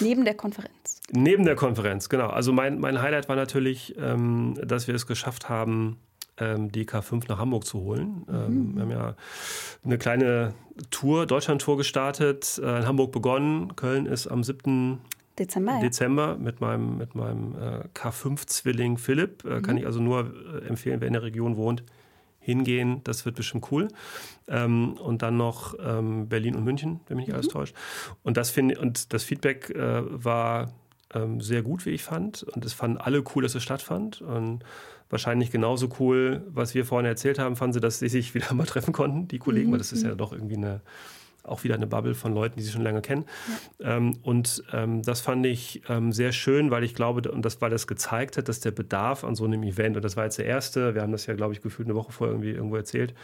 Neben 0.00 0.24
der 0.24 0.34
Konferenz. 0.34 1.00
Neben 1.10 1.44
der 1.44 1.56
Konferenz, 1.56 2.08
genau. 2.08 2.28
Also 2.28 2.52
mein, 2.52 2.78
mein 2.78 3.00
Highlight 3.00 3.28
war 3.28 3.36
natürlich, 3.36 3.96
ähm, 3.98 4.58
dass 4.62 4.86
wir 4.88 4.94
es 4.94 5.06
geschafft 5.06 5.48
haben, 5.48 5.98
ähm, 6.38 6.70
die 6.70 6.84
K5 6.84 7.24
nach 7.28 7.38
Hamburg 7.38 7.64
zu 7.64 7.80
holen. 7.80 8.26
Ähm, 8.28 8.72
mhm. 8.72 8.74
Wir 8.74 8.82
haben 8.82 8.90
ja 8.90 9.14
eine 9.84 9.98
kleine 9.98 10.54
Tour, 10.90 11.26
Deutschland-Tour 11.26 11.76
gestartet, 11.76 12.60
äh, 12.62 12.78
in 12.78 12.86
Hamburg 12.86 13.12
begonnen. 13.12 13.74
Köln 13.76 14.06
ist 14.06 14.26
am 14.26 14.44
7. 14.44 15.00
Dezember, 15.38 15.80
Dezember 15.80 16.36
mit 16.38 16.60
meinem, 16.60 16.96
mit 16.96 17.14
meinem 17.14 17.54
äh, 17.54 17.88
K5-Zwilling 17.94 18.96
Philipp. 18.98 19.44
Äh, 19.44 19.56
mhm. 19.56 19.62
Kann 19.62 19.76
ich 19.76 19.86
also 19.86 20.00
nur 20.00 20.32
äh, 20.62 20.66
empfehlen, 20.66 21.00
wer 21.00 21.08
in 21.08 21.12
der 21.12 21.22
Region 21.22 21.56
wohnt, 21.56 21.84
hingehen. 22.38 23.00
Das 23.04 23.24
wird 23.26 23.36
bestimmt 23.36 23.70
cool. 23.70 23.88
Ähm, 24.48 24.94
und 24.94 25.22
dann 25.22 25.36
noch 25.36 25.74
ähm, 25.78 26.28
Berlin 26.28 26.54
und 26.54 26.64
München, 26.64 27.00
wenn 27.08 27.16
mich 27.16 27.26
nicht 27.26 27.34
mhm. 27.34 27.40
alles 27.40 27.48
täuscht. 27.48 27.74
Und 28.22 28.36
das, 28.36 28.50
find, 28.50 28.78
und 28.78 29.12
das 29.12 29.24
Feedback 29.24 29.70
äh, 29.70 30.02
war 30.06 30.72
ähm, 31.14 31.40
sehr 31.40 31.62
gut, 31.62 31.84
wie 31.86 31.90
ich 31.90 32.02
fand. 32.02 32.42
Und 32.42 32.64
es 32.64 32.72
fanden 32.72 32.98
alle 32.98 33.22
cool, 33.34 33.42
dass 33.42 33.54
es 33.54 33.62
stattfand. 33.62 34.22
Und 34.22 34.64
wahrscheinlich 35.10 35.50
genauso 35.50 35.88
cool, 36.00 36.44
was 36.48 36.74
wir 36.74 36.84
vorhin 36.84 37.06
erzählt 37.06 37.38
haben, 37.38 37.56
fanden 37.56 37.74
sie, 37.74 37.80
dass 37.80 37.98
sie 37.98 38.08
sich 38.08 38.34
wieder 38.34 38.52
mal 38.54 38.66
treffen 38.66 38.92
konnten, 38.92 39.28
die 39.28 39.38
Kollegen, 39.38 39.68
mhm. 39.68 39.72
weil 39.72 39.78
das 39.78 39.92
ist 39.92 40.02
ja 40.02 40.14
doch 40.14 40.32
irgendwie 40.32 40.56
eine 40.56 40.80
auch 41.46 41.64
wieder 41.64 41.76
eine 41.76 41.86
Bubble 41.86 42.14
von 42.14 42.34
Leuten, 42.34 42.56
die 42.56 42.62
sie 42.62 42.72
schon 42.72 42.82
lange 42.82 43.00
kennen. 43.02 43.24
Ja. 43.78 43.96
Ähm, 43.96 44.18
und 44.22 44.64
ähm, 44.72 45.02
das 45.02 45.20
fand 45.20 45.46
ich 45.46 45.82
ähm, 45.88 46.12
sehr 46.12 46.32
schön, 46.32 46.70
weil 46.70 46.84
ich 46.84 46.94
glaube, 46.94 47.30
und 47.30 47.44
das, 47.44 47.60
weil 47.60 47.70
das 47.70 47.86
gezeigt 47.86 48.36
hat, 48.36 48.48
dass 48.48 48.60
der 48.60 48.72
Bedarf 48.72 49.24
an 49.24 49.34
so 49.36 49.44
einem 49.44 49.62
Event, 49.62 49.96
und 49.96 50.04
das 50.04 50.16
war 50.16 50.24
jetzt 50.24 50.38
der 50.38 50.46
erste, 50.46 50.94
wir 50.94 51.02
haben 51.02 51.12
das 51.12 51.26
ja, 51.26 51.34
glaube 51.34 51.52
ich, 51.52 51.60
gefühlt 51.60 51.86
eine 51.86 51.94
Woche 51.94 52.12
vorher 52.12 52.34
irgendwie 52.34 52.50
irgendwo 52.50 52.76
erzählt, 52.76 53.14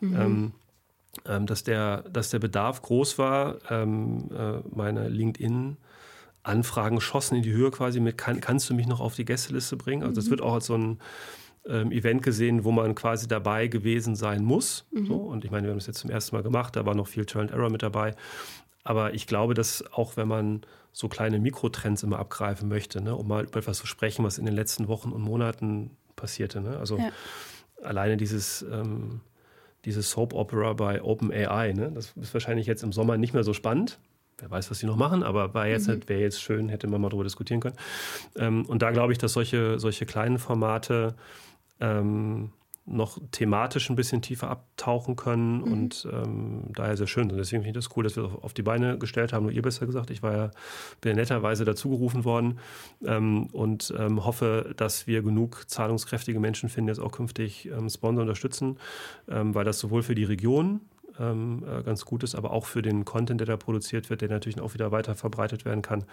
mhm. 0.00 0.16
Ähm, 0.16 0.52
ähm, 1.26 1.46
dass, 1.46 1.64
der, 1.64 2.02
dass 2.10 2.30
der 2.30 2.38
Bedarf 2.38 2.82
groß 2.82 3.18
war. 3.18 3.58
Ähm, 3.70 4.30
äh, 4.32 4.60
meine 4.74 5.08
LinkedIn- 5.08 5.76
Anfragen 6.46 7.00
schossen 7.00 7.36
in 7.36 7.42
die 7.42 7.52
Höhe 7.52 7.70
quasi 7.70 8.00
mit, 8.00 8.16
kann, 8.16 8.40
kannst 8.40 8.70
du 8.70 8.74
mich 8.74 8.86
noch 8.86 9.00
auf 9.00 9.14
die 9.14 9.24
Gästeliste 9.24 9.76
bringen? 9.76 10.02
Also 10.02 10.14
das 10.14 10.26
mhm. 10.26 10.30
wird 10.30 10.42
auch 10.42 10.54
als 10.54 10.66
so 10.66 10.76
ein 10.76 10.98
ähm, 11.68 11.90
Event 11.90 12.22
gesehen, 12.22 12.64
wo 12.64 12.70
man 12.70 12.94
quasi 12.94 13.26
dabei 13.26 13.66
gewesen 13.66 14.14
sein 14.14 14.44
muss. 14.44 14.86
Mhm. 14.92 15.06
So. 15.06 15.16
Und 15.16 15.44
ich 15.44 15.50
meine, 15.50 15.66
wir 15.66 15.72
haben 15.72 15.78
es 15.78 15.86
jetzt 15.86 15.98
zum 15.98 16.10
ersten 16.10 16.36
Mal 16.36 16.42
gemacht, 16.42 16.76
da 16.76 16.86
war 16.86 16.94
noch 16.94 17.08
viel 17.08 17.24
Trial 17.24 17.46
and 17.46 17.52
Error 17.52 17.70
mit 17.70 17.82
dabei. 17.82 18.14
Aber 18.84 19.14
ich 19.14 19.26
glaube, 19.26 19.54
dass 19.54 19.84
auch 19.92 20.16
wenn 20.16 20.28
man 20.28 20.62
so 20.92 21.08
kleine 21.08 21.40
Mikrotrends 21.40 22.02
immer 22.04 22.18
abgreifen 22.18 22.68
möchte, 22.68 23.02
ne, 23.02 23.14
um 23.14 23.26
mal 23.26 23.44
über 23.44 23.58
etwas 23.58 23.78
zu 23.78 23.86
sprechen, 23.86 24.24
was 24.24 24.38
in 24.38 24.46
den 24.46 24.54
letzten 24.54 24.88
Wochen 24.88 25.10
und 25.10 25.22
Monaten 25.22 25.90
passierte. 26.14 26.60
Ne? 26.60 26.78
Also 26.78 26.96
ja. 26.96 27.10
alleine 27.82 28.16
dieses, 28.16 28.62
ähm, 28.62 29.20
dieses 29.84 30.10
Soap 30.10 30.32
Opera 30.32 30.72
bei 30.72 31.02
OpenAI, 31.02 31.72
ne? 31.72 31.90
das 31.92 32.14
ist 32.16 32.32
wahrscheinlich 32.32 32.66
jetzt 32.66 32.82
im 32.82 32.92
Sommer 32.92 33.16
nicht 33.18 33.34
mehr 33.34 33.44
so 33.44 33.52
spannend. 33.52 33.98
Wer 34.38 34.50
weiß, 34.50 34.70
was 34.70 34.78
sie 34.78 34.86
noch 34.86 34.96
machen, 34.96 35.22
aber 35.22 35.54
war 35.54 35.66
jetzt, 35.66 35.88
mhm. 35.88 36.06
wäre 36.08 36.20
jetzt 36.20 36.42
schön, 36.42 36.68
hätte 36.68 36.86
man 36.88 37.00
mal 37.00 37.08
darüber 37.08 37.24
diskutieren 37.24 37.60
können. 37.60 37.76
Ähm, 38.36 38.66
und 38.66 38.82
da 38.82 38.90
glaube 38.90 39.12
ich, 39.12 39.18
dass 39.18 39.32
solche, 39.32 39.78
solche 39.78 40.04
kleinen 40.04 40.38
Formate 40.38 41.14
ähm, 41.80 42.50
noch 42.86 43.18
thematisch 43.32 43.90
ein 43.90 43.96
bisschen 43.96 44.22
tiefer 44.22 44.48
abtauchen 44.48 45.16
können 45.16 45.58
mhm. 45.58 45.72
und 45.72 46.08
ähm, 46.12 46.64
daher 46.72 46.96
sehr 46.96 47.08
schön 47.08 47.28
sind. 47.28 47.38
Deswegen 47.38 47.62
finde 47.62 47.78
ich 47.78 47.84
das 47.84 47.96
cool, 47.96 48.04
dass 48.04 48.14
wir 48.14 48.22
das 48.22 48.32
auf 48.42 48.54
die 48.54 48.62
Beine 48.62 48.96
gestellt 48.96 49.32
haben. 49.32 49.42
Nur 49.42 49.52
ihr 49.52 49.62
besser 49.62 49.86
gesagt, 49.86 50.10
ich 50.10 50.22
war 50.22 50.32
ja 50.32 50.50
bin 51.00 51.10
ja 51.10 51.16
netterweise 51.16 51.64
dazugerufen 51.64 52.24
worden 52.24 52.60
ähm, 53.04 53.46
und 53.46 53.92
ähm, 53.98 54.24
hoffe, 54.24 54.72
dass 54.76 55.08
wir 55.08 55.22
genug 55.22 55.68
zahlungskräftige 55.68 56.38
Menschen 56.38 56.68
finden, 56.68 56.88
jetzt 56.88 57.00
auch 57.00 57.12
künftig 57.12 57.66
ähm, 57.66 57.88
Sponsor 57.88 58.22
unterstützen, 58.22 58.78
ähm, 59.28 59.54
weil 59.54 59.64
das 59.64 59.80
sowohl 59.80 60.04
für 60.04 60.14
die 60.14 60.24
Region 60.24 60.80
ähm, 61.20 61.64
äh, 61.68 61.82
ganz 61.82 62.04
gut 62.04 62.22
ist, 62.22 62.34
aber 62.34 62.52
auch 62.52 62.66
für 62.66 62.82
den 62.82 63.04
Content, 63.04 63.40
der 63.40 63.46
da 63.46 63.56
produziert 63.56 64.10
wird, 64.10 64.20
der 64.20 64.28
natürlich 64.28 64.60
auch 64.60 64.74
wieder 64.74 64.92
weiter 64.92 65.14
verbreitet 65.14 65.64
werden 65.64 65.82
kann. 65.82 66.04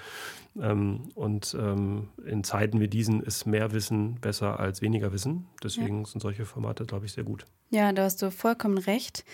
Ähm, 0.61 1.01
und 1.15 1.55
ähm, 1.59 2.09
in 2.25 2.43
Zeiten 2.43 2.79
wie 2.79 2.87
diesen 2.87 3.21
ist 3.21 3.45
mehr 3.45 3.73
Wissen 3.73 4.15
besser 4.15 4.59
als 4.59 4.81
weniger 4.81 5.13
Wissen. 5.13 5.47
Deswegen 5.63 5.99
ja. 5.99 6.05
sind 6.05 6.21
solche 6.21 6.45
Formate, 6.45 6.85
glaube 6.85 7.05
ich, 7.05 7.13
sehr 7.13 7.23
gut. 7.23 7.45
Ja, 7.69 7.91
da 7.91 8.03
hast 8.03 8.21
du 8.21 8.31
vollkommen 8.31 8.77
recht. 8.77 9.25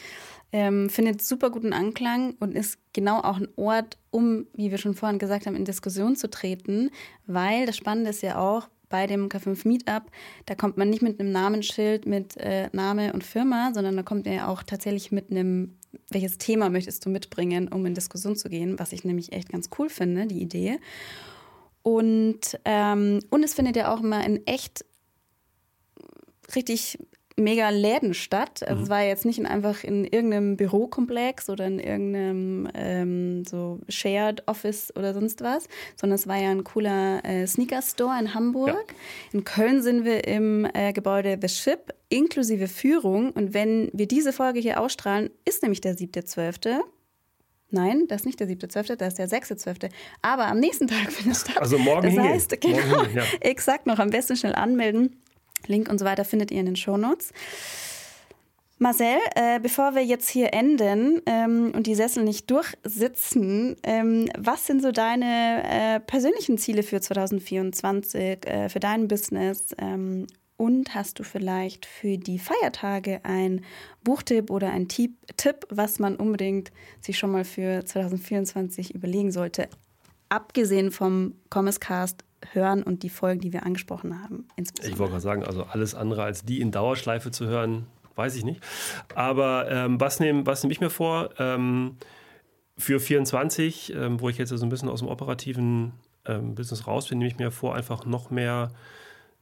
Ähm, 0.52 0.90
findet 0.90 1.22
super 1.22 1.52
guten 1.52 1.74
Anklang 1.74 2.36
und 2.40 2.56
ist 2.56 2.80
genau 2.94 3.20
auch 3.20 3.38
ein 3.38 3.48
Ort, 3.56 3.98
um, 4.10 4.48
wie 4.56 4.72
wir 4.72 4.80
schon 4.80 4.96
vorhin 4.96 5.20
gesagt 5.20 5.46
haben, 5.46 5.56
in 5.56 5.66
Diskussion 5.66 6.16
zu 6.16 6.30
treten, 6.30 6.90
weil 7.28 7.68
das 7.68 7.78
Spannende 7.78 8.10
ist 8.10 8.24
ja 8.24 8.40
auch, 8.40 8.68
bei 8.90 9.08
dem 9.08 9.30
K5 9.30 9.68
Meetup, 9.68 10.04
da 10.46 10.56
kommt 10.56 10.78
man 10.78 10.90
nicht 10.90 11.02
mit 11.02 11.20
einem 11.20 11.32
Namensschild 11.32 12.06
mit 12.06 12.38
äh, 12.38 12.70
Name 12.74 13.14
und 13.14 13.24
Firma, 13.24 13.72
sondern 13.74 13.96
da 13.96 14.04
kommt 14.04 14.28
er 14.28 14.50
auch 14.50 14.64
tatsächlich 14.64 15.12
mit 15.12 15.32
einem, 15.32 15.78
welches 16.10 16.38
Thema 16.38 16.70
möchtest 16.70 17.06
du 17.06 17.10
mitbringen, 17.10 17.68
um 17.68 17.86
in 17.86 17.94
Diskussion 17.94 18.36
zu 18.36 18.50
gehen, 18.50 18.80
was 18.80 18.92
ich 18.92 19.04
nämlich 19.04 19.32
echt 19.32 19.50
ganz 19.50 19.70
cool 19.78 19.90
finde, 19.90 20.28
die 20.28 20.42
Idee. 20.42 20.80
Und, 21.84 22.60
ähm, 22.66 23.20
und 23.30 23.44
es 23.44 23.54
findet 23.54 23.76
ja 23.76 23.94
auch 23.94 24.02
immer 24.02 24.26
in 24.26 24.46
echt 24.46 24.86
richtig 26.56 27.00
mega 27.40 27.70
Läden 27.70 28.14
statt. 28.14 28.64
Also 28.64 28.76
mhm. 28.76 28.84
es 28.84 28.90
war 28.90 29.04
jetzt 29.04 29.26
nicht 29.26 29.40
in 29.40 29.46
einfach 29.46 29.84
in 29.84 30.06
irgendeinem 30.06 30.58
Bürokomplex 30.58 31.50
oder 31.50 31.66
in 31.66 31.80
irgendeinem 31.80 32.70
ähm, 32.74 33.46
so 33.46 33.80
Shared 33.90 34.48
Office 34.48 34.94
oder 34.96 35.14
sonst 35.14 35.42
was, 35.42 35.68
sondern 35.96 36.16
es 36.16 36.28
war 36.28 36.38
ja 36.38 36.52
ein 36.52 36.64
cooler 36.64 37.24
äh, 37.26 37.48
Sneaker 37.48 37.82
Store 37.82 38.20
in 38.20 38.34
Hamburg. 38.34 38.70
Ja. 38.70 39.30
In 39.34 39.44
Köln 39.44 39.82
sind 39.82 40.06
wir 40.06 40.28
im 40.28 40.68
äh, 40.74 40.94
Gebäude 40.94 41.38
The 41.42 41.50
Ship 41.50 41.94
inklusive 42.10 42.68
Führung 42.68 43.32
und 43.32 43.54
wenn 43.54 43.90
wir 43.94 44.08
diese 44.08 44.34
Folge 44.34 44.60
hier 44.60 44.80
ausstrahlen, 44.80 45.30
ist 45.46 45.62
nämlich 45.62 45.82
der 45.82 45.96
7.12. 45.96 46.82
Nein, 47.72 48.06
das 48.08 48.22
ist 48.22 48.26
nicht 48.26 48.40
der 48.40 48.48
7.12., 48.48 48.96
das 48.96 49.10
ist 49.10 49.20
der 49.20 49.30
6.12. 49.30 49.92
Aber 50.24 50.48
am 50.48 50.60
nächsten 50.60 50.88
Tag 50.88 51.12
findet 51.12 51.36
es 51.36 51.42
statt. 51.42 51.60
Also 51.60 51.78
morgen 51.78 52.16
Das 52.16 52.26
heißt, 52.26 52.62
genau, 52.62 52.86
morgen, 52.88 53.16
ja. 53.16 53.24
exakt 53.42 53.86
noch 53.86 54.00
am 54.00 54.10
besten 54.10 54.36
schnell 54.36 54.56
anmelden. 54.56 55.22
Link 55.68 55.90
und 55.90 56.00
so 56.00 56.06
weiter 56.06 56.26
findet 56.26 56.52
ihr 56.52 56.60
in 56.60 56.66
den 56.66 56.76
Shownotes. 56.76 57.32
Marcel, 58.82 59.18
äh, 59.36 59.60
bevor 59.60 59.94
wir 59.94 60.06
jetzt 60.06 60.30
hier 60.30 60.54
enden 60.54 61.22
ähm, 61.26 61.74
und 61.76 61.86
die 61.86 61.96
Sessel 61.96 62.24
nicht 62.24 62.50
durchsitzen, 62.50 63.76
ähm, 63.84 64.30
was 64.38 64.68
sind 64.68 64.82
so 64.82 64.94
deine 64.94 65.64
äh, 65.66 66.00
persönlichen 66.00 66.58
Ziele 66.58 66.82
für 66.82 67.02
2024, 67.02 68.48
äh, 68.48 68.70
für 68.70 68.80
dein 68.80 69.10
Business? 69.10 69.76
Ähm, 69.78 70.28
und 70.56 70.96
hast 70.96 71.20
du 71.20 71.24
vielleicht 71.24 71.86
für 71.86 72.18
die 72.18 72.40
Feiertage 72.40 73.20
ein 73.24 73.66
Buchtipp 74.04 74.50
oder 74.50 74.72
ein 74.72 74.88
Tipp, 74.88 75.16
Tipp, 75.36 75.66
was 75.70 76.00
man 76.00 76.16
unbedingt 76.16 76.72
sich 77.02 77.18
schon 77.18 77.32
mal 77.32 77.44
für 77.46 77.86
2024 77.86 78.96
überlegen 78.96 79.32
sollte? 79.32 79.68
Abgesehen 80.30 80.92
vom 80.92 81.36
Commerce 81.50 81.80
Cast 81.80 82.24
hören 82.54 82.84
und 82.84 83.04
die 83.04 83.10
Folgen, 83.10 83.42
die 83.42 83.54
wir 83.54 83.66
angesprochen 83.66 84.22
haben. 84.22 84.48
Ich 84.58 84.98
wollte 84.98 85.12
gerade 85.12 85.22
sagen, 85.22 85.44
also 85.44 85.64
alles 85.64 85.96
andere 85.96 86.24
als 86.24 86.44
die 86.44 86.62
in 86.62 86.72
Dauerschleife 86.72 87.32
zu 87.32 87.48
hören, 87.48 87.88
weiß 88.16 88.36
ich 88.36 88.44
nicht. 88.44 88.62
Aber 89.16 89.70
ähm, 89.70 90.00
was 90.00 90.20
nehme 90.20 90.46
was 90.46 90.64
nehm 90.64 90.72
ich 90.72 90.82
mir 90.82 90.90
vor? 90.90 91.30
Ähm, 91.40 91.98
für 92.78 93.00
24, 93.00 93.94
ähm, 93.96 94.22
wo 94.22 94.30
ich 94.30 94.38
jetzt 94.38 94.50
so 94.50 94.66
ein 94.66 94.70
bisschen 94.70 94.90
aus 94.90 95.00
dem 95.00 95.10
operativen 95.10 95.94
ähm, 96.26 96.56
Business 96.56 96.88
raus 96.88 97.08
bin, 97.08 97.18
nehme 97.18 97.30
ich 97.30 97.38
mir 97.38 97.52
vor, 97.52 97.76
einfach 97.76 98.06
noch 98.06 98.30
mehr 98.30 98.72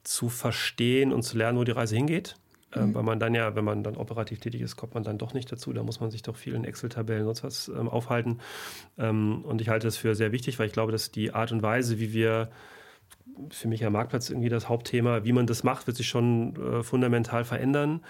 zu 0.04 0.30
verstehen 0.30 1.14
und 1.14 1.24
zu 1.24 1.38
lernen, 1.38 1.58
wo 1.58 1.64
die 1.64 1.72
Reise 1.72 1.96
hingeht. 1.96 2.36
Ähm, 2.76 2.90
mhm. 2.90 2.96
weil 2.96 3.04
man 3.04 3.20
dann 3.20 3.34
ja, 3.34 3.56
wenn 3.56 3.64
man 3.64 3.82
dann 3.82 3.96
operativ 3.96 4.40
tätig 4.40 4.60
ist, 4.60 4.76
kommt 4.76 4.94
man 4.94 5.04
dann 5.04 5.18
doch 5.18 5.34
nicht 5.34 5.50
dazu. 5.50 5.72
Da 5.72 5.84
muss 5.84 6.02
man 6.02 6.12
sich 6.12 6.22
doch 6.22 6.36
viel 6.36 6.54
in 6.54 6.66
Excel-Tabellen 6.66 7.26
und 7.26 7.36
sonst 7.36 7.70
was 7.70 7.80
ähm, 7.80 7.88
aufhalten. 7.88 8.40
Ähm, 8.98 9.46
und 9.46 9.62
ich 9.62 9.70
halte 9.70 9.88
das 9.88 9.96
für 9.96 10.16
sehr 10.16 10.34
wichtig, 10.34 10.60
weil 10.60 10.68
ich 10.68 10.74
glaube, 10.74 10.92
dass 10.92 11.12
die 11.12 11.34
Art 11.34 11.54
und 11.54 11.62
Weise, 11.62 11.98
wie 12.00 12.12
wir 12.12 12.50
für 13.50 13.68
mich 13.68 13.82
ja 13.82 13.90
Marktplatz 13.90 14.30
irgendwie 14.30 14.50
das 14.50 14.70
Hauptthema. 14.70 15.24
Wie 15.24 15.32
man 15.32 15.48
das 15.48 15.64
macht, 15.64 15.88
wird 15.88 15.98
sich 15.98 16.08
schon 16.08 16.56
äh, 16.56 16.84
fundamental 16.84 17.44
verändern. 17.44 18.02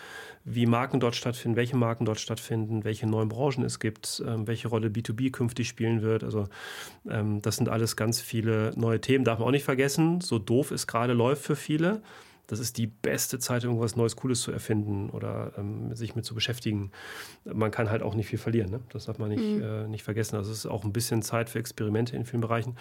Wie 0.43 0.65
Marken 0.65 0.99
dort 0.99 1.15
stattfinden, 1.15 1.57
welche 1.57 1.75
Marken 1.75 2.05
dort 2.05 2.19
stattfinden, 2.19 2.83
welche 2.83 3.07
neuen 3.07 3.29
Branchen 3.29 3.63
es 3.63 3.79
gibt, 3.79 4.23
ähm, 4.25 4.47
welche 4.47 4.69
Rolle 4.69 4.87
B2B 4.87 5.31
künftig 5.31 5.67
spielen 5.67 6.01
wird. 6.01 6.23
Also 6.23 6.47
ähm, 7.09 7.41
das 7.41 7.57
sind 7.57 7.69
alles 7.69 7.95
ganz 7.95 8.21
viele 8.21 8.71
neue 8.75 9.01
Themen. 9.01 9.25
Darf 9.25 9.39
man 9.39 9.49
auch 9.49 9.51
nicht 9.51 9.65
vergessen, 9.65 10.21
so 10.21 10.39
doof 10.39 10.71
es 10.71 10.87
gerade 10.87 11.13
läuft 11.13 11.43
für 11.43 11.55
viele 11.55 12.01
das 12.47 12.59
ist 12.59 12.77
die 12.77 12.87
beste 12.87 13.39
Zeit, 13.39 13.65
irgendwas 13.65 13.97
Neues, 13.97 14.15
Cooles 14.15 14.41
zu 14.41 14.51
erfinden 14.51 15.09
oder 15.09 15.51
ähm, 15.57 15.93
sich 15.95 16.15
mit 16.15 16.25
zu 16.25 16.33
beschäftigen. 16.33 16.91
Man 17.43 17.71
kann 17.71 17.89
halt 17.89 18.01
auch 18.01 18.15
nicht 18.15 18.27
viel 18.27 18.39
verlieren. 18.39 18.71
Ne? 18.71 18.79
Das 18.89 19.05
darf 19.05 19.19
man 19.19 19.29
nicht, 19.29 19.43
mhm. 19.43 19.61
äh, 19.61 19.87
nicht 19.87 20.03
vergessen. 20.03 20.37
Also 20.37 20.51
es 20.51 20.59
ist 20.59 20.65
auch 20.65 20.85
ein 20.85 20.93
bisschen 20.93 21.21
Zeit 21.21 21.49
für 21.49 21.59
Experimente 21.59 22.15
in 22.15 22.25
vielen 22.25 22.41
Bereichen. 22.41 22.77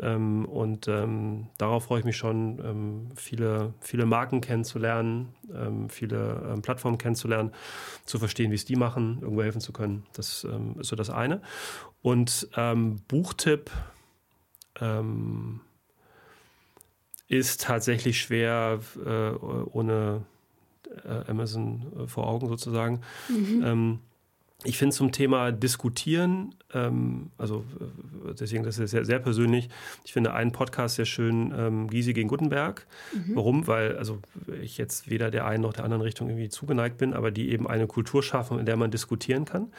Ähm, 0.00 0.44
und 0.44 0.88
ähm, 0.88 1.48
darauf 1.56 1.84
freue 1.84 2.00
ich 2.00 2.04
mich 2.04 2.18
schon, 2.18 2.60
ähm, 2.62 3.08
viele, 3.16 3.72
viele 3.80 4.04
Marken 4.04 4.42
kennenzulernen, 4.42 5.34
ähm, 5.54 5.88
viele 5.88 6.46
ähm, 6.52 6.62
Plattformen 6.62 6.98
kennenzulernen, 6.98 7.52
zu 8.04 8.18
verstehen, 8.18 8.50
wie 8.50 8.56
es 8.56 8.66
die 8.66 8.76
machen, 8.76 9.18
irgendwo 9.22 9.42
helfen 9.42 9.60
zu 9.62 9.72
können. 9.72 10.04
Das 10.12 10.44
ist 10.44 10.48
so 10.80 10.96
das 10.96 11.10
eine. 11.10 11.40
Und 12.02 12.48
Buchtipp, 13.08 13.70
ähm, 14.80 15.60
ist 17.28 17.62
tatsächlich 17.62 18.20
schwer 18.20 18.80
äh, 19.04 19.30
ohne 19.30 20.22
äh, 21.04 21.30
Amazon 21.30 21.86
äh, 21.96 22.06
vor 22.06 22.26
Augen 22.26 22.48
sozusagen. 22.48 23.02
Mhm. 23.28 23.62
Ähm, 23.64 23.98
ich 24.64 24.76
finde 24.76 24.94
zum 24.94 25.12
Thema 25.12 25.52
Diskutieren, 25.52 26.52
ähm, 26.74 27.30
also 27.38 27.64
äh, 27.80 28.34
deswegen, 28.34 28.64
das 28.64 28.78
ist 28.78 28.90
sehr, 28.90 29.04
sehr 29.04 29.20
persönlich. 29.20 29.68
Ich 30.04 30.12
finde 30.12 30.34
einen 30.34 30.50
Podcast 30.50 30.96
sehr 30.96 31.04
schön, 31.04 31.54
ähm, 31.56 31.88
Gysi 31.88 32.12
gegen 32.12 32.28
Gutenberg. 32.28 32.86
Mhm. 33.12 33.36
Warum? 33.36 33.66
Weil 33.68 33.96
also 33.98 34.18
ich 34.60 34.76
jetzt 34.76 35.08
weder 35.08 35.30
der 35.30 35.46
einen 35.46 35.62
noch 35.62 35.74
der 35.74 35.84
anderen 35.84 36.02
Richtung 36.02 36.28
irgendwie 36.28 36.48
zugeneigt 36.48 36.98
bin, 36.98 37.14
aber 37.14 37.30
die 37.30 37.50
eben 37.50 37.68
eine 37.68 37.86
Kultur 37.86 38.22
schaffen, 38.22 38.58
in 38.58 38.66
der 38.66 38.76
man 38.76 38.90
diskutieren 38.90 39.44
kann. 39.44 39.70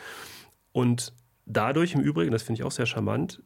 Und 0.71 1.13
dadurch 1.45 1.93
im 1.93 2.01
Übrigen, 2.01 2.31
das 2.31 2.43
finde 2.43 2.61
ich 2.61 2.63
auch 2.65 2.71
sehr 2.71 2.85
charmant, 2.85 3.41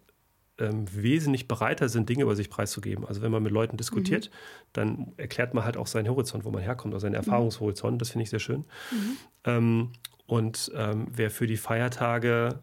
ähm, 0.59 0.85
wesentlich 0.93 1.47
bereiter 1.47 1.89
sind, 1.89 2.09
Dinge 2.09 2.23
über 2.23 2.35
sich 2.35 2.49
preiszugeben. 2.49 3.05
Also 3.05 3.21
wenn 3.21 3.31
man 3.31 3.41
mit 3.41 3.51
Leuten 3.51 3.77
diskutiert, 3.77 4.29
mhm. 4.29 4.67
dann 4.73 5.13
erklärt 5.17 5.53
man 5.53 5.65
halt 5.65 5.77
auch 5.77 5.87
seinen 5.87 6.09
Horizont, 6.09 6.45
wo 6.45 6.51
man 6.51 6.61
herkommt, 6.61 6.93
also 6.93 7.05
seinen 7.05 7.13
mhm. 7.13 7.27
Erfahrungshorizont. 7.27 7.99
Das 8.01 8.11
finde 8.11 8.23
ich 8.23 8.29
sehr 8.29 8.39
schön. 8.39 8.65
Mhm. 8.91 9.17
Ähm, 9.45 9.91
und 10.25 10.71
ähm, 10.75 11.07
wer 11.11 11.31
für 11.31 11.47
die 11.47 11.57
Feiertage 11.57 12.59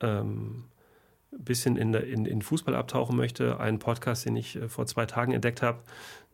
ein 0.00 0.08
ähm, 0.08 0.64
bisschen 1.30 1.76
in, 1.76 1.94
in, 1.94 2.26
in, 2.26 2.42
Fußball 2.42 2.74
abtauchen 2.74 3.16
möchte, 3.16 3.60
einen 3.60 3.78
Podcast, 3.78 4.26
den 4.26 4.36
ich 4.36 4.56
äh, 4.56 4.68
vor 4.68 4.86
zwei 4.86 5.06
Tagen 5.06 5.32
entdeckt 5.32 5.62
habe, 5.62 5.82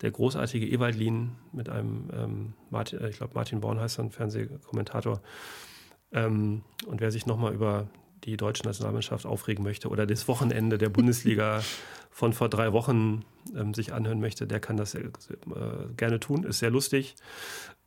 der 0.00 0.10
großartige 0.10 0.66
Ewald 0.66 0.96
Lien 0.96 1.32
mit 1.52 1.68
einem, 1.68 2.10
ähm, 2.12 2.54
Martin, 2.70 3.00
äh, 3.00 3.10
ich 3.10 3.18
glaube 3.18 3.34
Martin 3.34 3.60
Born 3.60 3.78
heißt 3.78 3.98
er, 3.98 4.04
ein 4.04 4.10
Fernsehkommentator. 4.10 5.20
Ähm, 6.12 6.62
und 6.86 7.00
wer 7.00 7.10
sich 7.10 7.26
nochmal 7.26 7.52
über 7.54 7.88
die 8.26 8.36
deutsche 8.36 8.64
Nationalmannschaft 8.64 9.24
aufregen 9.24 9.64
möchte 9.64 9.88
oder 9.88 10.06
das 10.06 10.26
Wochenende 10.28 10.78
der 10.78 10.88
Bundesliga 10.88 11.62
von 12.10 12.32
vor 12.32 12.48
drei 12.48 12.72
Wochen 12.72 13.24
ähm, 13.54 13.72
sich 13.72 13.92
anhören 13.92 14.20
möchte, 14.20 14.46
der 14.46 14.58
kann 14.58 14.76
das 14.76 14.94
äh, 14.94 15.08
gerne 15.96 16.18
tun. 16.18 16.44
Ist 16.44 16.58
sehr 16.58 16.70
lustig. 16.70 17.14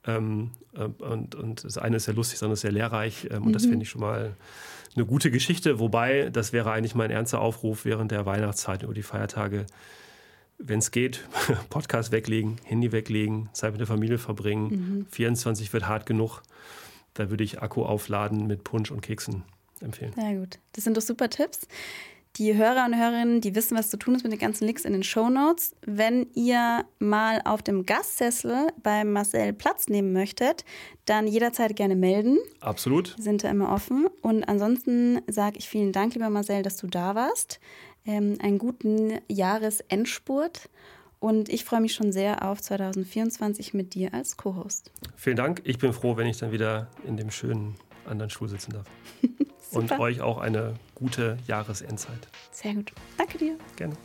Ähm, 0.05 0.51
äh, 0.73 0.83
und, 0.83 1.35
und 1.35 1.63
das 1.63 1.77
eine 1.77 1.97
ist 1.97 2.05
sehr 2.05 2.13
lustig, 2.13 2.39
sondern 2.39 2.53
ist 2.53 2.61
sehr 2.61 2.71
lehrreich. 2.71 3.27
Ähm, 3.31 3.43
und 3.43 3.53
das 3.53 3.65
mhm. 3.65 3.69
finde 3.71 3.83
ich 3.83 3.89
schon 3.89 4.01
mal 4.01 4.35
eine 4.95 5.05
gute 5.05 5.29
Geschichte. 5.29 5.79
Wobei, 5.79 6.29
das 6.29 6.53
wäre 6.53 6.71
eigentlich 6.71 6.95
mein 6.95 7.11
ernster 7.11 7.41
Aufruf 7.41 7.85
während 7.85 8.11
der 8.11 8.25
Weihnachtszeit 8.25 8.83
über 8.83 8.93
die 8.93 9.03
Feiertage. 9.03 9.65
Wenn 10.57 10.79
es 10.79 10.91
geht, 10.91 11.27
Podcast 11.69 12.11
weglegen, 12.11 12.57
Handy 12.63 12.91
weglegen, 12.91 13.49
Zeit 13.53 13.71
mit 13.71 13.79
der 13.79 13.87
Familie 13.87 14.19
verbringen. 14.19 14.69
Mhm. 14.99 15.05
24 15.09 15.73
wird 15.73 15.87
hart 15.87 16.05
genug. 16.05 16.41
Da 17.15 17.29
würde 17.29 17.43
ich 17.43 17.61
Akku 17.61 17.83
aufladen 17.83 18.47
mit 18.47 18.63
Punsch 18.63 18.91
und 18.91 19.01
Keksen 19.01 19.43
empfehlen. 19.81 20.13
Sehr 20.13 20.35
gut. 20.35 20.59
Das 20.73 20.83
sind 20.83 20.95
doch 20.97 21.01
super 21.01 21.29
Tipps. 21.29 21.67
Die 22.35 22.55
Hörer 22.55 22.85
und 22.85 22.95
Hörerinnen, 22.95 23.41
die 23.41 23.55
wissen, 23.55 23.77
was 23.77 23.89
zu 23.89 23.97
tun 23.97 24.15
ist 24.15 24.23
mit 24.23 24.31
den 24.31 24.39
ganzen 24.39 24.65
Links 24.65 24.85
in 24.85 24.93
den 24.93 25.03
Show 25.03 25.29
Notes. 25.29 25.75
Wenn 25.85 26.27
ihr 26.35 26.85
mal 26.99 27.41
auf 27.43 27.61
dem 27.63 27.85
Gastsessel 27.85 28.69
bei 28.81 29.03
Marcel 29.03 29.51
Platz 29.51 29.87
nehmen 29.87 30.13
möchtet, 30.13 30.63
dann 31.05 31.27
jederzeit 31.27 31.75
gerne 31.75 31.95
melden. 31.95 32.37
Absolut. 32.61 33.17
Wir 33.17 33.23
sind 33.23 33.43
da 33.43 33.49
immer 33.49 33.73
offen. 33.73 34.07
Und 34.21 34.43
ansonsten 34.45 35.21
sage 35.27 35.57
ich 35.57 35.67
vielen 35.67 35.91
Dank, 35.91 36.13
lieber 36.13 36.29
Marcel, 36.29 36.61
dass 36.61 36.77
du 36.77 36.87
da 36.87 37.15
warst. 37.15 37.59
Ähm, 38.05 38.37
einen 38.41 38.57
guten 38.59 39.19
Jahresendspurt. 39.27 40.69
Und 41.19 41.49
ich 41.49 41.65
freue 41.65 41.81
mich 41.81 41.93
schon 41.93 42.13
sehr 42.13 42.47
auf 42.47 42.61
2024 42.61 43.73
mit 43.73 43.95
dir 43.95 44.13
als 44.13 44.37
Co-Host. 44.37 44.91
Vielen 45.17 45.35
Dank. 45.35 45.61
Ich 45.65 45.77
bin 45.77 45.91
froh, 45.91 46.15
wenn 46.15 46.27
ich 46.27 46.37
dann 46.37 46.53
wieder 46.53 46.89
in 47.05 47.17
dem 47.17 47.31
schönen 47.31 47.75
anderen 48.05 48.29
Stuhl 48.29 48.47
sitzen 48.47 48.71
darf. 48.71 48.85
Super. 49.71 49.95
und 49.95 49.99
euch 50.01 50.21
auch 50.21 50.37
eine 50.39 50.75
gute 50.95 51.37
Jahresendzeit. 51.47 52.27
Sehr 52.51 52.73
gut. 52.73 52.91
Danke 53.17 53.37
dir. 53.37 53.57
Gerne. 53.75 53.95